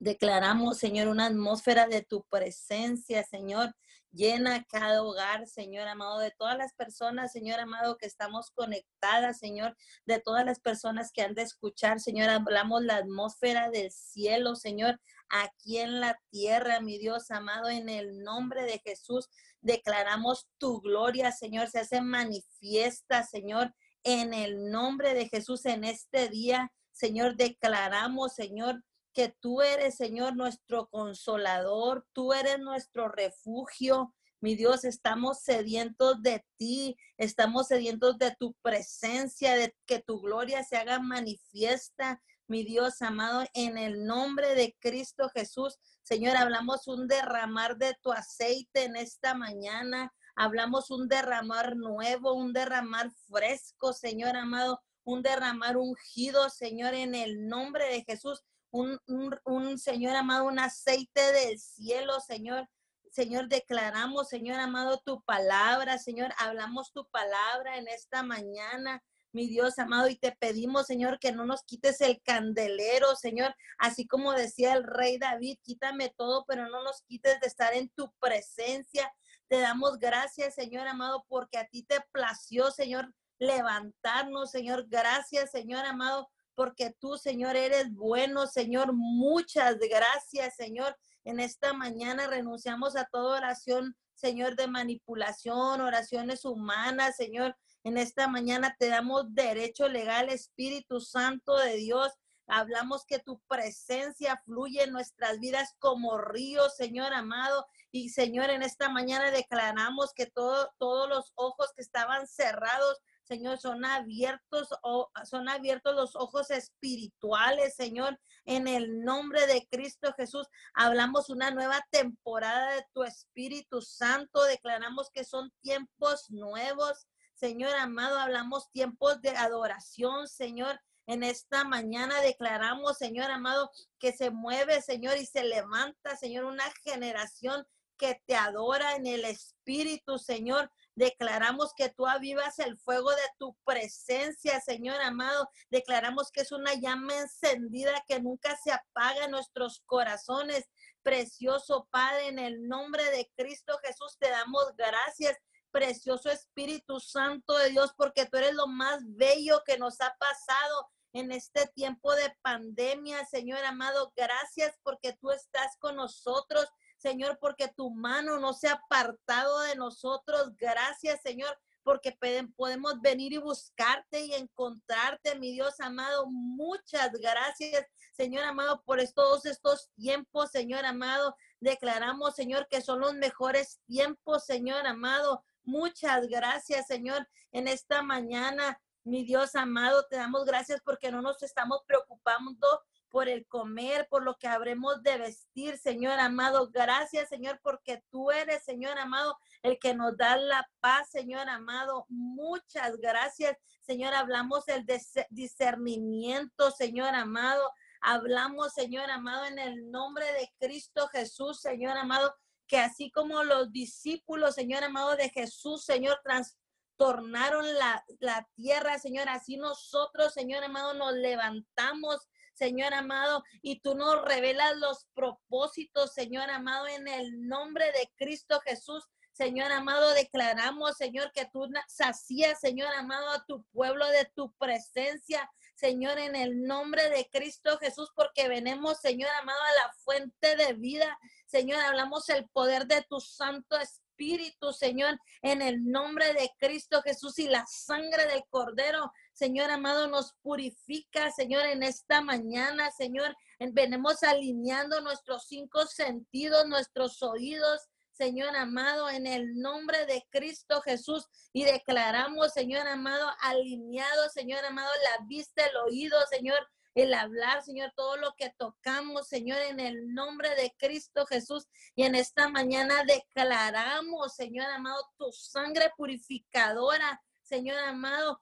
Declaramos, 0.00 0.78
Señor, 0.78 1.08
una 1.08 1.26
atmósfera 1.26 1.86
de 1.86 2.00
tu 2.00 2.24
presencia, 2.24 3.22
Señor. 3.22 3.76
Llena 4.12 4.64
cada 4.64 5.02
hogar, 5.02 5.46
Señor 5.46 5.86
amado, 5.88 6.18
de 6.20 6.30
todas 6.30 6.56
las 6.56 6.72
personas, 6.72 7.32
Señor 7.32 7.60
amado, 7.60 7.98
que 7.98 8.06
estamos 8.06 8.50
conectadas, 8.50 9.38
Señor, 9.38 9.76
de 10.06 10.18
todas 10.18 10.46
las 10.46 10.58
personas 10.58 11.12
que 11.12 11.20
han 11.20 11.34
de 11.34 11.42
escuchar, 11.42 12.00
Señor. 12.00 12.30
Hablamos 12.30 12.82
la 12.82 12.96
atmósfera 12.96 13.68
del 13.68 13.90
cielo, 13.90 14.56
Señor, 14.56 14.98
aquí 15.30 15.78
en 15.78 16.00
la 16.00 16.20
tierra, 16.30 16.80
mi 16.80 16.98
Dios 16.98 17.30
amado, 17.30 17.68
en 17.68 17.88
el 17.88 18.22
nombre 18.22 18.64
de 18.64 18.80
Jesús. 18.84 19.28
Declaramos 19.60 20.46
tu 20.58 20.80
gloria, 20.80 21.32
Señor, 21.32 21.68
se 21.68 21.80
hace 21.80 22.00
manifiesta, 22.00 23.22
Señor, 23.22 23.74
en 24.02 24.34
el 24.34 24.70
nombre 24.70 25.14
de 25.14 25.28
Jesús 25.28 25.64
en 25.66 25.84
este 25.84 26.28
día. 26.28 26.72
Señor, 26.92 27.36
declaramos, 27.36 28.34
Señor, 28.34 28.82
que 29.12 29.34
tú 29.40 29.62
eres, 29.62 29.96
Señor, 29.96 30.36
nuestro 30.36 30.88
consolador, 30.88 32.06
tú 32.12 32.32
eres 32.32 32.58
nuestro 32.58 33.08
refugio. 33.08 34.14
Mi 34.40 34.54
Dios, 34.54 34.84
estamos 34.84 35.40
sedientos 35.42 36.22
de 36.22 36.44
ti, 36.56 36.96
estamos 37.18 37.66
sedientos 37.66 38.18
de 38.18 38.34
tu 38.38 38.54
presencia, 38.62 39.54
de 39.54 39.74
que 39.86 40.00
tu 40.00 40.20
gloria 40.20 40.64
se 40.64 40.76
haga 40.76 40.98
manifiesta. 40.98 42.22
Mi 42.50 42.64
Dios 42.64 43.00
amado, 43.00 43.44
en 43.54 43.78
el 43.78 44.06
nombre 44.06 44.56
de 44.56 44.76
Cristo 44.80 45.28
Jesús, 45.28 45.78
Señor, 46.02 46.36
hablamos 46.36 46.88
un 46.88 47.06
derramar 47.06 47.76
de 47.76 47.94
tu 48.02 48.10
aceite 48.10 48.82
en 48.82 48.96
esta 48.96 49.34
mañana. 49.34 50.12
Hablamos 50.34 50.90
un 50.90 51.06
derramar 51.06 51.76
nuevo, 51.76 52.32
un 52.32 52.52
derramar 52.52 53.08
fresco, 53.28 53.92
Señor 53.92 54.34
amado, 54.34 54.80
un 55.04 55.22
derramar 55.22 55.76
ungido, 55.76 56.50
Señor, 56.50 56.94
en 56.94 57.14
el 57.14 57.46
nombre 57.46 57.86
de 57.86 58.02
Jesús. 58.02 58.42
Un, 58.72 58.98
un, 59.44 59.78
Señor 59.78 60.16
amado, 60.16 60.46
un 60.46 60.58
aceite 60.58 61.20
del 61.32 61.56
cielo, 61.56 62.18
Señor. 62.18 62.68
Señor, 63.12 63.46
declaramos, 63.46 64.28
Señor 64.28 64.58
amado, 64.58 65.00
tu 65.04 65.22
palabra, 65.22 65.98
Señor, 65.98 66.32
hablamos 66.36 66.92
tu 66.92 67.06
palabra 67.10 67.78
en 67.78 67.86
esta 67.86 68.24
mañana, 68.24 69.04
mi 69.32 69.46
Dios 69.46 69.78
amado, 69.78 70.08
y 70.08 70.16
te 70.16 70.32
pedimos, 70.32 70.86
Señor, 70.86 71.18
que 71.18 71.32
no 71.32 71.44
nos 71.44 71.62
quites 71.62 72.00
el 72.00 72.20
candelero, 72.22 73.14
Señor, 73.16 73.54
así 73.78 74.06
como 74.06 74.32
decía 74.32 74.72
el 74.72 74.84
rey 74.84 75.18
David, 75.18 75.58
quítame 75.62 76.12
todo, 76.16 76.44
pero 76.46 76.68
no 76.68 76.82
nos 76.82 77.02
quites 77.02 77.40
de 77.40 77.46
estar 77.46 77.74
en 77.74 77.88
tu 77.90 78.12
presencia. 78.20 79.12
Te 79.48 79.60
damos 79.60 79.98
gracias, 79.98 80.54
Señor 80.54 80.86
amado, 80.86 81.24
porque 81.28 81.58
a 81.58 81.66
ti 81.66 81.82
te 81.82 82.00
plació, 82.12 82.70
Señor, 82.70 83.12
levantarnos, 83.40 84.50
Señor. 84.50 84.86
Gracias, 84.88 85.50
Señor 85.50 85.84
amado, 85.86 86.28
porque 86.54 86.94
tú, 87.00 87.16
Señor, 87.16 87.56
eres 87.56 87.92
bueno, 87.92 88.46
Señor. 88.46 88.92
Muchas 88.92 89.78
gracias, 89.78 90.54
Señor. 90.56 90.96
En 91.24 91.40
esta 91.40 91.72
mañana 91.72 92.26
renunciamos 92.26 92.96
a 92.96 93.06
toda 93.06 93.38
oración, 93.38 93.96
Señor, 94.14 94.56
de 94.56 94.68
manipulación, 94.68 95.80
oraciones 95.80 96.44
humanas, 96.44 97.16
Señor. 97.16 97.56
En 97.84 97.96
esta 97.96 98.28
mañana 98.28 98.76
te 98.78 98.88
damos 98.88 99.34
derecho 99.34 99.88
legal, 99.88 100.28
Espíritu 100.28 101.00
Santo 101.00 101.56
de 101.56 101.76
Dios. 101.76 102.12
Hablamos 102.46 103.04
que 103.06 103.20
tu 103.20 103.40
presencia 103.48 104.36
fluye 104.44 104.82
en 104.82 104.92
nuestras 104.92 105.38
vidas 105.38 105.74
como 105.78 106.18
río, 106.18 106.68
Señor 106.68 107.12
amado. 107.12 107.66
Y 107.92 108.10
Señor, 108.10 108.50
en 108.50 108.62
esta 108.62 108.88
mañana 108.88 109.30
declaramos 109.30 110.12
que 110.14 110.26
todo, 110.26 110.72
todos 110.78 111.08
los 111.08 111.32
ojos 111.36 111.72
que 111.74 111.82
estaban 111.82 112.26
cerrados 112.26 113.00
Señor, 113.30 113.58
son 113.58 113.84
abiertos 113.84 114.70
o 114.82 115.08
son 115.24 115.48
abiertos 115.48 115.94
los 115.94 116.16
ojos 116.16 116.50
espirituales, 116.50 117.76
Señor, 117.76 118.18
en 118.44 118.66
el 118.66 119.04
nombre 119.04 119.46
de 119.46 119.68
Cristo 119.70 120.12
Jesús. 120.16 120.48
Hablamos 120.74 121.30
una 121.30 121.52
nueva 121.52 121.86
temporada 121.92 122.74
de 122.74 122.84
tu 122.92 123.04
Espíritu 123.04 123.82
Santo, 123.82 124.42
declaramos 124.42 125.10
que 125.12 125.22
son 125.22 125.52
tiempos 125.60 126.28
nuevos. 126.32 127.06
Señor 127.40 127.74
amado, 127.76 128.18
hablamos 128.18 128.70
tiempos 128.70 129.22
de 129.22 129.30
adoración, 129.30 130.28
Señor. 130.28 130.78
En 131.06 131.22
esta 131.22 131.64
mañana 131.64 132.20
declaramos, 132.20 132.98
Señor 132.98 133.30
amado, 133.30 133.70
que 133.98 134.12
se 134.12 134.30
mueve, 134.30 134.82
Señor, 134.82 135.16
y 135.16 135.24
se 135.24 135.44
levanta, 135.44 136.18
Señor, 136.18 136.44
una 136.44 136.70
generación 136.84 137.66
que 137.96 138.20
te 138.26 138.34
adora 138.34 138.94
en 138.94 139.06
el 139.06 139.24
Espíritu, 139.24 140.18
Señor. 140.18 140.70
Declaramos 140.94 141.72
que 141.74 141.88
tú 141.88 142.06
avivas 142.06 142.58
el 142.58 142.76
fuego 142.76 143.08
de 143.10 143.28
tu 143.38 143.56
presencia, 143.64 144.60
Señor 144.60 145.00
amado. 145.00 145.48
Declaramos 145.70 146.30
que 146.30 146.42
es 146.42 146.52
una 146.52 146.74
llama 146.74 147.20
encendida 147.20 148.04
que 148.06 148.20
nunca 148.20 148.54
se 148.62 148.70
apaga 148.70 149.24
en 149.24 149.30
nuestros 149.30 149.82
corazones. 149.86 150.68
Precioso 151.02 151.88
Padre, 151.90 152.28
en 152.28 152.38
el 152.38 152.68
nombre 152.68 153.02
de 153.12 153.30
Cristo 153.34 153.78
Jesús 153.82 154.18
te 154.18 154.28
damos 154.28 154.76
gracias 154.76 155.38
precioso 155.70 156.30
Espíritu 156.30 157.00
Santo 157.00 157.56
de 157.56 157.70
Dios, 157.70 157.92
porque 157.96 158.26
tú 158.26 158.36
eres 158.36 158.54
lo 158.54 158.66
más 158.66 159.00
bello 159.04 159.62
que 159.64 159.78
nos 159.78 160.00
ha 160.00 160.14
pasado 160.18 160.88
en 161.12 161.32
este 161.32 161.66
tiempo 161.68 162.14
de 162.14 162.34
pandemia, 162.42 163.24
Señor 163.26 163.64
amado. 163.64 164.12
Gracias 164.16 164.78
porque 164.82 165.16
tú 165.20 165.30
estás 165.30 165.76
con 165.78 165.96
nosotros, 165.96 166.66
Señor, 166.98 167.38
porque 167.40 167.68
tu 167.68 167.90
mano 167.90 168.38
no 168.38 168.52
se 168.52 168.68
ha 168.68 168.74
apartado 168.74 169.60
de 169.60 169.74
nosotros. 169.76 170.54
Gracias, 170.56 171.20
Señor, 171.22 171.58
porque 171.82 172.16
podemos 172.56 173.00
venir 173.00 173.32
y 173.32 173.38
buscarte 173.38 174.20
y 174.20 174.34
encontrarte, 174.34 175.38
mi 175.38 175.52
Dios 175.52 175.80
amado. 175.80 176.26
Muchas 176.28 177.12
gracias, 177.12 177.86
Señor 178.12 178.44
amado, 178.44 178.82
por 178.84 179.00
todos 179.12 179.46
estos 179.46 179.90
tiempos, 179.96 180.50
Señor 180.50 180.84
amado. 180.84 181.34
Declaramos, 181.58 182.34
Señor, 182.36 182.68
que 182.68 182.82
son 182.82 183.00
los 183.00 183.14
mejores 183.14 183.80
tiempos, 183.86 184.44
Señor 184.44 184.86
amado. 184.86 185.42
Muchas 185.70 186.26
gracias, 186.26 186.88
Señor, 186.88 187.28
en 187.52 187.68
esta 187.68 188.02
mañana. 188.02 188.80
Mi 189.04 189.22
Dios 189.22 189.54
amado, 189.54 190.04
te 190.10 190.16
damos 190.16 190.44
gracias 190.44 190.80
porque 190.84 191.12
no 191.12 191.22
nos 191.22 191.40
estamos 191.44 191.82
preocupando 191.86 192.66
por 193.08 193.28
el 193.28 193.46
comer, 193.46 194.08
por 194.10 194.24
lo 194.24 194.36
que 194.36 194.48
habremos 194.48 195.00
de 195.04 195.16
vestir, 195.18 195.78
Señor 195.78 196.18
amado. 196.18 196.70
Gracias, 196.72 197.28
Señor, 197.28 197.60
porque 197.62 198.02
tú 198.10 198.32
eres, 198.32 198.64
Señor 198.64 198.98
amado, 198.98 199.38
el 199.62 199.78
que 199.78 199.94
nos 199.94 200.16
da 200.16 200.36
la 200.36 200.68
paz, 200.80 201.08
Señor 201.10 201.48
amado. 201.48 202.04
Muchas 202.08 202.96
gracias, 202.96 203.56
Señor. 203.80 204.12
Hablamos 204.12 204.66
el 204.66 204.84
discernimiento, 205.30 206.72
Señor 206.72 207.14
amado. 207.14 207.70
Hablamos, 208.00 208.72
Señor 208.72 209.08
amado, 209.08 209.44
en 209.44 209.60
el 209.60 209.88
nombre 209.88 210.26
de 210.32 210.52
Cristo 210.58 211.06
Jesús, 211.08 211.60
Señor 211.60 211.96
amado, 211.96 212.34
que 212.70 212.78
así 212.78 213.10
como 213.10 213.42
los 213.42 213.72
discípulos, 213.72 214.54
Señor 214.54 214.84
amado, 214.84 215.16
de 215.16 215.28
Jesús, 215.28 215.84
Señor, 215.84 216.20
trastornaron 216.22 217.74
la, 217.74 218.04
la 218.20 218.48
tierra, 218.54 219.00
Señor, 219.00 219.28
así 219.28 219.56
nosotros, 219.56 220.32
Señor 220.32 220.62
amado, 220.62 220.94
nos 220.94 221.12
levantamos, 221.14 222.28
Señor 222.54 222.94
amado, 222.94 223.42
y 223.60 223.80
tú 223.80 223.96
nos 223.96 224.22
revelas 224.22 224.76
los 224.76 225.08
propósitos, 225.14 226.14
Señor 226.14 226.48
amado, 226.48 226.86
en 226.86 227.08
el 227.08 227.48
nombre 227.48 227.86
de 227.86 228.08
Cristo 228.16 228.60
Jesús. 228.64 229.04
Señor 229.32 229.72
amado, 229.72 230.12
declaramos, 230.14 230.96
Señor, 230.96 231.32
que 231.32 231.46
tú 231.46 231.68
sacías, 231.88 232.60
Señor 232.60 232.94
amado, 232.94 233.30
a 233.30 233.44
tu 233.46 233.64
pueblo 233.72 234.06
de 234.08 234.26
tu 234.26 234.52
presencia, 234.58 235.50
Señor, 235.74 236.18
en 236.18 236.36
el 236.36 236.62
nombre 236.62 237.08
de 237.08 237.28
Cristo 237.32 237.78
Jesús, 237.78 238.12
porque 238.14 238.48
venemos, 238.48 239.00
Señor 239.00 239.30
amado, 239.40 239.58
a 239.58 239.86
la 239.86 239.92
fuente 240.04 240.54
de 240.56 240.74
vida. 240.74 241.18
Señor, 241.50 241.80
hablamos 241.80 242.28
el 242.28 242.48
poder 242.48 242.86
de 242.86 243.02
tu 243.08 243.18
Santo 243.20 243.76
Espíritu, 243.76 244.72
Señor, 244.72 245.18
en 245.42 245.62
el 245.62 245.84
nombre 245.84 246.32
de 246.32 246.48
Cristo 246.58 247.02
Jesús 247.02 247.40
y 247.40 247.48
la 247.48 247.64
sangre 247.66 248.26
del 248.26 248.44
Cordero, 248.48 249.10
Señor 249.32 249.70
amado, 249.70 250.06
nos 250.06 250.34
purifica, 250.42 251.32
Señor, 251.32 251.66
en 251.66 251.82
esta 251.82 252.20
mañana, 252.20 252.92
Señor. 252.92 253.34
Venimos 253.58 254.22
alineando 254.22 255.00
nuestros 255.00 255.46
cinco 255.48 255.86
sentidos, 255.86 256.68
nuestros 256.68 257.20
oídos, 257.20 257.88
Señor 258.12 258.54
amado, 258.54 259.10
en 259.10 259.26
el 259.26 259.58
nombre 259.58 260.06
de 260.06 260.24
Cristo 260.30 260.80
Jesús. 260.82 261.26
Y 261.52 261.64
declaramos, 261.64 262.52
Señor 262.52 262.86
amado, 262.86 263.28
alineado, 263.40 264.28
Señor 264.28 264.64
amado, 264.64 264.90
la 265.04 265.26
vista, 265.26 265.64
el 265.66 265.76
oído, 265.78 266.16
Señor, 266.30 266.58
el 266.94 267.14
hablar, 267.14 267.62
Señor, 267.62 267.92
todo 267.94 268.16
lo 268.16 268.34
que 268.36 268.50
tocamos, 268.58 269.28
Señor, 269.28 269.60
en 269.62 269.80
el 269.80 270.12
nombre 270.12 270.54
de 270.56 270.74
Cristo 270.76 271.26
Jesús. 271.26 271.66
Y 271.94 272.04
en 272.04 272.14
esta 272.14 272.48
mañana 272.48 273.04
declaramos, 273.04 274.34
Señor 274.34 274.66
amado, 274.70 275.08
tu 275.16 275.30
sangre 275.32 275.92
purificadora, 275.96 277.22
Señor 277.42 277.78
amado, 277.78 278.40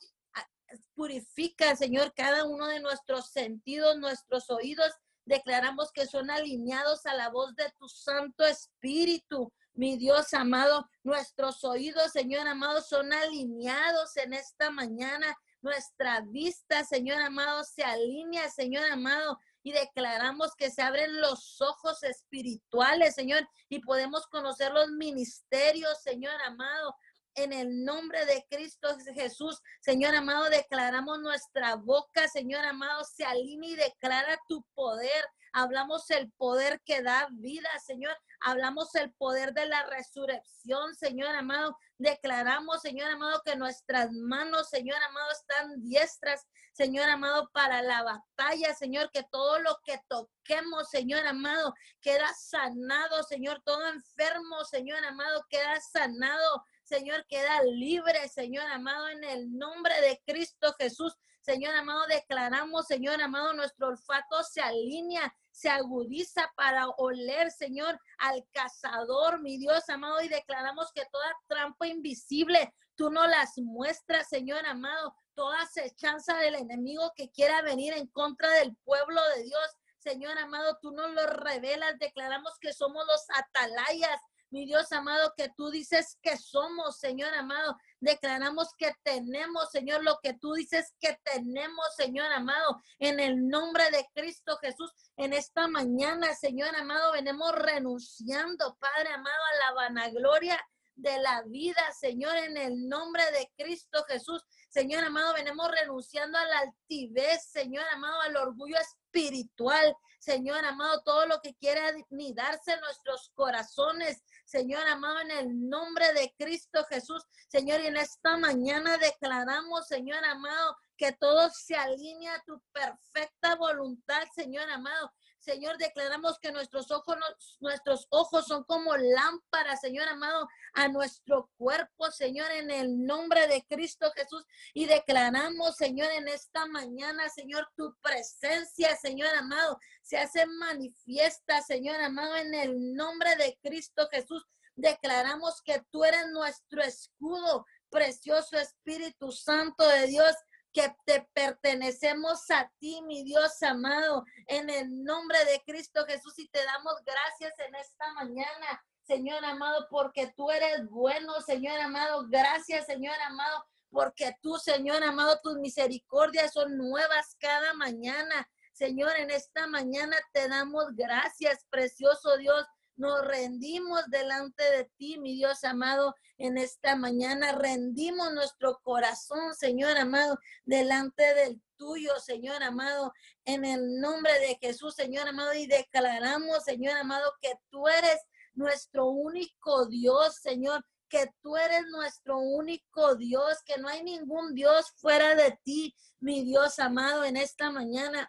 purifica, 0.95 1.77
Señor, 1.77 2.13
cada 2.15 2.45
uno 2.45 2.67
de 2.67 2.81
nuestros 2.81 3.31
sentidos, 3.31 3.99
nuestros 3.99 4.51
oídos. 4.51 4.93
Declaramos 5.25 5.93
que 5.93 6.07
son 6.07 6.31
alineados 6.31 7.07
a 7.07 7.15
la 7.15 7.29
voz 7.29 7.55
de 7.55 7.71
tu 7.79 7.89
Santo 7.89 8.45
Espíritu. 8.45 9.53
Mi 9.75 9.97
Dios 9.97 10.35
amado, 10.35 10.89
nuestros 11.05 11.63
oídos, 11.65 12.13
Señor 12.13 12.49
amado, 12.49 12.81
son 12.81 13.13
alineados 13.13 14.17
en 14.17 14.33
esta 14.33 14.71
mañana. 14.71 15.37
Nuestra 15.61 16.21
vista, 16.21 16.85
Señor 16.85 17.21
amado, 17.21 17.65
se 17.65 17.83
alinea, 17.83 18.49
Señor 18.49 18.85
amado, 18.91 19.39
y 19.63 19.73
declaramos 19.73 20.55
que 20.55 20.71
se 20.71 20.83
abren 20.83 21.21
los 21.21 21.61
ojos 21.61 22.03
espirituales, 22.05 23.15
Señor, 23.15 23.49
y 23.69 23.81
podemos 23.81 24.27
conocer 24.29 24.73
los 24.73 24.89
ministerios, 24.91 26.01
Señor 26.03 26.41
amado, 26.43 26.95
en 27.35 27.53
el 27.53 27.85
nombre 27.85 28.25
de 28.27 28.45
Cristo 28.51 28.89
Jesús. 29.15 29.61
Señor 29.81 30.15
amado, 30.15 30.49
declaramos 30.49 31.21
nuestra 31.21 31.77
boca, 31.77 32.29
Señor 32.29 32.65
amado, 32.65 33.05
se 33.05 33.25
alinea 33.25 33.71
y 33.71 33.77
declara 33.77 34.39
tu 34.49 34.65
poder. 34.75 35.25
Hablamos 35.53 36.11
el 36.11 36.31
poder 36.33 36.81
que 36.85 37.03
da 37.03 37.29
vida, 37.33 37.69
Señor. 37.85 38.17
Hablamos 38.41 38.95
el 38.95 39.13
poder 39.15 39.53
de 39.53 39.67
la 39.67 39.85
resurrección, 39.87 40.95
Señor 40.95 41.35
amado. 41.35 41.77
Declaramos, 41.99 42.81
Señor 42.81 43.11
amado, 43.11 43.43
que 43.45 43.57
nuestras 43.57 44.13
manos, 44.13 44.69
Señor 44.69 45.03
amado, 45.03 45.31
están 45.33 45.83
diestras, 45.83 46.47
Señor 46.73 47.09
amado, 47.09 47.51
para 47.53 47.83
la 47.83 48.03
batalla, 48.05 48.75
Señor, 48.75 49.11
que 49.11 49.25
todo 49.25 49.59
lo 49.61 49.79
que 49.85 50.01
toquemos, 50.09 50.89
Señor 50.91 51.27
amado, 51.27 51.75
queda 52.01 52.33
sanado, 52.35 53.23
Señor. 53.25 53.61
Todo 53.65 53.87
enfermo, 53.89 54.65
Señor 54.65 55.05
amado, 55.05 55.45
queda 55.49 55.81
sanado. 55.81 56.65
Señor, 56.85 57.27
queda 57.29 57.63
libre, 57.65 58.29
Señor 58.29 58.67
amado, 58.69 59.09
en 59.09 59.25
el 59.25 59.59
nombre 59.59 60.01
de 60.01 60.23
Cristo 60.25 60.75
Jesús. 60.79 61.15
Señor 61.41 61.75
amado, 61.75 62.07
declaramos, 62.07 62.87
Señor 62.87 63.21
amado, 63.21 63.55
nuestro 63.55 63.89
olfato 63.89 64.43
se 64.43 64.61
alinea, 64.61 65.35
se 65.59 65.69
agudiza 65.69 66.53
para 66.55 66.89
oler, 66.99 67.51
Señor, 67.51 68.01
al 68.19 68.47
cazador, 68.53 69.41
mi 69.41 69.59
Dios 69.59 69.89
amado, 69.89 70.21
y 70.21 70.29
declaramos 70.29 70.93
que 70.95 71.05
toda 71.11 71.37
trampa 71.49 71.89
invisible, 71.89 72.73
tú 72.95 73.11
no 73.11 73.27
las 73.27 73.59
muestras, 73.59 74.29
Señor 74.29 74.65
amado, 74.67 75.17
toda 75.35 75.61
acechanza 75.63 76.37
del 76.39 76.55
enemigo 76.55 77.13
que 77.17 77.33
quiera 77.33 77.61
venir 77.63 77.93
en 77.95 78.07
contra 78.07 78.49
del 78.51 78.77
pueblo 78.85 79.21
de 79.35 79.43
Dios. 79.43 79.77
Señor 79.99 80.39
amado, 80.39 80.79
tú 80.81 80.93
nos 80.93 81.11
lo 81.11 81.27
revelas, 81.27 81.99
declaramos 81.99 82.53
que 82.61 82.73
somos 82.73 83.05
los 83.07 83.25
atalayas, 83.35 84.21
mi 84.51 84.65
Dios 84.65 84.93
amado, 84.93 85.35
que 85.37 85.51
tú 85.57 85.71
dices 85.71 86.19
que 86.23 86.37
somos, 86.37 87.01
Señor 87.01 87.35
amado. 87.35 87.77
Declaramos 88.01 88.69
que 88.79 88.93
tenemos, 89.03 89.71
Señor, 89.71 90.05
lo 90.05 90.19
que 90.23 90.35
tú 90.35 90.55
dices 90.55 90.95
que 91.01 91.19
tenemos, 91.25 91.87
Señor 91.97 92.31
amado, 92.33 92.81
en 92.99 93.19
el 93.19 93.49
nombre 93.49 93.91
de 93.91 94.07
Cristo 94.15 94.57
Jesús. 94.59 94.93
En 95.17 95.33
esta 95.33 95.67
mañana, 95.67 96.35
Señor 96.35 96.75
amado, 96.77 97.13
venimos 97.13 97.53
renunciando, 97.55 98.77
Padre 98.79 99.13
amado, 99.13 99.43
a 99.53 99.67
la 99.67 99.75
vanagloria 99.75 100.61
de 100.99 101.19
la 101.19 101.43
vida, 101.43 101.83
Señor, 101.99 102.37
en 102.37 102.57
el 102.57 102.89
nombre 102.89 103.23
de 103.33 103.51
Cristo 103.57 104.05
Jesús. 104.09 104.45
Señor 104.69 105.05
amado, 105.05 105.35
venimos 105.35 105.71
renunciando 105.71 106.39
a 106.39 106.45
la 106.45 106.59
altivez, 106.59 107.45
Señor 107.51 107.85
amado, 107.93 108.21
al 108.23 108.37
orgullo 108.37 108.77
espiritual. 108.79 109.97
Señor 110.19 110.65
amado, 110.65 111.01
todo 111.03 111.27
lo 111.27 111.41
que 111.41 111.55
quiera 111.55 111.93
darse 112.35 112.73
en 112.73 112.81
nuestros 112.81 113.31
corazones, 113.35 114.23
Señor 114.49 114.87
amado, 114.89 115.21
en 115.21 115.31
el 115.31 115.69
nombre 115.69 116.11
de 116.15 116.35
Cristo 116.39 116.83
Jesús, 116.89 117.23
Señor, 117.49 117.83
y 117.83 117.89
en 117.89 117.99
esta 117.99 118.39
mañana 118.39 118.97
declaramos, 118.97 119.87
Señor 119.87 120.25
amado, 120.25 120.75
que 120.97 121.13
todo 121.13 121.51
se 121.51 121.77
alinea 121.77 122.37
a 122.37 122.43
tu 122.45 122.59
perfecta 122.73 123.57
voluntad, 123.57 124.23
Señor 124.35 124.71
amado. 124.71 125.13
Señor, 125.49 125.79
declaramos 125.79 126.39
que 126.39 126.53
nuestros 126.53 126.91
ojos, 126.91 127.17
nuestros 127.61 128.07
ojos 128.11 128.47
son 128.47 128.65
como 128.65 128.95
lámparas, 128.99 129.81
Señor 129.81 130.07
amado, 130.07 130.47
a 130.75 130.89
nuestro 130.89 131.49
cuerpo, 131.57 132.11
Señor, 132.11 132.51
en 132.51 132.71
el 132.71 133.03
nombre 133.07 133.47
de 133.47 133.65
Cristo 133.67 134.13
Jesús. 134.15 134.45
Y 134.75 134.85
declaramos, 134.85 135.75
Señor, 135.77 136.11
en 136.13 136.29
esta 136.29 136.67
mañana, 136.67 137.31
Señor, 137.31 137.67
tu 137.79 137.97
presencia, 138.03 138.95
Señor 138.97 139.35
amado, 139.37 139.79
se 140.03 140.19
hace 140.19 140.45
manifiesta, 140.45 141.63
Señor 141.63 141.99
amado, 142.03 142.37
en 142.37 142.53
el 142.53 142.95
nombre 142.95 143.35
de 143.37 143.59
Cristo 143.63 144.07
Jesús. 144.11 144.45
Declaramos 144.77 145.63
que 145.63 145.83
tú 145.91 146.05
eres 146.05 146.27
nuestro 146.29 146.83
escudo, 146.83 147.65
precioso 147.89 148.59
Espíritu 148.59 149.33
Santo 149.33 149.89
de 149.89 150.09
Dios 150.09 150.35
que 150.79 150.95
te 151.05 151.29
pertenecemos 151.35 152.49
a 152.53 152.71
ti, 152.79 153.03
mi 153.03 153.25
Dios 153.25 153.61
amado, 153.65 154.25
en 154.47 154.71
el 154.71 155.03
nombre 155.03 155.37
de 155.47 155.61
Cristo 155.67 156.05
Jesús 156.07 156.39
y 156.39 156.49
te 156.49 156.65
damos 156.65 156.95
gracias 157.05 157.53
en 157.67 157.75
esta 157.75 158.13
mañana, 158.13 158.85
Señor 159.03 159.45
amado, 159.45 159.89
porque 159.91 160.33
tú 160.37 160.53
eres 160.53 160.87
bueno, 160.89 161.41
Señor 161.41 161.81
amado. 161.81 162.29
Gracias, 162.29 162.87
Señor 162.87 163.17
amado, 163.27 163.65
porque 163.91 164.37
tú, 164.41 164.57
Señor 164.59 165.03
amado, 165.03 165.41
tus 165.43 165.57
misericordias 165.57 166.53
son 166.53 166.77
nuevas 166.77 167.35
cada 167.41 167.75
mañana. 167.75 168.49
Señor, 168.73 169.17
en 169.17 169.31
esta 169.31 169.67
mañana 169.67 170.17
te 170.33 170.49
damos 170.49 170.95
gracias, 170.95 171.67
precioso 171.71 172.37
Dios. 172.37 172.65
Nos 172.99 173.25
rendimos 173.25 174.03
delante 174.09 174.63
de 174.73 174.85
ti, 174.97 175.19
mi 175.19 175.37
Dios 175.37 175.63
amado, 175.63 176.17
en 176.37 176.59
esta 176.59 176.97
mañana. 176.97 177.53
Rendimos 177.53 178.33
nuestro 178.33 178.81
corazón, 178.83 179.55
Señor 179.55 179.97
amado, 179.97 180.37
delante 180.65 181.23
del 181.35 181.63
tuyo, 181.77 182.19
Señor 182.19 182.61
amado, 182.65 183.13
en 183.45 183.65
el 183.65 184.01
nombre 184.01 184.33
de 184.41 184.59
Jesús, 184.61 184.97
Señor 184.97 185.29
amado, 185.29 185.55
y 185.55 185.69
declaramos, 185.69 186.65
Señor 186.65 186.97
amado, 186.97 187.33
que 187.41 187.55
tú 187.71 187.87
eres 187.87 188.19
nuestro 188.55 189.07
único 189.07 189.87
Dios, 189.87 190.35
Señor, 190.43 190.85
que 191.09 191.31
tú 191.41 191.57
eres 191.57 191.87
nuestro 191.93 192.41
único 192.41 193.15
Dios, 193.15 193.63
que 193.65 193.79
no 193.79 193.87
hay 193.87 194.03
ningún 194.03 194.55
Dios 194.55 194.91
fuera 194.97 195.37
de 195.37 195.57
ti, 195.63 195.95
mi 196.19 196.43
Dios 196.43 196.81
amado, 196.81 197.25
en 197.25 197.37
esta 197.37 197.71
mañana. 197.71 198.29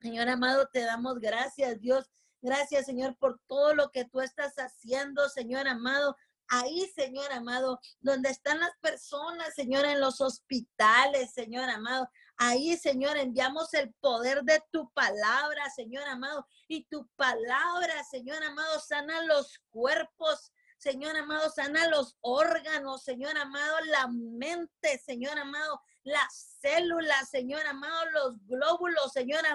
Señor 0.00 0.28
amado, 0.28 0.68
te 0.72 0.82
damos 0.82 1.18
gracias, 1.18 1.80
Dios. 1.80 2.08
Gracias, 2.44 2.84
Señor, 2.84 3.16
por 3.16 3.40
todo 3.46 3.74
lo 3.74 3.90
que 3.90 4.04
tú 4.04 4.20
estás 4.20 4.56
haciendo, 4.56 5.30
Señor 5.30 5.66
amado. 5.66 6.14
Ahí, 6.46 6.86
Señor 6.94 7.32
amado, 7.32 7.80
donde 8.00 8.28
están 8.28 8.60
las 8.60 8.76
personas, 8.82 9.54
Señor, 9.54 9.86
en 9.86 9.98
los 9.98 10.20
hospitales, 10.20 11.32
Señor 11.32 11.70
amado. 11.70 12.06
Ahí, 12.36 12.76
Señor, 12.76 13.16
enviamos 13.16 13.72
el 13.72 13.94
poder 13.94 14.42
de 14.42 14.62
tu 14.70 14.90
palabra, 14.90 15.70
Señor 15.74 16.06
amado. 16.06 16.46
Y 16.68 16.84
tu 16.84 17.08
palabra, 17.16 18.04
Señor 18.04 18.42
amado, 18.42 18.78
sana 18.78 19.22
los 19.22 19.62
cuerpos, 19.70 20.52
Señor 20.76 21.16
amado, 21.16 21.48
sana 21.48 21.88
los 21.88 22.18
órganos, 22.20 23.04
Señor 23.04 23.38
amado, 23.38 23.74
la 23.86 24.06
mente, 24.08 24.98
Señor 24.98 25.38
amado, 25.38 25.80
las 26.02 26.58
células, 26.60 27.30
Señor 27.30 27.66
amado, 27.66 28.04
los 28.10 28.46
glóbulos, 28.46 29.12
Señor 29.14 29.46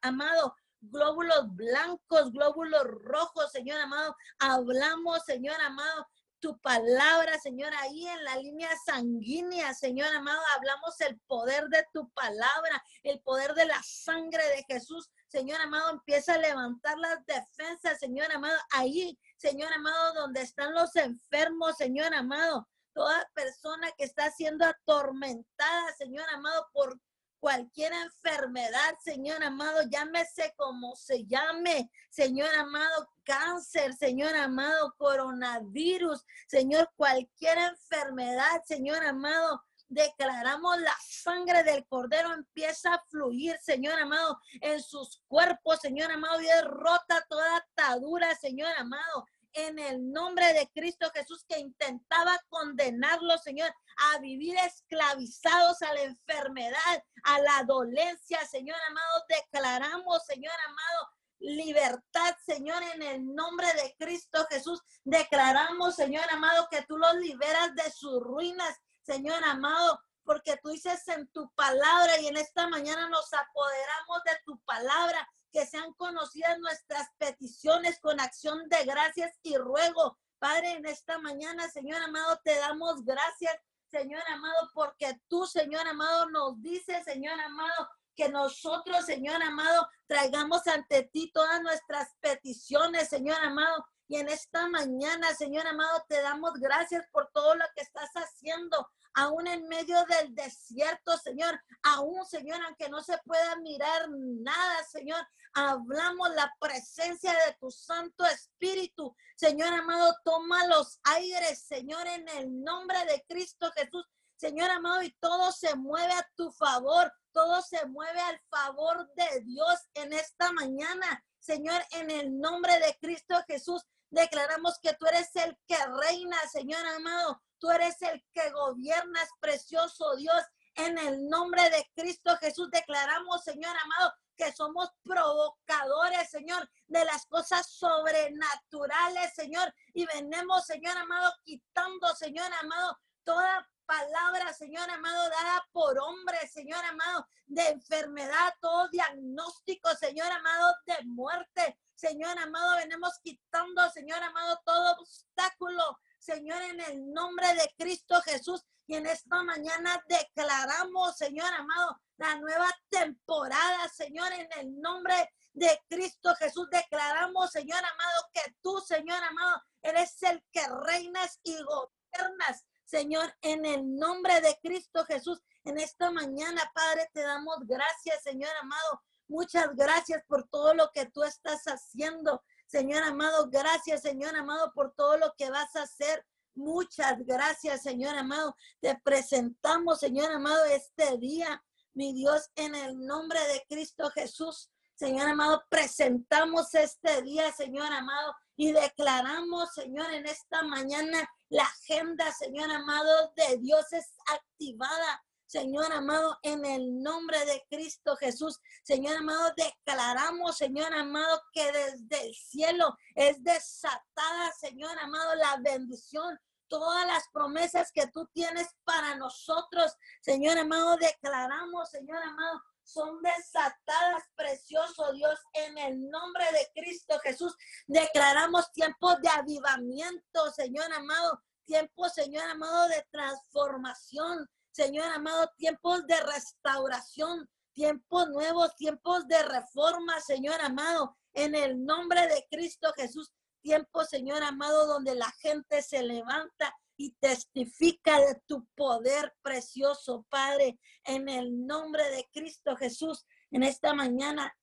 amado, 0.00 0.54
glóbulos 0.80 1.54
blancos, 1.54 2.32
glóbulos 2.32 2.84
rojos, 3.02 3.50
Señor 3.52 3.80
amado. 3.80 4.16
Hablamos, 4.38 5.24
Señor 5.24 5.60
amado, 5.60 6.06
tu 6.40 6.58
palabra, 6.60 7.38
Señor, 7.38 7.72
ahí 7.74 8.06
en 8.06 8.24
la 8.24 8.36
línea 8.36 8.70
sanguínea, 8.84 9.74
Señor 9.74 10.14
amado, 10.14 10.40
hablamos 10.54 11.00
el 11.00 11.18
poder 11.26 11.68
de 11.68 11.84
tu 11.92 12.08
palabra, 12.10 12.82
el 13.02 13.20
poder 13.20 13.54
de 13.54 13.66
la 13.66 13.82
sangre 13.82 14.42
de 14.48 14.64
Jesús. 14.68 15.10
Señor 15.28 15.60
amado, 15.60 15.90
empieza 15.90 16.34
a 16.34 16.38
levantar 16.38 16.98
las 16.98 17.24
defensas, 17.26 17.98
Señor 17.98 18.30
amado, 18.32 18.58
ahí, 18.70 19.18
Señor 19.36 19.72
amado, 19.72 20.14
donde 20.14 20.42
están 20.42 20.74
los 20.74 20.94
enfermos, 20.96 21.76
Señor 21.76 22.14
amado 22.14 22.66
toda 22.96 23.30
persona 23.34 23.92
que 23.98 24.04
está 24.04 24.30
siendo 24.30 24.64
atormentada, 24.64 25.92
Señor 25.98 26.24
amado, 26.32 26.66
por 26.72 26.98
cualquier 27.40 27.92
enfermedad, 27.92 28.94
Señor 29.02 29.42
amado, 29.42 29.82
llámese 29.90 30.54
como 30.56 30.96
se 30.96 31.24
llame, 31.26 31.90
Señor 32.10 32.54
amado, 32.54 33.10
cáncer, 33.24 33.94
Señor 33.94 34.34
amado, 34.34 34.94
coronavirus, 34.98 36.24
Señor, 36.46 36.90
cualquier 36.96 37.58
enfermedad, 37.58 38.62
Señor 38.64 39.04
amado. 39.04 39.62
Declaramos 39.88 40.80
la 40.80 40.96
sangre 41.00 41.62
del 41.62 41.86
cordero 41.86 42.32
empieza 42.32 42.94
a 42.94 43.04
fluir, 43.08 43.56
Señor 43.62 44.00
amado, 44.00 44.40
en 44.60 44.82
sus 44.82 45.22
cuerpos, 45.28 45.78
Señor 45.80 46.10
amado, 46.10 46.40
y 46.40 46.46
derrota 46.46 47.24
toda 47.28 47.56
atadura, 47.58 48.34
Señor 48.34 48.72
amado 48.76 49.26
en 49.56 49.78
el 49.78 50.12
nombre 50.12 50.52
de 50.52 50.70
Cristo 50.74 51.10
Jesús 51.14 51.44
que 51.48 51.58
intentaba 51.58 52.38
condenarlo, 52.48 53.38
Señor, 53.38 53.74
a 54.12 54.18
vivir 54.18 54.56
esclavizados 54.58 55.80
a 55.82 55.94
la 55.94 56.02
enfermedad, 56.02 57.04
a 57.24 57.40
la 57.40 57.64
dolencia, 57.66 58.44
Señor 58.46 58.76
amado. 58.88 59.24
Declaramos, 59.28 60.24
Señor 60.26 60.52
amado, 60.66 61.10
libertad, 61.38 62.36
Señor, 62.44 62.82
en 62.94 63.02
el 63.02 63.34
nombre 63.34 63.66
de 63.74 63.96
Cristo 63.98 64.46
Jesús. 64.50 64.82
Declaramos, 65.04 65.96
Señor 65.96 66.24
amado, 66.30 66.68
que 66.70 66.82
tú 66.82 66.98
los 66.98 67.14
liberas 67.14 67.74
de 67.74 67.90
sus 67.90 68.22
ruinas, 68.22 68.76
Señor 69.02 69.42
amado, 69.44 70.00
porque 70.22 70.58
tú 70.62 70.68
dices 70.70 71.06
en 71.08 71.28
tu 71.28 71.50
palabra 71.54 72.20
y 72.20 72.26
en 72.26 72.36
esta 72.36 72.68
mañana 72.68 73.08
nos 73.08 73.32
apoderamos 73.32 74.22
de 74.24 74.38
tu 74.44 74.58
palabra 74.64 75.26
que 75.56 75.64
sean 75.64 75.94
conocidas 75.94 76.58
nuestras 76.58 77.08
peticiones 77.16 77.98
con 78.00 78.20
acción 78.20 78.68
de 78.68 78.84
gracias 78.84 79.32
y 79.42 79.56
ruego. 79.56 80.18
Padre, 80.38 80.72
en 80.72 80.84
esta 80.84 81.18
mañana, 81.18 81.66
Señor 81.70 82.02
amado, 82.02 82.38
te 82.44 82.54
damos 82.56 83.02
gracias, 83.06 83.56
Señor 83.90 84.20
amado, 84.28 84.70
porque 84.74 85.18
tú, 85.28 85.46
Señor 85.46 85.88
amado, 85.88 86.28
nos 86.28 86.60
dices, 86.60 87.02
Señor 87.04 87.40
amado, 87.40 87.88
que 88.14 88.28
nosotros, 88.28 89.06
Señor 89.06 89.42
amado, 89.42 89.88
traigamos 90.06 90.66
ante 90.66 91.04
ti 91.04 91.30
todas 91.32 91.62
nuestras 91.62 92.14
peticiones, 92.20 93.08
Señor 93.08 93.40
amado. 93.40 93.86
Y 94.08 94.16
en 94.16 94.28
esta 94.28 94.68
mañana, 94.68 95.32
Señor 95.32 95.66
amado, 95.66 96.04
te 96.06 96.20
damos 96.20 96.52
gracias 96.60 97.06
por 97.10 97.30
todo 97.32 97.54
lo 97.54 97.64
que 97.74 97.80
estás 97.80 98.10
haciendo 98.12 98.90
aún 99.16 99.46
en 99.46 99.66
medio 99.66 100.04
del 100.04 100.34
desierto, 100.34 101.16
Señor, 101.16 101.58
aún, 101.82 102.24
Señor, 102.26 102.60
aunque 102.62 102.90
no 102.90 103.02
se 103.02 103.16
pueda 103.24 103.56
mirar 103.56 104.08
nada, 104.10 104.84
Señor, 104.84 105.26
hablamos 105.56 106.28
la 106.34 106.54
presencia 106.60 107.32
de 107.32 107.54
tu 107.58 107.70
Santo 107.70 108.26
Espíritu. 108.26 109.16
Señor 109.36 109.72
amado, 109.72 110.14
toma 110.22 110.66
los 110.66 111.00
aires, 111.04 111.62
Señor, 111.62 112.06
en 112.06 112.28
el 112.28 112.62
nombre 112.62 113.02
de 113.06 113.24
Cristo 113.26 113.72
Jesús. 113.74 114.04
Señor 114.36 114.70
amado, 114.70 115.02
y 115.02 115.12
todo 115.12 115.50
se 115.52 115.74
mueve 115.74 116.12
a 116.12 116.30
tu 116.36 116.52
favor, 116.52 117.10
todo 117.32 117.62
se 117.62 117.86
mueve 117.86 118.20
al 118.20 118.38
favor 118.50 119.10
de 119.14 119.40
Dios 119.46 119.80
en 119.94 120.12
esta 120.12 120.52
mañana. 120.52 121.24
Señor, 121.38 121.82
en 121.92 122.10
el 122.10 122.38
nombre 122.38 122.78
de 122.78 122.98
Cristo 123.00 123.42
Jesús, 123.48 123.82
declaramos 124.10 124.78
que 124.82 124.92
tú 124.92 125.06
eres 125.06 125.34
el 125.36 125.56
que 125.66 125.78
reina, 126.02 126.36
Señor 126.52 126.84
amado. 126.86 127.42
Tú 127.58 127.70
eres 127.70 128.02
el 128.02 128.22
que 128.34 128.50
gobiernas, 128.50 129.30
precioso 129.40 130.16
Dios. 130.16 130.42
En 130.74 130.98
el 130.98 131.26
nombre 131.30 131.62
de 131.70 131.90
Cristo 131.94 132.36
Jesús 132.36 132.70
declaramos, 132.70 133.42
Señor 133.42 133.74
amado, 133.74 134.12
que 134.36 134.52
somos 134.52 134.90
provocadores, 135.02 136.30
Señor, 136.30 136.68
de 136.86 137.04
las 137.04 137.26
cosas 137.26 137.70
sobrenaturales, 137.70 139.34
Señor. 139.34 139.74
Y 139.94 140.06
venimos, 140.06 140.66
Señor 140.66 140.96
amado, 140.96 141.32
quitando, 141.44 142.14
Señor 142.14 142.52
amado, 142.60 142.98
toda 143.24 143.68
palabra, 143.86 144.52
Señor 144.52 144.88
amado, 144.90 145.30
dada 145.30 145.66
por 145.72 145.98
hombres, 145.98 146.52
Señor 146.52 146.84
amado, 146.84 147.26
de 147.46 147.66
enfermedad, 147.68 148.54
todo 148.60 148.88
diagnóstico, 148.88 149.94
Señor 149.94 150.30
amado, 150.30 150.74
de 150.86 150.96
muerte. 151.04 151.78
Señor 151.94 152.38
amado, 152.38 152.76
venimos 152.76 153.18
quitando, 153.22 153.88
Señor 153.90 154.22
amado, 154.22 154.60
todo 154.64 154.96
obstáculo, 154.98 155.98
Señor, 156.18 156.60
en 156.62 156.80
el 156.80 157.12
nombre 157.12 157.54
de 157.54 157.72
Cristo 157.78 158.20
Jesús. 158.22 158.62
Y 158.86 158.96
en 158.96 159.06
esta 159.06 159.42
mañana 159.42 160.02
declaramos, 160.08 161.16
Señor 161.16 161.52
amado, 161.54 162.00
la 162.18 162.36
nueva 162.36 162.68
temporada, 162.88 163.88
Señor, 163.88 164.32
en 164.32 164.48
el 164.58 164.80
nombre 164.80 165.32
de 165.52 165.80
Cristo 165.88 166.34
Jesús. 166.36 166.68
Declaramos, 166.70 167.50
Señor 167.50 167.78
amado, 167.78 168.30
que 168.32 168.56
tú, 168.62 168.80
Señor 168.80 169.22
amado, 169.22 169.62
eres 169.82 170.22
el 170.22 170.42
que 170.52 170.62
reinas 170.86 171.40
y 171.42 171.56
gobiernas. 171.62 172.64
Señor, 172.84 173.34
en 173.42 173.66
el 173.66 173.96
nombre 173.96 174.40
de 174.40 174.58
Cristo 174.62 175.04
Jesús, 175.06 175.42
en 175.64 175.78
esta 175.78 176.10
mañana, 176.10 176.70
Padre, 176.74 177.10
te 177.12 177.20
damos 177.20 177.58
gracias, 177.66 178.22
Señor 178.22 178.50
amado. 178.60 179.02
Muchas 179.28 179.74
gracias 179.74 180.22
por 180.28 180.48
todo 180.48 180.72
lo 180.74 180.90
que 180.92 181.06
tú 181.06 181.24
estás 181.24 181.64
haciendo. 181.64 182.44
Señor 182.66 183.02
amado, 183.02 183.48
gracias, 183.50 184.02
Señor 184.02 184.36
amado, 184.36 184.72
por 184.72 184.94
todo 184.94 185.16
lo 185.16 185.34
que 185.36 185.50
vas 185.50 185.74
a 185.74 185.82
hacer. 185.82 186.24
Muchas 186.54 187.18
gracias, 187.24 187.82
Señor 187.82 188.16
amado. 188.16 188.54
Te 188.80 188.98
presentamos, 189.02 189.98
Señor 189.98 190.30
amado, 190.30 190.64
este 190.66 191.18
día, 191.18 191.62
mi 191.96 192.12
Dios, 192.12 192.50
en 192.56 192.74
el 192.74 192.98
nombre 192.98 193.40
de 193.48 193.64
Cristo 193.68 194.10
Jesús. 194.10 194.70
Señor 194.94 195.28
amado, 195.28 195.64
presentamos 195.70 196.74
este 196.74 197.22
día, 197.22 197.50
Señor 197.52 197.90
amado, 197.90 198.34
y 198.54 198.72
declaramos, 198.72 199.72
Señor, 199.72 200.12
en 200.12 200.26
esta 200.26 200.62
mañana 200.62 201.28
la 201.48 201.62
agenda, 201.62 202.30
Señor 202.32 202.70
amado, 202.70 203.32
de 203.36 203.58
Dios 203.58 203.92
es 203.92 204.14
activada. 204.26 205.22
Señor 205.46 205.92
amado, 205.92 206.36
en 206.42 206.64
el 206.66 207.02
nombre 207.02 207.44
de 207.46 207.64
Cristo 207.70 208.16
Jesús. 208.16 208.58
Señor 208.82 209.16
amado, 209.16 209.54
declaramos, 209.56 210.56
Señor 210.56 210.92
amado, 210.92 211.40
que 211.52 211.70
desde 211.72 212.26
el 212.26 212.34
cielo 212.34 212.96
es 213.14 213.42
desatada, 213.42 214.52
Señor 214.60 214.98
amado, 214.98 215.34
la 215.36 215.56
bendición. 215.62 216.38
Todas 216.68 217.06
las 217.06 217.28
promesas 217.32 217.92
que 217.92 218.06
tú 218.08 218.26
tienes 218.32 218.68
para 218.84 219.16
nosotros, 219.16 219.92
Señor 220.20 220.58
amado, 220.58 220.96
declaramos, 220.96 221.90
Señor 221.90 222.22
amado, 222.22 222.62
son 222.82 223.20
desatadas, 223.20 224.22
precioso 224.36 225.12
Dios, 225.12 225.38
en 225.52 225.76
el 225.76 226.08
nombre 226.08 226.44
de 226.52 226.80
Cristo 226.80 227.18
Jesús. 227.20 227.54
Declaramos 227.86 228.72
tiempos 228.72 229.20
de 229.20 229.28
avivamiento, 229.28 230.50
Señor 230.52 230.92
amado, 230.92 231.42
tiempos, 231.64 232.14
Señor 232.14 232.48
amado, 232.48 232.88
de 232.88 233.04
transformación, 233.10 234.48
Señor 234.70 235.10
amado, 235.10 235.50
tiempos 235.56 236.06
de 236.06 236.20
restauración, 236.20 237.48
tiempos 237.74 238.28
nuevos, 238.28 238.74
tiempos 238.76 239.26
de 239.26 239.42
reforma, 239.42 240.20
Señor 240.20 240.60
amado, 240.60 241.16
en 241.34 241.54
el 241.54 241.84
nombre 241.84 242.26
de 242.28 242.46
Cristo 242.50 242.92
Jesús, 242.96 243.32
tiempo, 243.66 244.04
Señor 244.04 244.44
amado, 244.44 244.86
donde 244.86 245.16
la 245.16 245.28
gente 245.40 245.82
se 245.82 246.00
levanta 246.00 246.72
y 246.96 247.16
testifica 247.16 248.20
de 248.20 248.40
tu 248.46 248.64
poder 248.76 249.34
precioso, 249.42 250.24
Padre, 250.30 250.78
en 251.02 251.28
el 251.28 251.66
nombre 251.66 252.08
de 252.10 252.28
Cristo 252.32 252.76
Jesús. 252.76 253.26
En 253.50 253.64
esta 253.64 253.92
mañana, 253.92 254.56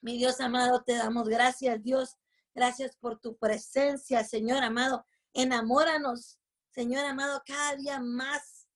mi 0.00 0.16
Dios 0.16 0.40
amado, 0.40 0.82
te 0.82 0.94
damos 0.94 1.28
gracias, 1.28 1.82
Dios. 1.82 2.16
Gracias 2.54 2.96
por 2.96 3.20
tu 3.20 3.36
presencia, 3.36 4.24
Señor 4.24 4.64
amado. 4.64 5.04
Enamóranos, 5.34 6.40
Señor 6.70 7.04
amado, 7.04 7.42
cada 7.44 7.76
día 7.76 8.00
más. 8.00 8.66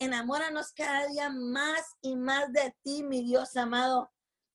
Enamóranos 0.00 0.72
cada 0.72 1.06
día 1.06 1.30
más 1.30 1.82
y 2.00 2.16
más 2.16 2.52
de 2.52 2.76
ti, 2.82 3.04
mi 3.04 3.22
Dios 3.22 3.56
amado. 3.56 4.10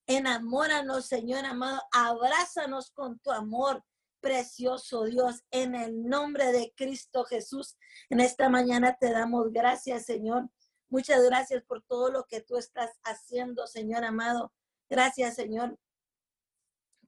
Enamóranos, 0.06 1.06
Señor 1.06 1.46
amado. 1.46 1.82
Abrázanos 1.94 2.92
con 2.92 3.20
tu 3.20 3.32
amor 3.32 3.86
precioso 4.20 5.06
Dios, 5.06 5.44
en 5.52 5.76
el 5.76 6.04
nombre 6.04 6.52
de 6.52 6.74
Cristo 6.76 7.24
Jesús. 7.26 7.78
En 8.10 8.20
esta 8.20 8.50
mañana 8.50 8.98
te 9.00 9.12
damos 9.12 9.52
gracias, 9.52 10.06
Señor. 10.06 10.50
Muchas 10.90 11.24
gracias 11.24 11.64
por 11.64 11.84
todo 11.84 12.10
lo 12.10 12.26
que 12.26 12.42
tú 12.42 12.58
estás 12.58 12.92
haciendo, 13.04 13.68
Señor 13.68 14.04
amado. 14.06 14.54
Gracias, 14.90 15.36
Señor. 15.36 15.78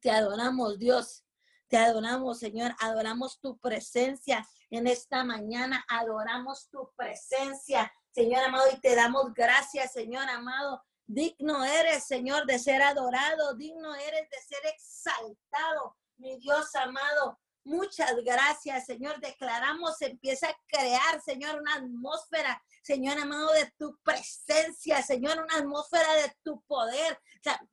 Te 0.02 0.12
adoramos, 0.12 0.80
Dios. 0.80 1.26
Te 1.68 1.78
adoramos, 1.78 2.40
Señor. 2.40 2.76
Adoramos 2.80 3.40
tu 3.40 3.58
presencia 3.60 4.46
en 4.70 4.88
esta 4.88 5.24
mañana. 5.24 5.86
Adoramos 5.90 6.70
tu 6.70 6.92
presencia, 6.96 7.92
Señor 8.12 8.44
amado. 8.44 8.66
Y 8.74 8.80
te 8.80 8.96
damos 8.96 9.34
gracias, 9.34 9.94
Señor 9.94 10.28
amado. 10.30 10.84
Digno 11.06 11.64
eres, 11.64 12.06
Señor, 12.06 12.46
de 12.46 12.60
ser 12.60 12.82
adorado. 12.82 13.56
Digno 13.56 13.96
eres 13.96 14.30
de 14.30 14.38
ser 14.42 14.66
exaltado 14.74 15.98
mi 16.20 16.38
Dios 16.38 16.76
amado. 16.76 17.40
Muchas 17.64 18.16
gracias, 18.24 18.86
Señor. 18.86 19.20
Declaramos, 19.20 20.02
empieza 20.02 20.50
a 20.50 20.58
crear, 20.68 21.22
Señor, 21.22 21.60
una 21.60 21.76
atmósfera, 21.76 22.62
Señor 22.82 23.18
amado, 23.20 23.52
de 23.54 23.72
tu 23.78 23.98
presencia, 24.04 25.02
Señor, 25.04 25.40
una 25.40 25.58
atmósfera 25.58 26.14
de 26.16 26.34
tu 26.44 26.62
poder, 26.64 27.20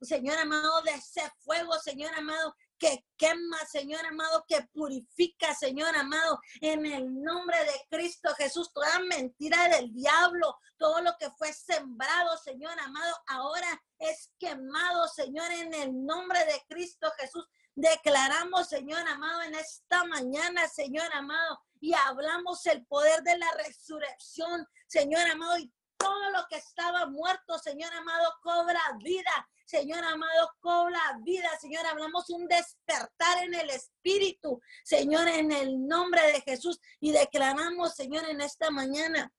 Señor 0.01 0.37
amado, 0.37 0.81
de 0.83 0.91
ese 0.91 1.21
fuego, 1.39 1.73
Señor 1.79 2.13
amado, 2.15 2.55
que 2.77 3.05
quema, 3.17 3.65
Señor 3.65 4.05
amado, 4.05 4.45
que 4.47 4.61
purifica, 4.73 5.55
Señor 5.55 5.95
amado, 5.95 6.39
en 6.61 6.85
el 6.85 7.21
nombre 7.23 7.57
de 7.63 7.97
Cristo 7.97 8.29
Jesús, 8.35 8.71
toda 8.71 8.99
mentira 8.99 9.67
del 9.69 9.91
diablo, 9.93 10.55
todo 10.77 11.01
lo 11.01 11.17
que 11.17 11.31
fue 11.31 11.51
sembrado, 11.53 12.37
Señor 12.37 12.79
amado, 12.79 13.15
ahora 13.27 13.81
es 13.97 14.31
quemado, 14.37 15.07
Señor, 15.07 15.51
en 15.51 15.73
el 15.73 16.05
nombre 16.05 16.39
de 16.45 16.61
Cristo 16.67 17.11
Jesús. 17.17 17.47
Declaramos, 17.77 18.69
Señor 18.69 19.07
amado, 19.07 19.43
en 19.43 19.53
esta 19.53 20.03
mañana, 20.05 20.67
Señor 20.67 21.13
amado, 21.13 21.59
y 21.79 21.93
hablamos 21.93 22.65
el 22.65 22.83
poder 22.87 23.21
de 23.21 23.37
la 23.37 23.51
resurrección, 23.51 24.67
Señor 24.87 25.21
amado, 25.29 25.59
y 25.59 25.71
todo 25.95 26.31
lo 26.31 26.47
que 26.49 26.55
estaba 26.55 27.05
muerto, 27.05 27.59
Señor 27.59 27.93
amado, 27.93 28.33
cobra 28.41 28.81
vida. 28.97 29.47
Señor 29.63 30.03
amado, 30.03 30.49
cobra 30.59 31.19
vida. 31.21 31.49
Señor, 31.61 31.85
hablamos 31.85 32.31
un 32.31 32.47
despertar 32.47 33.43
en 33.43 33.53
el 33.53 33.69
Espíritu, 33.69 34.59
Señor, 34.83 35.27
en 35.27 35.51
el 35.51 35.87
nombre 35.87 36.25
de 36.31 36.41
Jesús. 36.41 36.79
Y 36.99 37.11
declaramos, 37.11 37.93
Señor, 37.93 38.27
en 38.27 38.41
esta 38.41 38.71
mañana, 38.71 39.31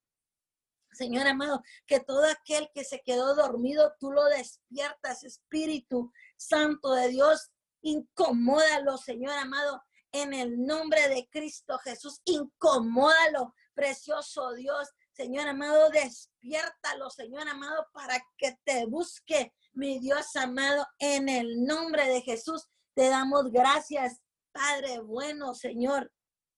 Señor 0.93 1.27
amado, 1.27 1.61
que 1.89 1.99
todo 1.99 2.23
aquel 2.25 2.71
que 2.73 2.85
se 2.85 3.03
quedó 3.03 3.35
dormido, 3.35 3.97
tú 3.99 4.13
lo 4.13 4.25
despiertas, 4.27 5.25
Espíritu 5.25 6.13
Santo 6.37 6.93
de 6.93 7.09
Dios. 7.09 7.51
Incomódalo, 7.83 8.99
Señor 8.99 9.37
amado, 9.39 9.83
en 10.13 10.33
el 10.33 10.65
nombre 10.65 11.09
de 11.09 11.29
Cristo 11.31 11.79
Jesús. 11.79 12.21
Incomódalo, 12.25 13.55
precioso 13.75 14.53
Dios. 14.55 14.89
Señor 15.13 15.49
amado, 15.49 15.91
despiértalo, 15.91 17.11
Señor 17.11 17.49
amado, 17.49 17.87
para 17.93 18.23
que 18.37 18.57
te 18.65 18.87
busque, 18.87 19.53
mi 19.73 19.99
Dios 19.99 20.35
amado, 20.37 20.87
en 20.99 21.29
el 21.29 21.65
nombre 21.65 22.07
de 22.07 22.23
Jesús. 22.23 22.69
Te 22.95 23.09
damos 23.09 23.51
gracias, 23.51 24.21
Padre 24.53 25.01
bueno, 25.01 25.55
Señor. 25.55 26.13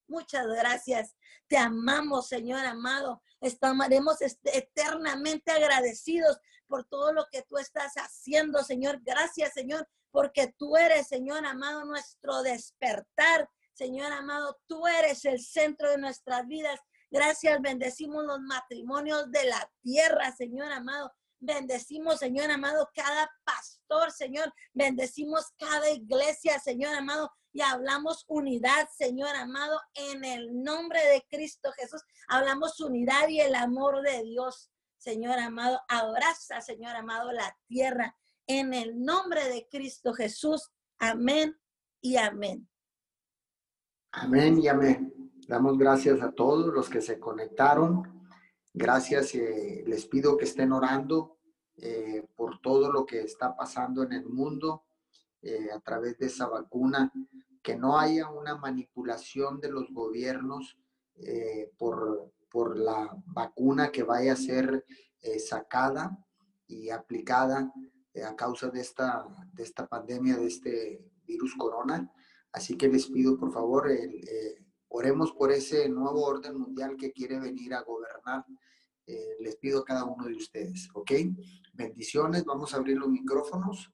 Muchas 0.09 0.47
gracias. 0.47 1.16
Te 1.47 1.57
amamos, 1.57 2.29
Señor 2.29 2.64
amado. 2.66 3.23
Estaremos 3.41 4.16
eternamente 4.21 5.53
agradecidos 5.53 6.39
por 6.66 6.85
todo 6.85 7.12
lo 7.12 7.27
que 7.31 7.43
tú 7.43 7.59
estás 7.59 7.95
haciendo, 7.95 8.62
Señor. 8.62 9.01
Gracias, 9.03 9.53
Señor, 9.55 9.89
porque 10.11 10.53
tú 10.59 10.77
eres, 10.77 11.09
Señor 11.09 11.45
amado, 11.45 11.85
nuestro 11.85 12.43
despertar. 12.43 13.49
Señor 13.73 14.13
amado, 14.13 14.59
tú 14.67 14.87
eres 14.87 15.25
el 15.25 15.41
centro 15.41 15.91
de 15.91 15.99
nuestras 15.99 16.47
vidas. 16.47 16.79
Gracias, 17.11 17.61
bendecimos 17.61 18.25
los 18.25 18.41
matrimonios 18.41 19.31
de 19.31 19.45
la 19.45 19.73
tierra, 19.83 20.33
Señor 20.37 20.71
amado. 20.71 21.13
Bendecimos, 21.41 22.19
Señor 22.19 22.51
amado, 22.51 22.91
cada 22.95 23.31
pastor, 23.45 24.13
Señor. 24.13 24.53
Bendecimos 24.75 25.47
cada 25.59 25.89
iglesia, 25.91 26.59
Señor 26.59 26.95
amado. 26.95 27.33
Y 27.53 27.63
hablamos 27.63 28.25
unidad, 28.29 28.89
Señor 28.97 29.35
amado, 29.35 29.81
en 29.95 30.25
el 30.25 30.63
nombre 30.63 31.05
de 31.07 31.27
Cristo 31.29 31.73
Jesús. 31.73 32.03
Hablamos 32.29 32.79
unidad 32.81 33.29
y 33.29 33.41
el 33.41 33.55
amor 33.55 34.03
de 34.03 34.23
Dios, 34.23 34.71
Señor 34.99 35.39
amado. 35.39 35.81
Abraza, 35.89 36.61
Señor 36.61 36.95
amado, 36.95 37.33
la 37.33 37.57
tierra 37.67 38.17
en 38.59 38.74
el 38.74 39.01
nombre 39.01 39.48
de 39.48 39.68
Cristo 39.70 40.12
Jesús. 40.12 40.72
Amén 40.98 41.57
y 42.01 42.16
amén. 42.16 42.68
Amén 44.11 44.59
y 44.59 44.66
amén. 44.66 45.30
Damos 45.46 45.78
gracias 45.78 46.20
a 46.20 46.32
todos 46.32 46.74
los 46.74 46.88
que 46.88 47.01
se 47.01 47.20
conectaron. 47.20 48.26
Gracias. 48.74 49.36
Eh, 49.36 49.84
les 49.86 50.05
pido 50.07 50.36
que 50.36 50.46
estén 50.46 50.72
orando 50.72 51.38
eh, 51.76 52.26
por 52.34 52.61
todo 52.61 52.90
lo 52.90 53.07
que 53.07 53.20
está 53.20 53.57
pasando 53.57 54.03
en 54.03 54.14
el 54.14 54.26
mundo 54.28 54.82
eh, 55.42 55.68
a 55.72 55.78
través 55.78 56.18
de 56.18 56.26
esa 56.26 56.48
vacuna. 56.48 57.12
Que 57.62 57.76
no 57.76 58.01
haya 58.01 58.28
una 58.30 58.57
manipulación 58.57 59.61
de 59.61 59.70
los 59.70 59.92
gobiernos 59.92 60.76
por, 61.76 62.32
por 62.51 62.78
la 62.78 63.14
vacuna 63.26 63.92
que 63.92 64.03
vaya 64.03 64.32
a 64.32 64.36
ser 64.36 64.86
sacada 65.38 66.16
y 66.66 66.88
aplicada 66.88 67.70
eh, 68.15 68.25
a 68.25 68.35
causa 68.35 68.69
de 68.69 68.81
esta, 68.81 69.25
de 69.53 69.63
esta 69.63 69.87
pandemia, 69.87 70.37
de 70.37 70.47
este 70.47 71.05
virus 71.25 71.55
corona. 71.57 72.11
Así 72.53 72.77
que 72.77 72.89
les 72.89 73.07
pido, 73.07 73.39
por 73.39 73.53
favor, 73.53 73.91
eh, 73.91 74.65
oremos 74.89 75.33
por 75.33 75.53
ese 75.53 75.89
nuevo 75.89 76.25
orden 76.25 76.59
mundial 76.59 76.97
que 76.97 77.13
quiere 77.13 77.39
venir 77.39 77.75
a 77.75 77.83
gobernar. 77.83 78.45
Eh, 79.07 79.37
les 79.41 79.57
pido 79.57 79.81
a 79.81 79.85
cada 79.85 80.05
uno 80.05 80.27
de 80.27 80.35
ustedes, 80.35 80.89
¿ok? 80.95 81.13
Bendiciones, 81.73 82.45
vamos 82.45 82.75
a 82.75 82.79
abrir 82.79 82.97
los 82.97 83.09
micrófonos. 83.09 83.93